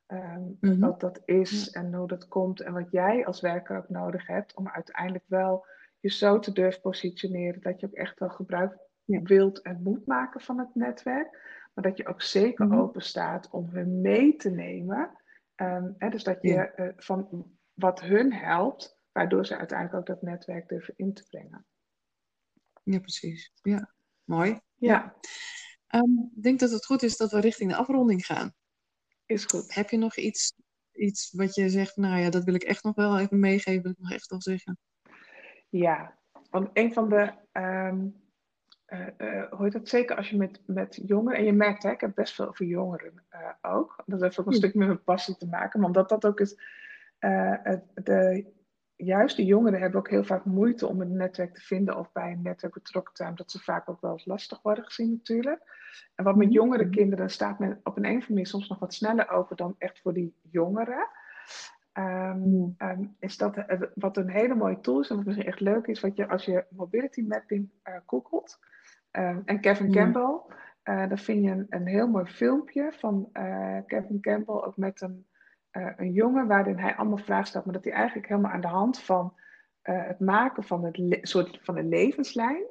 Ehm, 0.06 0.42
Mhm. 0.60 0.78
Wat 0.80 1.00
dat 1.00 1.22
is 1.24 1.70
en 1.70 1.94
hoe 1.94 2.06
dat 2.08 2.28
komt 2.28 2.60
en 2.60 2.72
wat 2.72 2.90
jij 2.90 3.26
als 3.26 3.40
werker 3.40 3.76
ook 3.76 3.88
nodig 3.88 4.26
hebt 4.26 4.54
om 4.54 4.68
uiteindelijk 4.68 5.24
wel 5.28 5.66
je 6.00 6.10
zo 6.10 6.38
te 6.38 6.52
durven 6.52 6.80
positioneren 6.80 7.60
dat 7.60 7.80
je 7.80 7.86
ook 7.86 7.92
echt 7.92 8.18
wel 8.18 8.28
gebruik 8.30 8.78
Ja. 9.04 9.20
wilt 9.22 9.62
en 9.62 9.82
moet 9.82 10.06
maken 10.06 10.40
van 10.40 10.58
het 10.58 10.74
netwerk. 10.74 11.30
Maar 11.74 11.84
dat 11.84 11.96
je 11.96 12.06
ook 12.06 12.22
zeker 12.22 12.66
Mhm. 12.66 12.78
open 12.78 13.02
staat 13.02 13.50
om 13.50 13.68
hun 13.70 14.00
mee 14.00 14.36
te 14.36 14.50
nemen. 14.50 15.10
Ehm, 15.54 15.90
hè, 15.98 16.08
dus 16.08 16.24
dat 16.24 16.42
je 16.42 16.52
Ja. 16.52 16.70
eh, 16.72 16.92
van 16.96 17.44
wat 17.74 18.00
hun 18.00 18.32
helpt, 18.32 19.00
waardoor 19.12 19.46
ze 19.46 19.56
uiteindelijk 19.56 19.98
ook 19.98 20.06
dat 20.06 20.22
netwerk 20.22 20.68
durven 20.68 20.94
in 20.96 21.12
te 21.14 21.22
brengen. 21.30 21.66
Ja, 22.90 22.98
precies. 23.00 23.52
Ja, 23.62 23.92
mooi. 24.24 24.60
Ja, 24.74 25.14
Ehm, 25.86 26.18
ik 26.36 26.42
denk 26.42 26.58
dat 26.60 26.70
het 26.70 26.86
goed 26.86 27.02
is 27.02 27.16
dat 27.16 27.30
we 27.30 27.40
richting 27.40 27.70
de 27.70 27.76
afronding 27.76 28.26
gaan. 28.26 28.52
is 29.26 29.44
goed. 29.44 29.74
Heb 29.74 29.90
je 29.90 29.96
nog 29.96 30.16
iets, 30.16 30.52
iets 30.92 31.32
wat 31.32 31.54
je 31.54 31.68
zegt, 31.68 31.96
nou 31.96 32.20
ja, 32.20 32.30
dat 32.30 32.44
wil 32.44 32.54
ik 32.54 32.62
echt 32.62 32.84
nog 32.84 32.94
wel 32.94 33.18
even 33.18 33.38
meegeven, 33.40 33.82
wil 33.82 33.90
ik 33.90 33.98
nog 33.98 34.12
echt 34.12 34.30
wel 34.30 34.42
zeggen. 34.42 34.78
Ja, 35.68 36.18
want 36.50 36.70
een 36.72 36.92
van 36.92 37.08
de, 37.08 37.32
eh, 37.52 37.88
eh, 38.86 39.50
hoe 39.52 39.62
heet 39.64 39.72
dat, 39.72 39.88
zeker 39.88 40.16
als 40.16 40.30
je 40.30 40.36
met, 40.36 40.60
met 40.66 41.00
jongeren, 41.06 41.38
en 41.38 41.44
je 41.44 41.52
merkt, 41.52 41.82
hè, 41.82 41.90
ik 41.90 42.00
heb 42.00 42.14
best 42.14 42.34
veel 42.34 42.48
over 42.48 42.66
jongeren 42.66 43.24
eh, 43.28 43.50
ook, 43.62 44.02
dat 44.06 44.20
heeft 44.20 44.38
ook 44.40 44.46
een 44.46 44.52
Ja. 44.52 44.58
stuk 44.58 44.74
met 44.74 44.86
mijn 44.86 45.02
passie 45.04 45.36
te 45.36 45.46
maken, 45.46 45.78
maar 45.80 45.88
omdat 45.88 46.08
dat 46.08 46.26
ook 46.26 46.40
is, 46.40 46.58
de, 47.94 48.46
juist 48.98 49.36
de 49.36 49.44
jongeren 49.44 49.80
hebben 49.80 49.98
ook 50.00 50.10
heel 50.10 50.24
vaak 50.24 50.44
moeite 50.44 50.86
om 50.86 51.00
een 51.00 51.16
netwerk 51.16 51.54
te 51.54 51.60
vinden 51.60 51.96
of 51.98 52.12
bij 52.12 52.32
een 52.32 52.42
netwerk 52.42 52.72
betrokken 52.74 53.14
te 53.14 53.18
zijn, 53.22 53.30
omdat 53.30 53.50
ze 53.50 53.58
vaak 53.58 53.88
ook 53.88 54.00
wel 54.00 54.12
eens 54.12 54.24
lastig 54.26 54.62
worden 54.62 54.84
gezien 54.84 55.10
natuurlijk. 55.10 55.62
En 56.14 56.24
wat 56.24 56.36
met 56.36 56.46
Mhm. 56.46 56.54
jongere 56.56 56.82
Mhm. 56.84 56.92
kinderen 56.92 57.30
staat 57.30 57.58
men 57.58 57.80
op 57.82 57.96
een, 57.96 58.04
een 58.04 58.08
of 58.10 58.14
andere 58.14 58.28
manier 58.32 58.46
soms 58.46 58.68
nog 58.68 58.78
wat 58.78 58.94
sneller 58.94 59.30
open 59.30 59.56
dan 59.56 59.74
echt 59.78 60.00
voor 60.00 60.12
die 60.14 60.34
jongeren. 60.50 61.08
Ehm, 61.92 62.68
ehm, 62.76 63.04
is 63.18 63.36
dat 63.36 63.56
eh, 63.56 63.82
wat 63.94 64.16
een 64.16 64.30
hele 64.30 64.54
mooie 64.54 64.80
tool 64.80 65.00
is 65.00 65.10
en 65.10 65.16
wat 65.16 65.24
misschien 65.24 65.46
echt 65.46 65.60
leuk 65.60 65.86
is, 65.86 66.00
wat 66.00 66.16
je 66.16 66.28
als 66.28 66.44
je 66.44 66.64
mobility 66.70 67.22
mapping 67.28 67.70
eh 67.82 67.94
googelt. 68.06 68.58
Ehm, 69.10 69.40
en 69.44 69.60
Kevin. 69.60 69.90
Campbell, 69.92 70.40
eh 70.82 71.08
daar 71.08 71.18
vind 71.18 71.44
je 71.44 71.50
een, 71.50 71.66
een 71.68 71.86
heel 71.86 72.08
mooi 72.08 72.26
filmpje 72.26 72.92
van 72.92 73.30
Kevin 73.86 74.20
Campbell, 74.20 74.54
ook 74.54 74.76
met 74.76 75.00
een, 75.00 75.26
eh, 75.78 75.92
een 75.96 76.12
jongen, 76.12 76.46
waarin 76.46 76.78
hij 76.78 76.96
allemaal 76.96 77.18
vragen 77.18 77.46
stelt, 77.46 77.64
maar 77.64 77.74
dat 77.74 77.84
hij 77.84 77.92
eigenlijk 77.92 78.28
helemaal 78.28 78.50
aan 78.50 78.60
de 78.60 78.66
hand 78.66 79.00
van 79.00 79.34
eh, 79.82 80.06
het 80.06 80.20
maken 80.20 80.62
van 80.64 80.84
het 80.84 81.18
soort 81.22 81.58
van 81.62 81.76
een 81.76 81.88
levenslijn. 81.88 82.64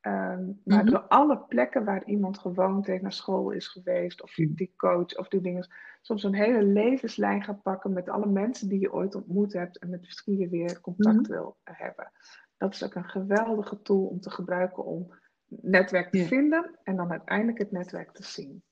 ehm, 0.00 0.44
maar 0.64 0.82
Mhm. 0.84 0.90
door 0.90 1.00
alle 1.00 1.38
plekken 1.38 1.84
waar 1.84 2.04
iemand 2.04 2.38
gewoond 2.38 2.86
heeft, 2.86 3.02
naar 3.02 3.12
school 3.12 3.50
is 3.50 3.68
geweest, 3.68 4.22
of 4.22 4.38
Mhm. 4.38 4.54
die 4.54 4.72
coach 4.76 5.16
of 5.18 5.28
die 5.28 5.40
dingen, 5.40 5.68
soms 6.00 6.22
een 6.22 6.34
hele 6.34 6.62
levenslijn 6.62 7.42
gaat 7.44 7.62
pakken 7.62 7.92
met 7.92 8.08
alle 8.08 8.26
mensen 8.26 8.68
die 8.68 8.80
je 8.80 8.92
ooit 8.92 9.14
ontmoet 9.14 9.52
hebt 9.52 9.78
en 9.78 9.90
met 9.90 10.22
wie 10.24 10.38
je 10.38 10.48
weer 10.48 10.80
contact 10.80 11.20
Mhm. 11.20 11.30
wil 11.30 11.56
hebben. 11.64 12.12
Dat 12.56 12.74
is 12.74 12.84
ook 12.84 12.94
een 12.94 13.08
geweldige 13.08 13.82
tool 13.82 14.04
om 14.06 14.20
te 14.20 14.30
gebruiken 14.30 14.84
om 14.84 15.14
netwerk 15.46 16.10
te 16.10 16.18
Ja. 16.18 16.24
vinden 16.26 16.78
en 16.82 16.96
dan 16.96 17.10
uiteindelijk 17.10 17.58
het 17.58 17.72
netwerk 17.72 18.12
te 18.12 18.22
zien. 18.24 18.62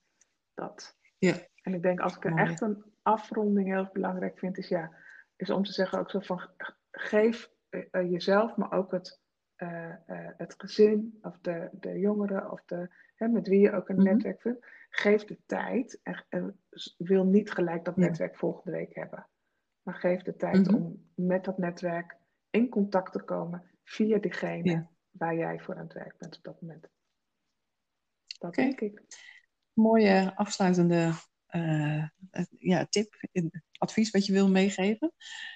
Dat. 0.55 0.97
Ja. 1.19 1.35
En 1.69 1.75
ik 1.75 1.83
denk 1.83 2.01
als 2.01 2.17
ik 2.17 2.25
er 2.25 2.37
echt 2.37 2.61
een 2.61 2.85
afronding 3.03 3.67
heel 3.69 3.89
belangrijk 3.93 4.39
vind, 4.39 4.59
is 4.59 4.69
ja, 4.69 4.93
is 5.37 5.51
om 5.51 5.65
te 5.65 5.73
zeggen 5.73 5.99
ook 5.99 6.11
zo 6.11 6.21
van 6.21 6.39
ge- 6.39 6.75
geef 6.91 7.51
eh, 7.69 7.85
eh, 7.91 8.11
jezelf, 8.11 8.57
maar 8.57 8.73
ook 8.73 8.93
het, 8.93 9.21
eh, 9.57 9.95
het 10.37 10.55
gezin 10.57 11.19
of 11.23 11.39
de, 11.41 11.69
de 11.73 11.99
jongeren 11.99 12.51
of 12.51 12.65
de, 12.65 12.89
hè, 13.15 13.29
met 13.29 13.49
wie 13.49 13.61
je 13.61 13.73
ook 13.73 13.89
een 13.89 13.97
Mhm. 13.97 14.05
netwerk 14.05 14.41
vindt, 14.41 14.67
geef 14.91 15.25
de 15.25 15.39
tijd 15.47 16.01
en, 16.03 16.61
wil 16.97 17.25
niet 17.25 17.51
gelijk 17.51 17.85
dat 17.85 17.95
Ja. 17.97 18.03
netwerk 18.03 18.37
volgende 18.37 18.77
week 18.77 18.95
hebben. 18.95 19.29
Maar 19.83 19.95
geef 19.95 20.23
de 20.23 20.37
tijd 20.37 20.67
Mhm. 20.71 20.75
om 20.75 21.11
met 21.15 21.45
dat 21.45 21.59
netwerk 21.59 22.17
in 22.51 22.69
contact 22.69 23.13
te 23.13 23.23
komen 23.23 23.71
via 23.85 24.19
diegene 24.19 24.71
Ja. 24.71 24.91
waar 25.11 25.35
jij 25.37 25.61
voor 25.61 25.75
aan 25.77 25.85
het 25.85 25.93
werk 25.93 26.19
bent 26.19 26.37
op 26.37 26.43
dat 26.45 26.61
moment. 26.61 26.89
Dat 28.39 28.55
denk 28.55 28.81
ik. 28.81 29.03
Mooie 29.73 30.37
afsluitende 30.37 31.11
eh, 31.49 32.03
eh, 32.31 32.45
ja, 32.59 32.87
tip, 32.91 33.15
advies 33.79 34.11
wat 34.11 34.27
je 34.27 34.33
wil 34.33 34.49
meegeven. 34.49 35.13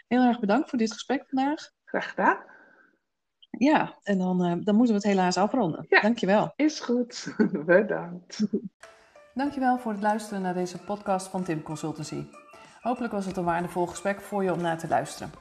Heel 0.08 0.22
erg 0.22 0.40
bedankt 0.40 0.68
voor 0.68 0.78
dit 0.78 0.92
gesprek 0.92 1.24
vandaag. 1.28 1.70
Graag 1.84 2.08
gedaan. 2.08 2.38
Ja, 3.58 3.98
en 4.02 4.18
dan, 4.18 4.44
eh, 4.44 4.54
dan 4.60 4.74
moeten 4.74 4.94
we 4.94 5.00
het 5.00 5.10
helaas 5.10 5.36
afronden. 5.36 5.86
Ja. 5.88 6.00
Dankjewel. 6.00 6.52
Is 6.56 6.80
goed. 6.80 7.34
Bedankt. 7.66 8.46
Dankjewel 9.34 9.78
voor 9.78 9.92
het 9.92 10.02
luisteren 10.02 10.42
naar 10.42 10.54
deze 10.54 10.78
podcast 10.78 11.28
van 11.28 11.44
Tim 11.44 11.62
Consultancy. 11.62 12.24
Hopelijk 12.80 13.12
was 13.12 13.26
het 13.26 13.36
een 13.36 13.44
waardevol 13.44 13.86
gesprek 13.86 14.20
voor 14.20 14.44
je 14.44 14.52
om 14.52 14.60
naar 14.60 14.78
te 14.78 14.88
luisteren. 14.88 15.32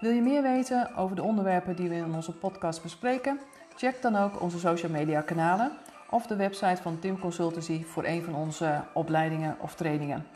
Wil 0.00 0.10
je 0.10 0.20
meer 0.20 0.42
weten 0.42 0.94
over 0.94 1.16
de 1.16 1.22
onderwerpen 1.22 1.76
die 1.76 1.88
we 1.88 1.94
in 1.94 2.14
onze 2.14 2.32
podcast 2.32 2.82
bespreken? 2.82 3.40
Check 3.76 4.02
dan 4.02 4.16
ook 4.16 4.40
onze 4.40 4.58
social 4.58 4.90
media 4.90 5.20
kanalen 5.20 5.72
of 6.14 6.26
de 6.26 6.36
website 6.36 6.82
van 6.82 6.98
Tim 6.98 7.18
Consultancy 7.18 7.84
voor 7.84 8.04
een 8.04 8.22
van 8.22 8.34
onze 8.34 8.84
opleidingen 8.92 9.56
of 9.60 9.74
trainingen. 9.74 10.26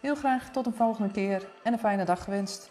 Heel 0.00 0.14
graag 0.14 0.50
tot 0.50 0.66
een 0.66 0.74
volgende 0.74 1.10
keer 1.10 1.48
en 1.62 1.72
een 1.72 1.78
fijne 1.78 2.04
dag 2.04 2.24
gewenst. 2.24 2.70